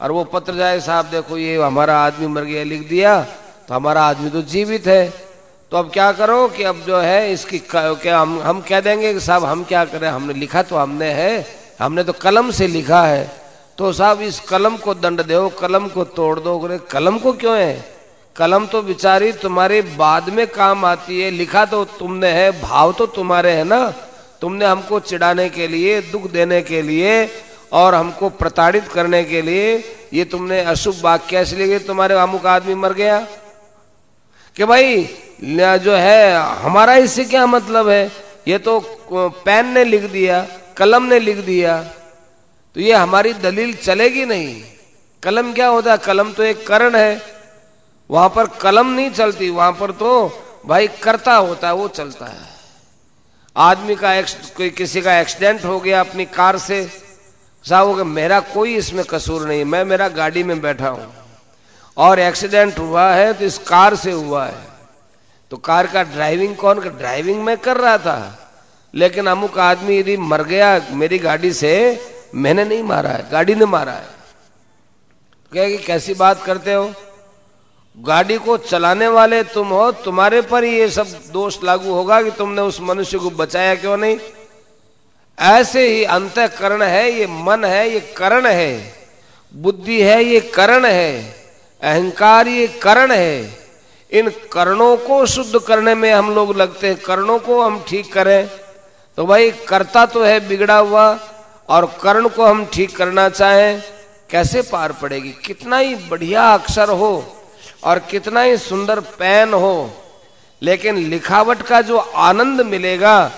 और 0.02 0.12
वो 0.12 0.24
पत्र 0.24 0.54
जाए, 0.54 0.80
साहब 0.80 1.06
देखो, 1.06 1.38
ये 1.38 1.62
हमारा 1.62 1.98
आदमी 1.98 2.28
मर 2.28 2.42
गया, 2.42 2.64
लिख 2.64 2.90
दिया 2.90 3.26
तो 3.70 3.76
हमारा 3.76 4.02
आदमी 4.02 4.30
तो 4.30 4.42
जीवित 4.42 4.88
है। 4.88 5.10
तो 5.72 5.78
अब 5.78 5.90
क्या 5.94 6.12
करो 6.12 6.48
कि 6.48 6.64
अब 6.64 6.76
जो 6.88 6.98
है 6.98 7.32
इसकी 7.34 7.58
क्या 7.66 8.20
हम 8.20 8.40
हम 8.42 8.62
कह 8.62 8.80
देंगे 8.80 9.14
कि 9.14 9.20
साहब 9.20 9.44
हम 9.46 9.64
क्या 9.64 9.84
करें? 9.86 10.08
हमने 10.10 10.34
लिखा 10.34 10.62
तो 10.62 10.76
हमने 10.76 11.12
है। 11.14 11.46
हमने 11.80 12.04
तो 12.04 12.14
कलम 12.14 12.50
से 12.52 12.68
लिखा 12.68 13.02
है। 13.06 13.30
तो 13.78 13.92
साहब 13.94 14.22
इस 14.22 14.40
कलम 14.40 14.78
को 14.78 14.94
दंड 14.96 15.22
दो, 15.22 15.48
कलम 15.50 15.88
को 15.88 16.04
तोड़ 16.04 16.40
दो। 16.40 16.80
कलम 16.92 17.18
को 17.20 17.34
क्यों 17.34 17.58
है? 17.58 17.86
कलम 18.36 18.66
तो 18.66 18.82
बिचारी 18.82 19.32
तुम्हारे 19.32 19.82
बाद 19.98 20.30
में 20.30 20.46
काम 20.48 20.86
आती 20.86 21.20
है। 21.22 21.30
लिखा 21.32 21.66
तो 21.66 21.84
तुमने 22.00 22.28
है, 22.28 22.52
भाव 22.62 22.94
तो 22.94 23.06
तुम्हारे 23.06 23.52
है 23.52 23.64
ना। 23.64 23.94
तुमने 24.42 24.66
हमको 24.66 25.00
चिढ़ाने 25.00 25.50
के 25.50 25.68
लिए, 25.68 26.02
दुख 26.02 26.30
देने 26.32 26.62
के 26.62 26.82
लिए 26.82 27.30
और 27.72 27.96
हमको 27.96 28.30
प्रताड़ित 28.32 28.88
करने 28.88 29.24
के 29.24 29.42
लिए 29.42 29.78
ये 30.14 30.24
तुमने 30.26 30.60
अशुभ 30.66 30.96
वाक्य 31.04 31.44
लिए 31.54 31.80
तुम्हारे 31.80 32.16
अमुक 32.16 32.46
आदमी 32.46 32.76
मर 32.76 32.94
गया। 32.94 33.20
कि 34.56 34.66
भाई 34.66 35.04
जो 35.80 35.94
है, 35.94 36.34
हमारा 36.62 36.96
इससे 36.98 37.24
क्या 37.26 37.46
मतलब 37.48 37.90
है? 37.90 38.12
ये 38.48 38.58
तो 38.58 38.80
पेन 39.12 39.68
ने 39.68 39.84
लिख 39.86 40.04
दिया, 40.12 40.46
कलम 40.78 41.04
ने 41.04 41.20
लिख 41.20 41.38
दिया 41.46 41.82
तो 42.76 42.82
ये 42.82 42.94
हमारी 42.94 43.34
दलील 43.36 43.74
चलेगी 43.76 44.26
नहीं। 44.26 44.62
कलम 45.24 45.52
क्या 45.54 45.68
होता 45.68 45.92
है? 45.92 45.98
कलम 46.00 46.32
तो 46.34 46.44
एक 46.44 46.66
करण 46.68 46.96
है। 46.96 47.22
वहाँ 48.10 48.30
पर 48.30 48.48
कलम 48.62 48.88
नहीं 48.90 49.10
चलती, 49.12 49.50
वहाँ 49.50 49.72
पर 49.72 49.92
तो 49.94 50.12
भाई 50.66 50.88
करता 51.04 51.36
होता 51.36 51.68
है, 51.68 51.74
वो 51.74 51.88
चलता 51.90 52.26
है। 52.26 52.48
आदमी 53.56 53.96
का 53.96 54.22
कोई 54.58 54.70
किसी 54.72 55.02
का 55.02 55.20
एक्सीडेंट 55.20 55.66
हो 55.66 55.80
गया 55.80 56.00
अपनी 56.00 56.26
कार 56.28 56.58
से, 56.60 56.84
साहब 57.66 58.06
मेरा 58.08 58.40
कोई 58.54 58.76
इसमें 58.76 59.04
कसूर 59.06 59.48
नहीं 59.48 59.64
मैं 59.66 59.84
मेरा 59.86 60.08
गाड़ी 60.10 60.44
में 60.44 60.60
बैठा 60.62 60.90
हूँ। 60.90 61.12
और 62.00 62.20
एक्सीडेंट 62.20 62.80
हुआ 62.80 63.12
है 63.12 63.34
तो 63.34 63.46
इस 63.46 63.58
कार 63.58 63.96
से 63.96 64.12
हुआ 64.12 64.46
है। 64.46 64.68
तो 65.52 65.58
कार 65.58 65.88
का 65.88 66.04
ड्राइविंग 66.04 66.56
कौन 66.56 66.80
कर 66.80 66.90
ड्राइविंग 66.90 67.44
में 67.44 67.58
कर 67.58 67.78
रहा 67.78 67.98
था। 67.98 68.50
लेकिन 68.96 69.28
अमुक 69.28 69.60
आदमी 69.60 69.98
यदि 69.98 70.18
मर 70.18 70.44
गया, 70.44 70.82
मेरी 70.92 71.20
गाड़ी 71.20 71.54
से 71.54 72.02
मैंने 72.36 72.64
नहीं 72.64 72.84
मारा 72.84 73.10
है, 73.10 73.30
गाड़ी 73.32 73.56
ने 73.56 73.66
मारा 73.66 73.92
है। 73.92 74.06
तो 74.06 75.50
कहेगी 75.54 75.78
कैसी 75.78 76.14
बात 76.14 76.44
करते 76.44 76.74
हो? 76.74 76.94
गाड़ी 77.98 78.38
को 78.38 78.58
चलाने 78.58 79.08
वाले 79.08 79.44
तुम 79.44 79.68
हो, 79.68 79.92
तुम्हारे 79.92 80.42
पर 80.42 80.64
ही 80.64 80.78
ये 80.80 80.90
सब 80.90 81.08
दोष 81.32 81.64
लागू 81.64 81.92
होगा 81.92 82.22
कि 82.22 82.32
तुमने 82.32 82.62
उस 82.62 82.82
मनुष्य 82.82 83.18
को 83.18 83.30
बचाया 83.30 83.76
क्यों 83.76 83.98
नहीं? 83.98 84.20
ऐसे 85.40 85.88
ही 85.88 86.04
अंतकरण 86.04 86.82
है, 86.82 87.12
ये 87.12 87.28
मन 87.28 87.66
है, 87.66 87.90
ये 87.90 88.00
करण 88.00 88.46
है। 88.46 88.94
बुद्धि 89.56 90.02
है, 90.02 90.24
ये 90.24 90.40
करण 90.40 90.86
है। 90.86 91.39
अहंकार 91.82 92.48
ये 92.48 92.68
करण 92.82 93.12
है। 93.12 93.58
इन 94.12 94.30
कर्णों 94.52 94.96
को 94.98 95.26
शुद्ध 95.26 95.60
करने 95.60 95.94
में 95.96 96.12
हम 96.12 96.34
लोग 96.36 96.56
लगते 96.58 96.88
हैं। 96.88 96.96
कर्णों 96.98 97.38
को 97.40 97.62
हम 97.62 97.80
ठीक 97.88 98.12
करें। 98.14 98.50
तो 99.18 99.26
भाई, 99.26 99.52
करता 99.68 100.06
तो 100.06 100.24
है 100.24 100.40
बिगड़ा 100.48 100.78
हुआ 100.78 101.08
और 101.70 101.86
कर्ण 102.02 102.28
को 102.28 102.46
हम 102.46 102.66
ठीक 102.66 102.96
करना 102.98 103.28
चाहें, 103.30 103.82
कैसे 104.30 104.62
पार 104.62 104.92
पड़ेगी? 104.92 105.30
कितना 105.46 105.78
ही 105.78 105.96
बढ़िया 106.10 106.44
अक्षर 106.54 106.90
हो 106.92 107.12
और 107.84 108.00
कितना 108.10 108.42
ही 108.42 108.58
सुंदर 108.58 109.00
पेन 109.00 109.54
हो, 109.54 109.90
लेकिन 110.62 110.98
लिखावट 111.10 111.62
का 111.62 111.82
जो 111.82 111.98
आनंद 111.98 112.62
मिलेगा 112.62 113.32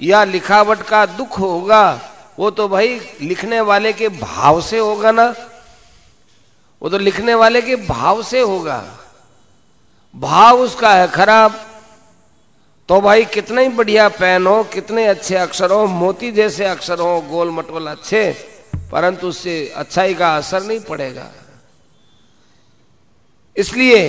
या 0.00 0.24
लिखावट 0.24 0.82
का 0.82 1.04
दुख 1.06 1.38
होगा, 1.40 2.00
वो 2.38 2.50
तो 2.50 2.68
भाई 2.68 3.00
लिखने 3.22 3.60
वाले 3.60 3.92
के 3.92 4.08
भाव 4.08 4.60
से 4.60 4.78
होगा 4.78 5.12
ना। 5.12 5.34
वो 6.82 6.88
तो 6.88 6.98
लिखने 6.98 7.34
वाले 7.34 7.62
के 7.62 7.76
भाव 7.76 8.22
से 8.22 8.40
होगा। 8.40 8.82
भाव 10.14 10.60
उसका 10.60 10.94
है 10.94 11.08
खराब। 11.08 11.64
तो 12.88 13.00
भाई 13.00 13.24
कितने 13.24 13.62
ही 13.62 13.68
बढ़िया 13.68 14.08
पेन 14.08 14.46
हो, 14.46 14.62
कितने 14.64 15.06
अच्छे 15.06 15.36
अक्षर 15.36 15.70
हो, 15.70 15.86
मोती 15.86 16.30
जैसे 16.32 16.64
अक्षर 16.64 16.98
हो, 16.98 17.20
गोल 17.20 17.50
मटोल 17.50 17.86
अच्छे, 17.86 18.30
परंतु 18.92 19.28
उससे 19.28 19.72
अच्छाई 19.76 20.14
का 20.14 20.36
असर 20.36 20.62
नहीं 20.62 20.80
पड़ेगा। 20.80 21.26
इसलिए 23.56 24.00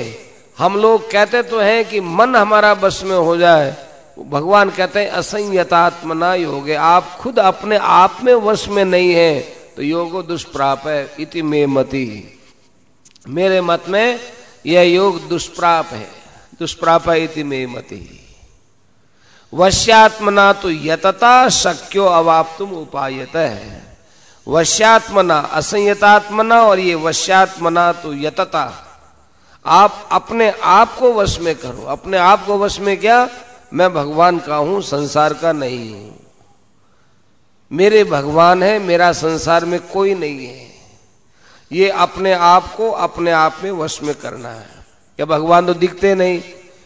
हम 0.57 0.77
लोग 0.77 1.11
कहते 1.11 1.43
तो 1.43 1.59
हैं 1.59 1.83
कि 1.85 1.99
मन 1.99 2.35
हमारा 2.35 2.73
बस 2.73 3.03
में 3.03 3.17
हो 3.17 3.37
जाए। 3.37 3.75
भगवान 4.19 4.69
कहते 4.69 4.99
हैं 4.99 5.09
असंयतात्मना 5.09 6.33
योग 6.35 6.71
आप 6.71 7.15
खुद 7.19 7.39
अपने 7.39 7.77
आप 7.77 8.17
में 8.23 8.33
वश 8.33 8.67
में 8.67 8.83
नहीं 8.85 9.13
है 9.13 9.39
तो 9.75 9.81
योगो 9.81 10.21
दुष्प्राप 10.23 10.87
है, 10.87 11.15
इति 11.19 11.41
में 11.41 11.65
मती। 11.65 12.38
मेरे 13.25 13.61
मत 13.61 13.83
में 13.89 14.19
यह 14.65 14.81
योग 14.81 15.27
दुष्प्राप 15.27 15.85
है। 15.85 16.07
दुष्प्राप 16.59 17.09
इति 17.09 17.43
मत। 17.43 17.87
ही 17.91 18.19
वश्यात्मना 19.53 20.51
तो 20.53 20.71
यतता 20.71 21.49
शक्यो 21.49 22.05
अवाप 22.05 22.55
तुम 22.57 22.71
उपायत। 22.71 23.35
है 23.35 23.97
वश्यात्मना 24.47 25.39
असंयतात्मना 25.39 26.61
और 26.61 26.79
ये 26.79 26.95
वश्यात्मना 26.95 27.91
तो 27.93 28.13
यतता। 28.13 28.85
आप 29.65 30.09
अपने 30.11 30.49
आप 30.51 30.95
को 30.97 31.13
वश 31.13 31.39
में 31.39 31.55
करो। 31.55 31.85
अपने 31.85 32.17
आप 32.17 32.45
को 32.45 32.57
वश 32.57 32.79
में 32.79 32.97
क्या? 32.97 33.29
मैं 33.73 33.93
भगवान 33.93 34.39
का 34.39 34.55
हूँ, 34.55 34.81
संसार 34.81 35.33
का 35.33 35.51
नहीं 35.51 35.93
हूँ। 35.93 36.15
मेरे 37.71 38.03
भगवान 38.03 38.63
है, 38.63 38.79
मेरा 38.79 39.11
संसार 39.11 39.65
में 39.65 39.79
कोई 39.79 40.13
नहीं 40.13 40.45
है। 40.47 40.68
ये 41.71 41.89
अपने 41.89 42.33
आप 42.33 42.73
को 42.73 42.91
अपने 42.91 43.31
आप 43.31 43.57
में 43.63 43.71
वश 43.71 44.03
में 44.03 44.15
करना 44.15 44.49
है। 44.49 44.69
क्या 45.15 45.25
भगवान 45.25 45.65
तो 45.65 45.73
दिखते 45.73 46.15
नहीं? 46.15 46.39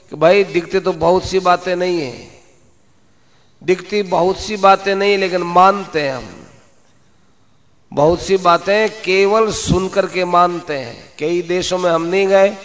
कि 0.10 0.16
भाई, 0.16 0.44
दिखते 0.44 0.80
तो 0.80 0.92
बहुत 0.92 1.26
सी 1.26 1.40
बातें 1.40 1.76
नहीं 1.76 2.02
है। 2.02 2.28
दिखती 3.64 4.04
बहुत 4.04 4.40
सी 4.40 4.58
बातें 4.58 4.96
नहीं, 4.96 5.18
लेकिन 5.18 5.42
मानते 5.42 6.02
हैं 6.02 6.16
हम। 6.16 6.48
बहुत 7.94 8.22
सी 8.22 8.38
बातें 8.38 8.90
केवल 8.90 9.52
सुन 9.52 9.88
करके 9.88 10.26
मानते 10.26 10.78
हैं। 10.78 11.14
कई 11.20 11.42
देशों 11.42 11.78
में 11.78 11.92
हम 11.92 12.02
नहीं 12.02 12.28
गए। 12.28 12.58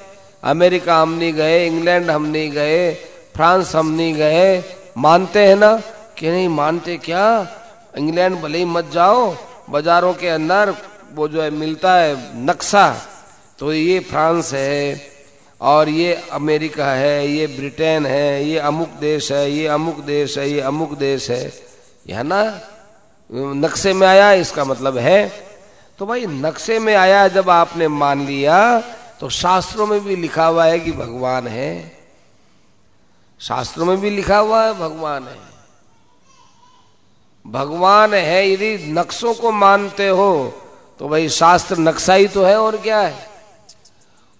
अमेरिका 0.45 1.03
हम 1.03 1.13
नहीं 1.13 1.33
गए। 1.33 1.67
इंग्लैंड 1.67 2.11
हम 2.11 2.27
नहीं 2.27 2.51
गए। 2.51 2.95
फ्रांस 3.35 3.77
हम 3.77 3.91
नहीं 3.91 4.15
गए। 4.15 4.65
मानते 4.99 5.47
हैं 5.47 5.57
ना? 5.57 5.83
कि 6.19 6.31
नहीं 6.31 6.49
मानते 6.49 6.97
क्या? 6.97 7.47
इंग्लैंड 7.99 8.41
भले 8.41 8.59
ही 8.59 8.65
मत 8.65 8.91
जाओ। 8.93 9.37
बाजारों 9.71 10.15
के 10.15 10.29
अंदर 10.29 10.75
वो 11.15 11.29
जो 11.29 11.43
है 11.43 11.51
मिलता 11.53 11.95
है 11.95 12.17
नक्शा 12.45 12.89
तो 13.59 13.73
ये 13.73 13.99
फ्रांस 14.01 14.53
है, 14.55 15.01
और 15.61 15.89
ये 15.89 16.15
अमेरिका 16.33 16.87
है, 16.87 17.29
ये 17.29 17.47
ब्रिटेन 17.49 18.07
है, 18.07 18.45
ये 18.45 18.59
अमुक 18.61 18.89
देश 19.01 19.31
है, 19.33 19.51
ये 19.51 19.67
अमुक 19.67 20.01
देश 20.05 20.37
है, 20.39 20.49
ये 20.51 20.61
अमुक 20.63 20.93
देश 20.99 21.31
है। 21.31 21.53
यह 22.07 22.23
ना, 22.23 22.43
नक्शे 23.31 23.93
में 23.93 24.07
आया, 24.07 24.33
इसका 24.35 24.65
मतलब 24.65 24.99
है 24.99 25.49
तो 25.99 26.07
भाई 26.07 26.27
नक्शे 26.27 26.79
में 26.79 26.95
आया 26.95 27.27
जब 27.29 27.51
आपने 27.51 27.89
मान 27.89 28.25
लिया 28.27 28.59
तो 29.21 29.29
शास्त्रों 29.29 29.87
में 29.87 30.01
भी 30.01 30.17
लिखा 30.17 30.45
हुआ 30.47 30.65
है 30.65 30.79
कि 30.81 30.93
भगवान 30.93 31.47
है। 31.49 31.99
शास्त्रों 33.41 33.87
में 33.87 34.01
भी 34.01 34.11
लिखा 34.11 34.39
हुआ 34.39 34.63
है, 34.65 34.73
भगवान 34.75 35.25
है। 35.25 35.37
भगवान 37.45 38.15
है, 38.15 38.51
यदि 38.51 38.93
नक्शों 38.93 39.35
को 39.35 39.51
मानते 39.53 40.09
हो 40.11 40.31
तो 41.01 41.09
भाई 41.09 41.29
शास्त्र 41.29 41.77
नक्शा 41.79 42.15
ही 42.15 42.27
तो 42.29 42.45
है 42.45 42.57
और 42.61 42.77
क्या 42.77 43.01
है? 43.01 43.27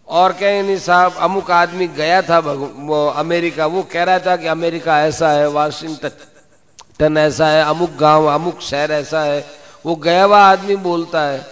और 0.09 0.33
क्या 0.33 0.51
नहीं 0.63 0.79
साहब, 0.79 1.15
अमुक 1.15 1.51
आदमी 1.51 1.87
गया 1.89 2.21
था 2.23 2.39
वो 2.39 3.07
अमेरिका, 3.09 3.67
वो 3.67 3.83
कह 3.83 4.05
रहा 4.05 4.19
था 4.19 4.37
कि 4.37 4.47
अमेरिका 4.47 5.01
ऐसा 5.03 5.31
है, 5.31 5.47
वाशिंगटन, 5.49 6.11
टन 6.99 7.17
ऐसा 7.19 7.49
है, 7.49 7.63
अमुक 7.65 7.91
गाँव, 7.97 8.27
अमुक 8.27 8.61
शहर 8.61 8.93
ऐसा 8.93 9.23
है, 9.23 9.45
वो 9.87 9.95
गया 9.97 10.25
हुआ 10.25 10.39
आदमी 10.43 10.77
बोलता 10.77 11.23
है। 11.23 11.47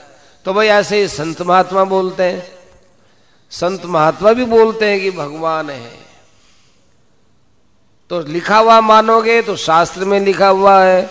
तो 0.44 0.52
भाई 0.54 0.66
ऐसे 0.68 1.00
ही 1.00 1.08
संत 1.08 1.42
महात्मा 1.42 1.84
बोलते 1.84 2.22
हैं। 2.22 2.46
संत 3.52 3.84
महात्मा 3.86 4.32
भी 4.32 4.44
बोलते 4.44 4.90
हैं 4.90 5.00
कि 5.00 5.10
भगवान 5.10 5.70
है। 5.70 5.92
तो 8.10 8.20
लिखा 8.22 8.58
हुआ 8.58 8.80
मानोगे 8.80 9.40
तो 9.42 9.56
शास्त्र 9.56 10.04
में 10.04 10.18
लिखा 10.20 10.48
हुआ 10.48 10.78
है, 10.80 11.08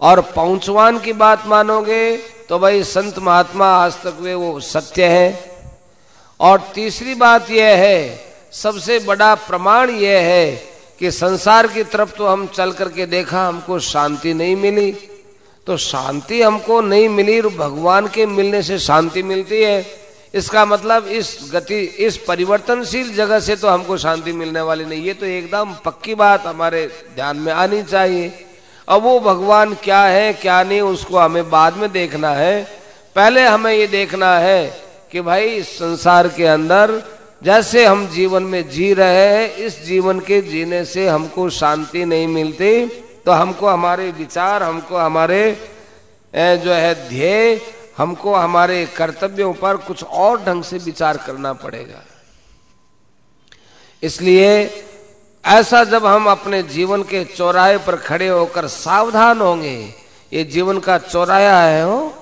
और 0.00 0.20
पहुंचवान 0.36 0.98
की 0.98 1.12
बात 1.14 1.46
मानोगे 1.46 2.16
तो 2.50 2.58
भाई 2.58 2.82
संत 2.84 3.18
महात्मा 3.18 3.66
आज 3.66 3.92
तक 3.94 4.16
वे 4.20 4.34
वो 4.34 4.60
सत्य 4.60 5.04
है। 5.04 5.50
और 6.40 6.60
तीसरी 6.74 7.14
बात 7.14 7.50
यह 7.50 7.76
है, 7.76 8.24
सबसे 8.52 8.98
बड़ा 8.98 9.34
प्रमाण 9.34 9.90
यह 9.90 10.18
है 10.20 10.50
कि 10.98 11.10
संसार 11.10 11.66
की 11.66 11.84
तरफ़ 11.84 12.10
तो 12.10 12.26
हम 12.26 12.46
चल 12.46 12.72
करके 12.72 13.06
देखा 13.06 13.46
हमको 13.48 13.78
शांति 13.78 14.34
नहीं 14.34 14.56
मिली। 14.56 14.90
तो 15.66 15.76
शांति 15.76 16.42
हमको 16.42 16.80
नहीं 16.80 17.08
मिली 17.08 17.40
भगवान 17.42 18.06
के 18.06 18.26
मिलने 18.26 18.62
से 18.62 18.78
शांति 18.78 19.22
मिलती 19.22 19.62
है। 19.62 19.86
इसका 20.34 20.64
मतलब 20.64 21.06
इस 21.06 21.38
गति, 21.52 21.80
इस 21.80 22.16
परिवर्तनशील 22.16 23.14
जगह 23.14 23.40
से 23.40 23.56
तो 23.56 23.68
हमको 23.68 23.96
शांति 23.96 24.32
मिलने 24.32 24.60
वाली 24.60 24.84
नहीं। 24.84 25.02
ये 25.02 25.14
तो 25.14 25.26
एकदम 25.26 25.74
पक्की 25.84 26.14
बात 26.14 26.46
हमारे 26.46 26.86
ध्यान 27.14 27.36
में 27.36 27.52
आनी 27.52 27.82
चाहिए। 27.82 28.46
अब 28.90 29.02
वो 29.02 29.18
भगवान 29.20 29.74
क्या 29.74 30.02
है, 30.02 30.32
क्या 30.32 30.62
नहीं, 30.62 30.80
उसको 30.80 31.18
हमें 31.18 31.50
बाद 31.50 31.76
में 31.76 31.90
देखना 31.92 32.30
है। 32.30 32.62
पहले 33.16 33.46
हमें 33.46 33.72
ये 33.72 33.86
देखना 33.86 34.38
है 34.38 34.66
कि 35.12 35.20
भाई, 35.20 35.48
इस 35.48 35.68
संसार 35.78 36.28
के 36.28 36.46
अंदर 36.46 37.02
जैसे 37.42 37.84
हम 37.86 38.06
जीवन 38.08 38.42
में 38.42 38.68
जी 38.70 38.92
रहे 38.94 39.26
हैं, 39.26 39.54
इस 39.56 39.84
जीवन 39.84 40.20
के 40.20 40.40
जीने 40.42 40.84
से 40.84 41.06
हमको 41.08 41.48
शांति 41.50 42.04
नहीं 42.04 42.26
मिलती। 42.28 42.86
तो 43.26 43.32
हमको 43.32 43.66
हमारे 43.66 44.10
विचार, 44.10 44.62
हमको 44.62 44.96
हमारे 44.96 45.42
जो 46.34 46.72
है 46.72 46.94
ध्येय, 47.08 47.60
हमको 47.98 48.34
हमारे 48.34 48.84
कर्तव्यों 48.96 49.52
पर 49.54 49.76
कुछ 49.76 50.02
और 50.04 50.42
ढंग 50.44 50.62
से 50.64 50.78
विचार 50.78 51.16
करना 51.16 51.52
पड़ेगा। 51.52 52.02
इसलिए 54.02 54.52
ऐसा 55.44 55.82
जब 55.84 56.06
हम 56.06 56.26
अपने 56.26 56.62
जीवन 56.62 57.02
के 57.02 57.24
चौराहे 57.24 57.76
पर 57.78 57.96
खड़े 57.96 58.28
होकर 58.28 58.66
सावधान 58.66 59.40
होंगे, 59.40 59.94
ये 60.32 60.44
जीवन 60.44 60.78
का 60.78 60.98
चौराया 60.98 61.60
है 61.60 61.82
हो 61.84 62.12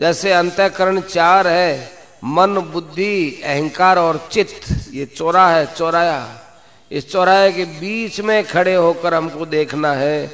जैसे 0.00 0.32
अंतकरण 0.32 1.00
चार 1.00 1.46
है, 1.46 1.90
मन, 2.24 2.58
बुद्धि, 2.72 3.42
अहंकार 3.44 3.98
और 3.98 4.28
चित्त, 4.32 4.66
ये 4.92 5.06
चौरा 5.06 5.48
है 5.48 5.64
चौराया 5.74 6.42
इस 6.90 7.10
चौराहे 7.12 7.52
के 7.52 7.64
बीच 7.64 8.20
में 8.20 8.44
खड़े 8.44 8.74
होकर 8.74 9.14
हमको 9.14 9.46
देखना 9.46 9.92
है 9.92 10.26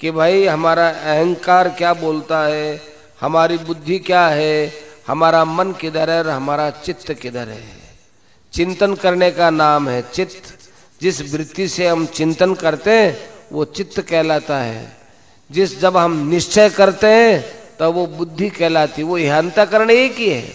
कि 0.00 0.10
भाई, 0.10 0.46
हमारा 0.46 0.88
अहंकार 0.88 1.68
क्या 1.68 1.92
बोलता 1.94 2.42
है, 2.46 2.80
हमारी 3.20 3.58
बुद्धि 3.58 3.98
क्या 3.98 4.26
है, 4.28 4.72
हमारा 5.06 5.44
मन 5.44 5.72
किधर 5.72 6.10
है 6.10 6.18
और 6.18 6.28
हमारा 6.28 6.70
चित्त 6.70 7.12
किधर 7.12 7.48
है। 7.48 7.62
चिंतन 8.52 8.94
करने 8.94 9.30
का 9.30 9.50
नाम 9.50 9.88
है 9.88 10.02
चित्त। 10.14 10.58
जिस 11.02 11.20
वृत्ति 11.32 11.68
से 11.68 11.86
हम 11.86 12.06
चिंतन 12.06 12.54
करते 12.54 12.90
हैं, 12.90 13.30
वो 13.52 13.64
चित्त 13.66 14.00
कहलाता 14.00 14.58
है। 14.58 14.96
जिस 15.50 15.80
जब 15.80 15.96
हम 15.96 16.12
निश्चय 16.28 16.68
करते 16.70 17.06
हैं 17.06 17.44
तो 17.78 17.90
वो 17.92 18.06
बुद्धि 18.06 18.48
कहलाती 18.50 19.02
वो 19.02 19.18
यह 19.18 19.38
अंतकरण 19.38 19.90
एक 19.90 20.16
ही 20.16 20.28
है। 20.28 20.54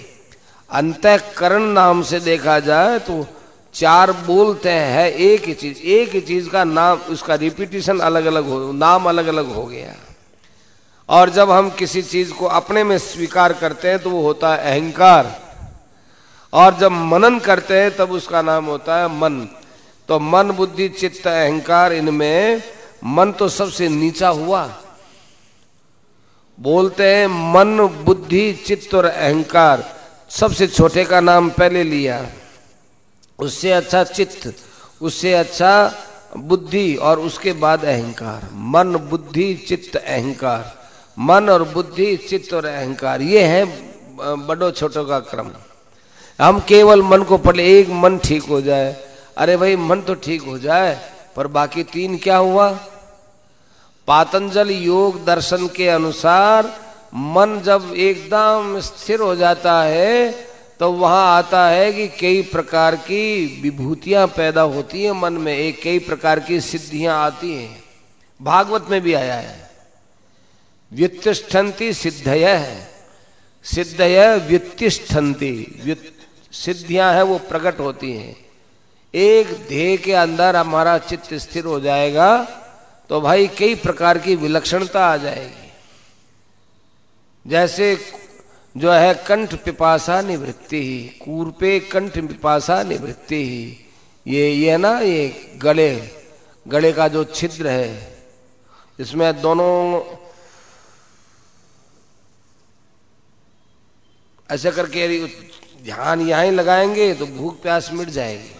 अंतकरण 0.69 1.63
नाम 1.63 2.01
से 2.01 2.19
देखा 2.19 2.59
जाए 2.59 2.99
तो 2.99 3.25
चार 3.73 4.11
बोलते 4.11 4.69
हैं 4.69 5.11
एक 5.11 5.43
ही 5.43 5.53
चीज़। 5.53 5.79
एक 5.79 6.09
ही 6.09 6.21
चीज़ 6.21 6.49
का 6.49 6.63
नाम, 6.63 6.97
उसका 6.97 7.35
रिपीटिशन 7.35 7.99
अलग 7.99 8.25
अलग 8.25 8.45
हो, 8.45 8.71
नाम 8.71 9.09
अलग 9.09 9.27
अलग 9.27 9.53
हो 9.53 9.65
गया। 9.65 9.93
और 11.09 11.29
जब 11.29 11.51
हम 11.51 11.69
किसी 11.69 12.01
चीज़ 12.01 12.31
को 12.33 12.45
अपने 12.45 12.83
में 12.83 12.97
स्वीकार 12.97 13.53
करते 13.53 13.87
हैं 13.87 13.99
तो 13.99 14.09
वो 14.09 14.21
होता 14.21 14.55
है 14.55 14.57
अहंकार। 14.71 15.39
और 16.53 16.77
जब 16.77 16.91
मनन 16.91 17.39
करते 17.39 17.79
हैं, 17.79 17.95
तब 17.97 18.11
उसका 18.11 18.41
नाम 18.41 18.65
होता 18.65 18.97
है 18.97 19.07
मन। 19.07 19.47
तो 20.09 20.19
मन, 20.19 20.51
बुद्धि, 20.51 20.87
चित्त, 20.89 21.27
अहंकार 21.27 21.93
इनमें 21.93 22.61
मन 23.03 23.31
तो 23.31 23.47
सबसे 23.49 23.87
नीचा 23.89 24.29
हुआ। 24.29 24.65
बोलते 26.57 27.03
हैं, 27.15 27.27
मन, 27.53 27.77
बुद्धि, 28.05 28.53
चित्त 28.67 28.93
और 28.95 29.05
अहंकार 29.05 29.83
सबसे 30.29 30.67
छोटे 30.67 31.03
का 31.05 31.19
नाम 31.19 31.49
पहले 31.49 31.83
लिया। 31.83 32.25
उससे 33.39 33.71
अच्छा 33.71 34.03
चित्त, 34.03 34.53
उससे 35.01 35.33
अच्छा 35.33 35.71
बुद्धि 36.37 36.95
और 36.95 37.19
उसके 37.19 37.53
बाद 37.53 37.85
अहंकार। 37.85 38.49
मन, 38.53 38.95
बुद्धि, 39.09 39.53
चित्त, 39.67 39.95
अहंकार। 39.95 40.73
मन 41.17 41.49
और 41.49 41.63
बुद्धि, 41.63 42.15
चित्त 42.17 42.53
और 42.53 42.65
अहंकार, 42.65 43.21
ये 43.21 43.43
है, 43.43 43.65
बड़ो 44.47 44.71
छोटो 44.71 45.03
का 45.03 45.19
क्रम। 45.19 45.49
हम 46.39 46.59
केवल 46.59 47.01
मन 47.01 47.23
को 47.23 47.37
पढ़े, 47.37 47.79
एक 47.79 47.89
मन 47.89 48.17
ठीक 48.17 48.43
हो 48.43 48.61
जाए 48.61 48.93
अरे 49.37 49.55
भाई, 49.57 49.75
मन 49.75 50.01
तो 50.01 50.13
ठीक 50.15 50.41
हो 50.41 50.57
जाए, 50.59 50.93
पर 51.35 51.47
बाकी 51.47 51.83
तीन 51.83 52.17
क्या 52.17 52.37
हुआ? 52.37 52.69
पातंजल 54.07 54.69
योग 54.71 55.23
दर्शन 55.25 55.67
के 55.67 55.87
अनुसार 55.89 56.67
मन 57.13 57.61
जब 57.65 57.93
एकदम 57.97 58.79
स्थिर 58.79 59.19
हो 59.19 59.35
जाता 59.35 59.81
है 59.83 60.31
तो 60.79 60.91
वहाँ 60.91 61.37
आता 61.37 61.67
है 61.67 61.91
कि 61.93 62.07
कई 62.19 62.41
प्रकार 62.43 62.95
की 62.95 63.45
विभूतियाँ 63.61 64.25
पैदा 64.27 64.61
होती 64.61 65.03
हैं 65.03 65.11
मन 65.11 65.33
में, 65.33 65.53
एक 65.53 65.81
कई 65.83 65.99
प्रकार 65.99 66.39
की 66.39 66.59
सिद्धियाँ 66.61 67.17
आती 67.25 67.53
हैं। 67.53 67.83
भागवत 68.39 68.87
में 68.89 69.01
भी 69.01 69.13
आया 69.13 69.35
है। 69.35 69.69
व्युतिष्ठन्ति 70.91 71.93
सिद्धय। 71.93 72.45
है 72.45 72.87
सिद्धय 73.65 74.37
व्युतिष्ठन्ति 74.47 75.95
सिद्धियाँ 76.53 77.13
हैं, 77.13 77.21
वो 77.21 77.37
प्रकट 77.39 77.79
होती 77.79 78.11
हैं। 78.13 78.44
एक 79.15 79.47
ध्येय 79.67 79.97
के 79.97 80.13
अंदर 80.15 80.55
हमारा 80.55 80.97
चित्त 80.99 81.33
स्थिर 81.35 81.65
हो 81.65 81.79
जाएगा 81.79 82.29
तो 83.09 83.19
भाई 83.21 83.47
कई 83.57 83.75
प्रकार 83.77 84.17
की 84.17 84.35
विलक्षणता 84.35 85.05
आ 85.05 85.17
जाएगी। 85.17 85.71
जैसे 87.45 87.97
जो 88.75 88.91
है 88.91 89.13
कंठ 89.27 89.53
पिपासा 89.55 90.21
निवृत्ति 90.21 90.81
ही 90.83 90.97
कूरपे 91.19 91.79
कंठ 91.91 92.17
पिपासा 92.19 92.81
निवृत्ति 92.83 93.43
ही। 93.45 93.77
ये 94.25 94.49
ये 94.51 94.77
ना, 94.77 94.99
ये 94.99 95.57
गले 95.57 95.91
गले 96.65 96.91
का 96.93 97.07
जो 97.07 97.23
छिद्र 97.25 97.67
है, 97.67 98.17
इसमें 98.99 99.41
दोनों 99.41 100.01
ऐसे 104.49 104.71
करके 104.71 105.07
ध्यान 105.83 106.21
यहाँ 106.21 106.45
लगाएँगे 106.51 107.13
तो 107.13 107.25
भूख 107.27 107.61
प्यास 107.61 107.89
मिट 107.93 108.09
जाएगी। 108.09 108.53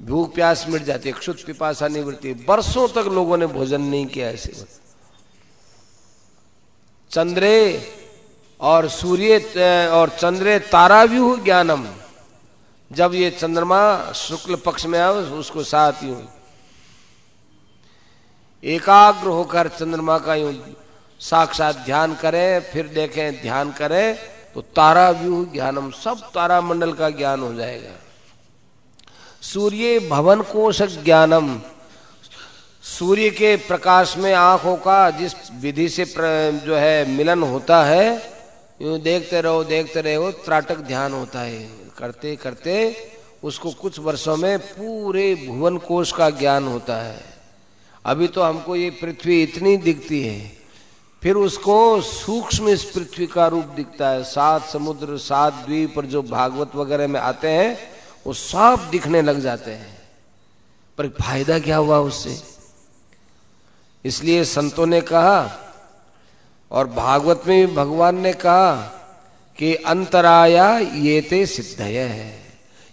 भूख 0.00 0.34
प्यास 0.34 0.64
मिट 0.68 0.82
जाती 0.82 1.08
है 1.08 1.14
क्षुत 1.14 1.42
पिपासा 1.46 1.88
निवृत्ति। 1.88 2.32
बरसों 2.48 2.86
तक 2.88 3.08
लोगों 3.10 3.36
ने 3.36 3.46
भोजन 3.48 3.80
नहीं 3.82 4.06
किया 4.06 4.28
ऐसे। 4.28 4.52
चंद्रे 7.10 7.56
और 8.60 8.88
सूर्य, 8.88 9.38
और 9.92 10.08
चंद्रे 10.10 10.58
तारा 10.66 11.02
व्यू 11.04 11.36
ज्ञानम। 11.36 11.86
जब 12.90 13.14
ये 13.14 13.30
चंद्रमा 13.30 13.80
शुक्ल 14.16 14.56
पक्ष 14.56 14.86
में 14.86 14.98
आए 14.98 15.08
उसको 15.38 15.62
साथ 15.64 16.02
यूँ। 16.04 16.22
एकाग्र 18.62 19.28
होकर 19.28 19.68
चंद्रमा 19.68 20.18
का 20.18 20.34
यूँ 20.34 20.52
साक्षात 21.20 21.76
ध्यान 21.76 22.14
करें, 22.14 22.60
फिर 22.62 22.88
देखें, 22.88 23.40
ध्यान 23.42 23.72
करें 23.72 24.18
तो 24.54 24.60
तारा 24.60 25.10
व्यू 25.12 25.44
ज्ञानम, 25.52 25.90
सब 25.92 26.30
तारा 26.34 26.60
मंडल 26.60 26.92
का 26.92 27.10
ज्ञान 27.10 27.40
हो 27.40 27.52
जाएगा। 27.54 27.94
सूर्य 29.42 29.98
भवन 30.00 30.40
कोश 30.42 30.80
ज्ञानम। 30.94 31.60
सूर्य 32.84 33.30
के 33.30 33.54
प्रकाश 33.58 34.16
में 34.16 34.32
आँखों 34.34 34.76
का 34.76 35.10
जिस 35.10 35.32
विधि 35.60 35.88
से 35.88 36.04
जो 36.04 36.74
है 36.76 37.08
मिलन 37.08 37.42
होता 37.42 37.82
है, 37.84 38.14
यूँ 38.80 38.98
देखते 39.00 39.40
रहो 39.40 39.64
देखते 39.64 40.00
रहो, 40.02 40.30
त्राटक 40.30 40.78
ध्यान 40.78 41.12
होता 41.12 41.40
है। 41.40 41.58
करते 41.98 42.34
करते 42.36 42.96
उसको 43.42 43.70
कुछ 43.72 43.98
वर्षों 43.98 44.36
में 44.36 44.58
पूरे 44.58 45.34
भुवन 45.36 45.76
कोश 45.78 46.12
का 46.12 46.30
ज्ञान 46.30 46.66
होता 46.68 46.96
है। 46.96 47.20
अभी 48.04 48.28
तो 48.28 48.42
हमको 48.42 48.76
ये 48.76 48.90
पृथ्वी 48.92 49.42
इतनी 49.42 49.76
दिखती 49.78 50.22
है, 50.22 50.52
फिर 51.22 51.34
उसको 51.36 52.00
सूक्ष्म 52.02 52.68
इस 52.68 52.84
पृथ्वी 52.84 53.26
का 53.26 53.46
रूप 53.46 53.64
दिखता 53.76 54.08
है। 54.08 54.22
सात 54.24 54.64
समुद्र, 54.64 55.16
सात 55.18 55.54
द्वीप 55.66 55.94
पर 55.96 56.06
जो 56.06 56.22
भागवत 56.22 56.76
वगैरह 56.76 57.08
में 57.08 57.20
आते 57.20 57.48
हैं 57.48 57.89
वो 58.26 58.32
सब 58.32 58.88
दिखने 58.90 59.22
लग 59.22 59.40
जाते 59.40 59.70
हैं। 59.70 59.98
पर 60.98 61.08
फ़ायदा 61.08 61.58
क्या 61.58 61.76
हुआ 61.76 61.98
उससे? 61.98 62.42
इसलिए 64.04 64.44
संतों 64.44 64.86
ने 64.86 65.00
कहा 65.00 65.60
और 66.70 66.86
भागवत 66.86 67.42
में 67.46 67.66
भी 67.66 67.74
भगवान 67.74 68.18
ने 68.18 68.32
कहा 68.32 68.74
कि 69.58 69.74
अंतराया 69.74 70.78
ये 70.78 71.20
ते 71.20 71.46
सिद्ध 71.46 71.80
है। 71.80 72.40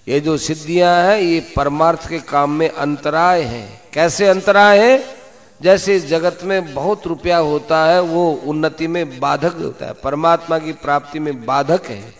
ये 0.07 0.19
जो 0.19 0.37
सिद्धियाँ 0.37 1.03
हैं, 1.03 1.19
ये 1.19 1.53
परमार्थ 1.55 2.09
के 2.09 2.19
काम 2.19 2.51
में 2.51 2.69
अंतराय 2.69 3.41
हैं। 3.41 3.81
कैसे 3.93 4.27
अंतराय 4.27 4.79
है? 4.79 5.17
जैसे 5.61 5.99
जगत 5.99 6.39
में 6.43 6.73
बहुत 6.73 7.07
रुपया 7.07 7.37
होता 7.37 7.85
है, 7.85 8.01
वो 8.01 8.31
उन्नति 8.31 8.87
में 8.87 9.19
बाधक 9.19 9.55
होता 9.55 9.85
है। 9.85 9.93
परमात्मा 9.93 10.59
की 10.59 10.71
प्राप्ति 10.71 11.19
में 11.19 11.45
बाधक 11.45 11.85
है। 11.85 12.13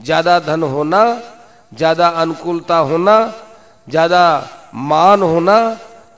ज़्यादा 0.00 0.38
धन 0.40 0.62
होना 0.62 1.22
ज़्यादा 1.72 2.08
अनुकूलता 2.08 2.76
होना, 2.78 3.16
ज़्यादा 3.86 4.24
मान 4.74 5.22
होना, 5.22 5.56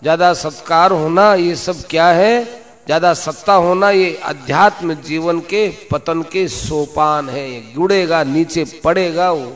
ज़्यादा 0.03 0.33
सत्कार 0.35 0.93
होना, 0.93 1.33
ये 1.35 1.55
सब 1.57 1.83
क्या 1.91 2.07
है? 2.09 2.45
ज़्यादा 2.87 3.13
सत्ता 3.15 3.55
होना, 3.55 3.91
ये 3.91 4.15
अध्यात्म 4.25 4.95
जीवन 5.03 5.41
के, 5.43 5.69
पतन 5.93 6.23
के 6.23 6.47
सोपान 6.49 7.29
है 7.29 7.49
जुड़ेगा 7.75 8.23
नीचे 8.25 8.65
पड़ेगा 8.85 9.31
वो। 9.33 9.53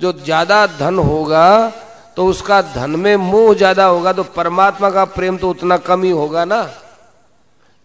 जो 0.00 0.12
ज़्यादा 0.14 0.66
धन 0.68 0.98
होगा 1.00 1.72
तो 2.16 2.26
उसका 2.26 2.60
धन 2.64 2.90
में 2.90 3.16
मोह 3.16 3.54
ज़्यादा 3.54 3.84
होगा 3.84 4.12
तो 4.12 4.22
परमात्मा 4.32 4.90
का 4.90 5.04
प्रेम 5.06 5.36
तो 5.36 5.50
उतना 5.50 5.76
कम 5.78 6.02
ही 6.02 6.10
होगा 6.10 6.44
ना। 6.44 6.62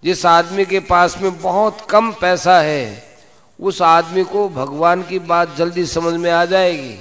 जिस 0.03 0.25
आदमी 0.25 0.65
के 0.65 0.79
पास 0.81 1.17
में 1.21 1.41
बहुत 1.41 1.85
कम 1.89 2.11
पैसा 2.11 2.59
है 2.59 3.10
उस 3.61 3.81
आदमी 3.81 4.23
को 4.23 4.47
भगवान 4.49 5.03
की 5.03 5.19
बात 5.21 5.55
जल्दी 5.57 5.85
समझ 5.85 6.13
में 6.15 6.29
आ 6.31 6.43
जाएगी। 6.45 6.97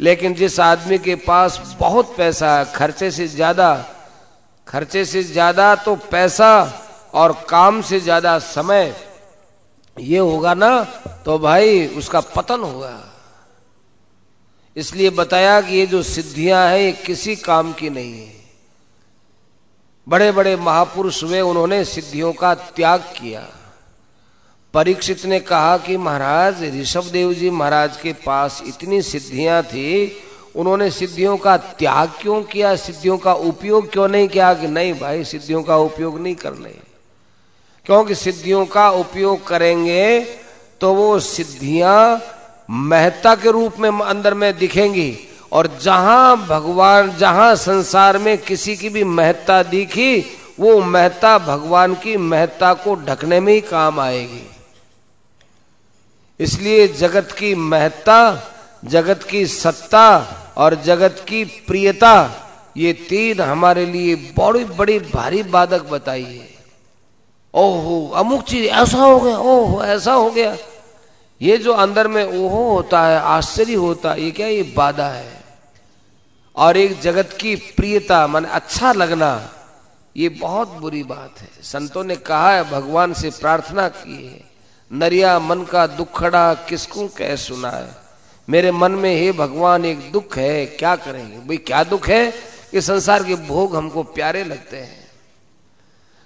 लेकिन 0.00 0.34
जिस 0.34 0.58
आदमी 0.60 0.98
के 0.98 1.14
पास 1.16 1.76
बहुत 1.80 2.14
पैसा 2.16 2.56
है, 2.58 2.64
खर्चे 2.74 3.10
से 3.10 3.26
ज़्यादा, 3.28 3.74
खर्चे 4.66 5.04
से 5.04 5.22
ज़्यादा 5.22 5.74
तो 5.76 5.94
पैसा 6.10 6.50
और 7.14 7.32
काम 7.48 7.80
से 7.82 8.00
ज़्यादा 8.00 8.38
समय, 8.40 8.94
ये 9.96 10.18
होगा 10.18 10.54
ना 10.54 10.82
तो 11.24 11.38
भाई 11.38 11.86
उसका 11.88 12.20
पतन 12.20 12.60
होगा। 12.60 12.98
इसलिए 14.76 15.10
बताया 15.12 15.60
कि 15.60 15.74
ये 15.74 15.86
जो 15.86 16.02
सिद्धियाँ 16.02 16.66
हैं, 16.68 16.78
ये 16.78 16.92
किसी 17.06 17.34
काम 17.36 17.72
की 17.72 17.90
नहीं 17.90 18.20
है। 18.20 18.40
बड़े 20.06 20.30
बड़े 20.32 20.56
महापुरुष 20.58 21.22
हुए, 21.24 21.40
उन्होंने 21.40 21.84
सिद्धियों 21.84 22.32
का 22.32 22.54
त्याग 22.54 23.00
किया। 23.16 23.46
परीक्षित 24.74 25.24
ने 25.26 25.38
कहा 25.40 25.76
कि 25.76 25.96
महाराज, 25.96 26.62
ऋषभ 26.74 27.08
देव 27.12 27.32
जी 27.34 27.50
महाराज 27.50 27.96
के 27.96 28.12
पास 28.26 28.62
इतनी 28.66 29.00
सिद्धियाँ 29.02 29.62
थी, 29.62 30.12
उन्होंने 30.56 30.90
सिद्धियों 30.90 31.36
का 31.36 31.56
त्याग 31.56 32.12
क्यों 32.20 32.42
किया? 32.42 32.74
सिद्धियों 32.76 33.16
का 33.18 33.32
उपयोग 33.32 33.90
क्यों 33.92 34.08
नहीं 34.08 34.28
किया 34.28 34.52
कि 34.54 34.68
नहीं 34.68 34.92
भाई, 35.00 35.24
सिद्धियों 35.24 35.62
का 35.62 35.76
उपयोग 35.78 36.20
नहीं 36.20 36.34
करने 36.34 36.74
क्योंकि 37.86 38.14
सिद्धियों 38.14 38.64
का 38.66 38.88
उपयोग 38.90 39.46
करेंगे 39.46 40.20
तो 40.80 40.92
वो 40.94 41.18
सिद्धियाँ 41.20 42.20
महत्ता 42.70 43.34
के 43.34 43.50
रूप 43.50 43.78
में 43.78 43.90
अंदर 43.90 44.34
में 44.34 44.56
दिखेंगी। 44.58 45.16
और 45.52 45.66
जहाँ 45.82 46.46
भगवान, 46.46 47.10
जहाँ 47.16 47.54
संसार 47.56 48.18
में 48.18 48.36
किसी 48.38 48.76
की 48.76 48.88
भी 48.88 49.04
महत्ता 49.04 49.62
दिखी, 49.62 50.24
वो 50.60 50.80
महत्ता 50.80 51.36
भगवान 51.38 51.94
की 51.94 52.16
महत्ता 52.16 52.72
को 52.74 52.94
ढकने 53.06 53.40
में 53.40 53.52
ही 53.52 53.60
काम 53.60 54.00
आएगी। 54.00 54.42
इसलिए 56.40 56.88
जगत 56.88 57.32
की 57.32 57.54
महत्ता, 57.54 58.42
जगत 58.84 59.22
की 59.22 59.46
सत्ता 59.46 60.36
और 60.56 60.74
जगत 60.74 61.26
की 61.28 61.44
प्रियता, 61.44 62.30
ये 62.76 62.92
तीन 62.92 63.40
हमारे 63.40 63.86
लिए 63.86 64.16
बड़ी 64.16 64.64
बड़ी, 64.64 64.98
भारी 64.98 65.42
बाधक 65.42 65.82
बताई 65.82 66.22
है। 66.22 66.52
ओहो, 67.54 68.12
अमुक 68.14 68.42
चीज़ 68.42 68.66
ऐसा 68.66 68.98
हो 68.98 69.20
गया, 69.20 69.38
ओहो, 69.38 69.84
ऐसा 69.84 70.12
हो 70.12 70.30
गया। 70.30 70.56
ये 71.42 71.58
जो 71.58 71.72
अंदर 71.72 72.08
में 72.08 72.24
ओहो 72.24 72.74
होता 72.74 73.02
है, 73.02 73.20
आश्चर्य 73.20 73.74
होता 73.74 74.12
है, 74.12 74.22
ये 74.22 74.30
क्या 74.30 74.46
ये 74.46 74.62
बाधा 74.76 75.08
है? 75.08 75.44
और 76.56 76.76
एक 76.76 77.00
जगत 77.00 77.38
की 77.40 77.56
प्रियता, 77.56 78.26
मान 78.26 78.44
अच्छा 78.44 78.92
लगना, 78.92 79.50
ये 80.16 80.28
बहुत 80.28 80.68
बुरी 80.68 81.02
बात 81.02 81.40
है। 81.40 81.48
संतों 81.62 82.04
ने 82.04 82.16
कहा 82.16 82.52
है, 82.52 82.70
भगवान 82.70 83.12
से 83.12 83.30
प्रार्थना 83.30 83.88
की 83.88 84.26
है। 84.26 84.51
नरिया 84.92 85.38
मन 85.38 85.62
का 85.62 85.86
दुखड़ा 85.86 86.54
किसको 86.54 87.08
कह 87.08 87.36
सुना 87.36 87.70
है 87.70 88.02
मेरे 88.50 88.70
मन 88.70 88.92
में 88.92 89.20
हे 89.20 89.32
भगवान, 89.32 89.84
एक 89.84 90.12
दुख 90.12 90.38
है, 90.38 90.66
क्या 90.66 90.96
करेंगे? 90.96 91.36
भाई, 91.36 91.56
क्या 91.56 91.84
दुख 91.84 92.08
है? 92.08 92.32
कि 92.70 92.80
संसार 92.80 93.24
के 93.24 93.34
भोग 93.34 93.76
हमको 93.76 94.02
प्यारे 94.02 94.44
लगते 94.44 94.76
हैं। 94.76 95.10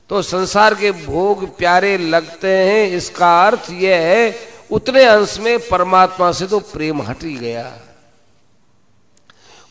तो 0.09 0.23
संसार 0.23 0.75
के 0.75 0.93
भोग 0.93 1.59
प्यारे 1.59 1.99
लगते 1.99 2.49
हैं, 2.49 2.89
इसका 2.89 3.47
अर्थ 3.47 3.71
यह 3.71 3.97
है, 3.97 4.39
उतने 4.71 5.05
अंश 5.05 5.39
में 5.39 5.59
परमात्मा 5.69 6.33
से 6.33 6.47
तो 6.47 6.59
प्रेम 6.59 7.03
हट 7.03 7.23
ही 7.23 7.35
गया। 7.35 7.79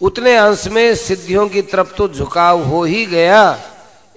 उतने 0.02 0.36
अंश 0.36 0.68
में 0.68 0.96
सिद्धियों 0.96 1.50
की 1.50 1.62
तरफ़ 1.62 1.96
तो 1.96 2.08
झुकाव 2.08 2.64
हो 2.64 2.84
ही 2.84 3.06
गया। 3.06 3.62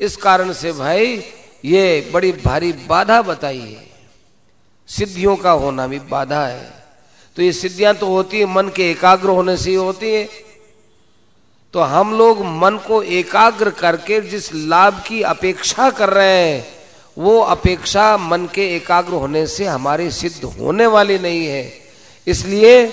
इस 0.01 0.17
कारण 0.17 0.53
से 0.53 0.73
भाई, 0.73 1.25
ये 1.65 2.11
बड़ी 2.13 2.33
भारी 2.33 2.73
बाधा 2.73 3.23
बताई 3.23 3.59
है। 3.59 3.88
सिद्धियों 4.89 5.37
का 5.37 5.51
होना 5.51 5.87
भी 5.87 5.99
बाधा 5.99 6.47
है। 6.47 6.73
तो 7.37 7.43
ये 7.43 7.53
सिद्धियाँ 7.53 7.95
तो 7.95 8.07
होती 8.07 8.39
है, 8.39 8.47
मन 8.47 8.69
के 8.69 8.91
एकाग्र 8.91 9.29
होने 9.29 9.57
से 9.57 9.71
ही 9.71 9.77
होती 9.77 10.15
है। 10.15 10.29
तो 11.73 11.81
हम 11.81 12.19
लोग 12.19 12.45
मन 12.45 12.81
को 12.87 13.03
एकाग्र 13.03 13.71
करके 13.71 14.21
जिस 14.21 14.55
लाभ 14.55 15.03
की 15.07 15.23
अपेक्षा 15.23 15.91
कर 15.91 16.11
रहे 16.11 16.53
हैं, 16.53 16.67
वो 17.19 17.41
अपेक्षा 17.41 18.17
मन 18.17 18.49
के 18.55 18.77
एकाग्र 18.77 19.13
होने 19.13 19.47
से 19.47 19.65
हमारी 19.65 20.11
सिद्ध 20.11 20.45
होने 20.45 20.87
वाली 20.87 21.19
नहीं 21.19 21.47
है। 21.47 21.73
इसलिए 22.27 22.93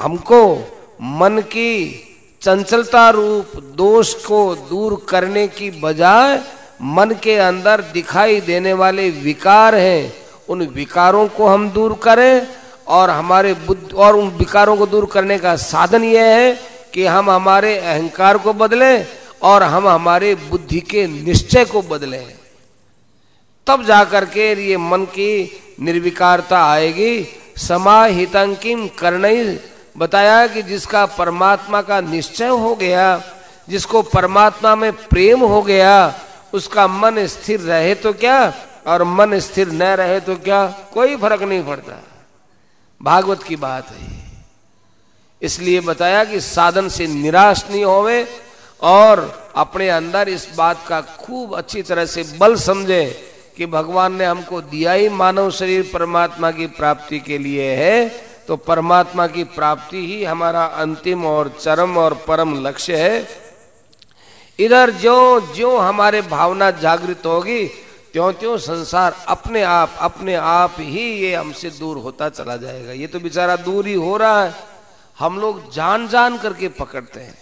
हमको 0.00 0.56
मन 1.02 1.38
की 1.38 2.08
चंचलता 2.42 3.10
रूप, 3.10 3.56
दोष 3.56 4.14
को 4.14 4.54
दूर 4.54 5.06
करने 5.08 5.48
की 5.48 5.70
बजाय 5.70 6.42
मन 6.82 7.10
के 7.22 7.36
अंदर 7.36 7.80
दिखाई 7.80 8.40
देने 8.40 8.72
वाले 8.72 9.10
विकार 9.10 9.74
हैं। 9.74 10.21
उन 10.48 10.62
विकारों 10.62 11.28
को 11.28 11.46
हम 11.46 11.70
दूर 11.70 12.00
करें 12.02 12.46
और 12.86 13.10
हमारे 13.10 13.54
बुद्ध 13.54 13.94
और 13.94 14.16
उन 14.16 14.28
विकारों 14.28 14.76
को 14.76 14.86
दूर 14.86 15.06
करने 15.06 15.38
का 15.38 15.56
साधन 15.56 16.04
यह 16.04 16.24
है 16.24 16.58
कि 16.94 17.06
हम 17.06 17.30
हमारे 17.30 17.78
अहंकार 17.78 18.38
को 18.38 18.52
बदलें 18.52 19.06
और 19.42 19.62
हम 19.62 19.88
हमारे 19.88 20.34
बुद्धि 20.34 20.80
के 20.80 21.06
निश्चय 21.06 21.64
को 21.64 21.82
बदलें। 21.82 22.34
तब 23.66 23.84
जाकर 23.84 24.24
के 24.24 24.68
ये 24.68 24.76
मन 24.76 25.04
की 25.04 25.60
निर्विकारता 25.80 26.64
आएगी। 26.64 27.26
समाहितंकिम 27.56 28.88
कर्ण 28.88 29.56
बताया 29.98 30.46
कि 30.46 30.62
जिसका 30.62 31.06
परमात्मा 31.06 31.82
का 31.82 32.00
निश्चय 32.00 32.48
हो 32.48 32.74
गया, 32.74 33.22
जिसको 33.68 34.02
परमात्मा 34.02 34.74
में 34.76 34.92
प्रेम 34.92 35.40
हो 35.40 35.62
गया, 35.62 36.14
उसका 36.52 36.86
मन 36.86 37.26
स्थिर 37.26 37.60
रहे 37.60 37.94
तो 37.94 38.12
क्या? 38.12 38.54
और 38.86 39.04
मन 39.04 39.38
स्थिर 39.38 39.68
न 39.68 39.82
रहे 39.82 40.20
तो 40.20 40.36
क्या? 40.36 40.66
कोई 40.66 41.16
फ़र्क 41.16 41.42
नहीं 41.42 41.62
पड़ता। 41.62 42.02
भागवत 43.02 43.42
की 43.42 43.56
बात 43.56 43.90
है। 43.90 44.22
इसलिए 45.42 45.80
बताया 45.80 46.24
कि 46.24 46.40
साधन 46.40 46.88
से 46.88 47.06
निराश 47.06 47.64
नहीं 47.70 47.84
होवे 47.84 48.26
और 48.82 49.50
अपने 49.56 49.88
अंदर 49.88 50.28
इस 50.28 50.48
बात 50.56 50.84
का 50.88 51.00
खूब 51.00 51.54
अच्छी 51.54 51.82
तरह 51.82 52.06
से 52.06 52.22
बल 52.38 52.56
समझे 52.56 53.28
कि 53.56 53.66
भगवान 53.66 54.12
ने 54.12 54.24
हमको 54.24 54.60
दिया 54.60 54.92
ही 54.92 55.08
मानव 55.08 55.50
शरीर 55.50 55.90
परमात्मा 55.92 56.50
की 56.50 56.66
प्राप्ति 56.66 57.18
के 57.18 57.38
लिए 57.38 57.74
है। 57.74 58.08
तो 58.48 58.56
परमात्मा 58.56 59.26
की 59.26 59.44
प्राप्ति 59.44 60.06
ही 60.06 60.24
हमारा 60.24 60.64
अंतिम 60.64 61.26
और 61.26 61.58
चरम 61.60 61.98
और 61.98 62.14
परम 62.14 62.66
लक्ष्य 62.66 62.96
है। 62.96 63.28
इधर 64.58 64.90
जो 64.90 65.40
जो 65.40 65.78
हमारे 65.78 66.20
भावना 66.20 66.70
जागृत 66.70 67.22
होगी 67.26 67.81
त्यों 68.12 68.32
त्यों 68.32 68.58
संसार 68.58 69.24
अपने 69.28 69.62
आप 69.62 69.94
अपने 69.98 70.34
आप 70.34 70.76
ही 70.78 71.12
ये 71.12 71.34
हमसे 71.34 71.70
दूर 71.70 71.96
होता 71.96 72.28
चला 72.28 72.56
जाएगा। 72.56 72.92
ये 72.92 73.06
तो 73.06 73.20
बेचारा 73.20 73.56
दूर 73.56 73.86
ही 73.86 73.94
हो 73.94 74.16
रहा 74.16 74.44
है। 74.44 74.54
हम 75.18 75.38
लोग 75.38 75.72
जान 75.72 76.08
जान 76.08 76.38
करके 76.38 76.68
पकड़ते 76.68 77.20
हैं। 77.20 77.38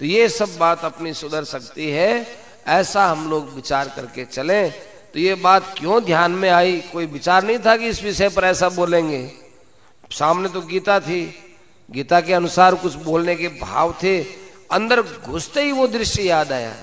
तो 0.00 0.04
ये 0.04 0.28
सब 0.28 0.56
बात 0.58 0.84
अपनी 0.84 1.14
सुधर 1.14 1.44
सकती 1.44 1.90
है। 1.90 2.26
ऐसा 2.66 3.06
हम 3.06 3.30
लोग 3.30 3.54
विचार 3.54 3.88
करके 3.88 4.24
चले। 4.24 4.70
तो 5.12 5.18
ये 5.18 5.34
बात 5.34 5.74
क्यों 5.78 6.04
ध्यान 6.04 6.30
में 6.30 6.50
आई? 6.50 6.80
कोई 6.80 7.06
विचार 7.06 7.44
नहीं 7.44 7.58
था 7.58 7.76
कि 7.76 7.86
इस 7.86 8.02
विषय 8.02 8.28
पर 8.28 8.44
ऐसा 8.44 8.68
बोलेंगे। 8.68 9.32
सामने 10.10 10.48
तो 10.48 10.60
गीता 10.60 11.00
थी। 11.00 11.34
गीता 11.90 12.20
के 12.20 12.32
अनुसार 12.32 12.74
कुछ 12.74 12.94
बोलने 12.94 13.36
के 13.36 13.48
भाव 13.48 13.94
थे। 14.02 14.22
अंदर 14.70 15.02
घुसते 15.02 15.62
ही 15.62 15.72
वो 15.72 15.86
दृश्य 15.86 16.22
याद 16.22 16.52
आया। 16.52 16.74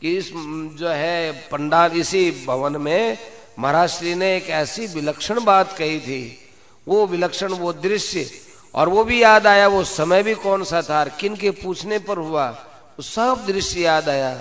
कि 0.00 0.16
इस, 0.16 0.30
जो 0.78 0.88
है, 0.88 1.32
पंडाल 1.32 1.92
इसी 1.92 2.44
भवन 2.46 2.76
में 2.76 3.18
महाराज 3.58 3.88
श्री 3.90 4.14
ने 4.14 4.36
एक 4.36 4.50
ऐसी 4.50 4.86
विलक्षण 4.86 5.44
बात 5.44 5.76
कही 5.78 6.00
थी। 6.00 6.50
वो 6.88 7.06
विलक्षण, 7.06 7.52
वो 7.52 7.72
दृश्य, 7.72 8.30
और 8.74 8.88
वो 8.88 9.04
भी 9.04 9.22
याद 9.22 9.46
आया, 9.46 9.68
वो 9.68 9.84
समय 9.84 10.22
भी 10.22 10.34
कौन 10.34 10.64
सा 10.64 10.82
था 10.82 11.04
किन 11.04 11.36
के 11.36 11.50
पूछने 11.50 11.98
पर 11.98 12.16
हुआ, 12.16 12.48
वो 12.50 13.02
सब 13.02 13.44
दृश्य 13.46 13.80
याद 13.80 14.08
आया 14.08 14.34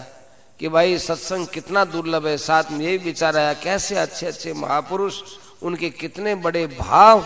कि 0.60 0.68
भाई 0.68 0.98
सत्संग 0.98 1.48
कितना 1.48 1.86
दुर्लभ 1.86 2.28
है। 2.28 2.38
साथ 2.38 2.64
में 2.72 2.80
यही 2.80 2.98
विचार 2.98 3.38
आया, 3.38 3.54
कैसे 3.54 3.96
अच्छे 3.96 4.26
अच्छे 4.26 4.54
महापुरुष, 4.54 5.22
उनके 5.64 5.90
कितने 5.90 6.36
बड़े 6.36 6.68
भाव। 6.68 7.26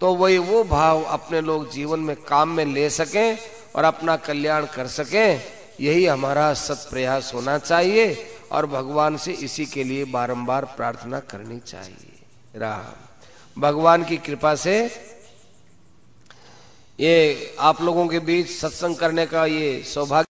तो 0.00 0.14
वही 0.14 0.38
वो 0.38 0.64
भाव 0.64 1.02
अपने 1.02 1.40
लोग 1.40 1.70
जीवन 1.70 2.00
में 2.00 2.16
काम 2.16 2.48
में 2.48 2.64
ले 2.64 2.90
सकें 2.90 3.38
और 3.76 3.84
अपना 3.84 4.16
कल्याण 4.16 4.66
कर 4.66 4.86
सकें। 4.86 5.59
यही 5.80 6.06
हमारा 6.06 6.54
सत 6.54 6.90
प्रयास 6.90 7.32
होना 7.34 7.58
चाहिए 7.58 8.26
और 8.52 8.66
भगवान 8.66 9.16
से 9.16 9.32
इसी 9.32 9.66
के 9.66 9.84
लिए 9.84 10.04
बारंबार 10.04 10.64
प्रार्थना 10.64 11.20
करनी 11.20 11.58
चाहिए। 11.58 12.22
राम। 12.56 13.60
भगवान 13.60 14.04
की 14.04 14.16
कृपा 14.16 14.54
से 14.54 14.90
ये 17.00 17.56
आप 17.60 17.82
लोगों 17.82 18.08
के 18.08 18.18
बीच 18.18 18.50
सत्संग 18.50 18.96
करने 18.96 19.26
का 19.26 19.46
ये 19.46 19.82
सौभाग्य 19.82 20.18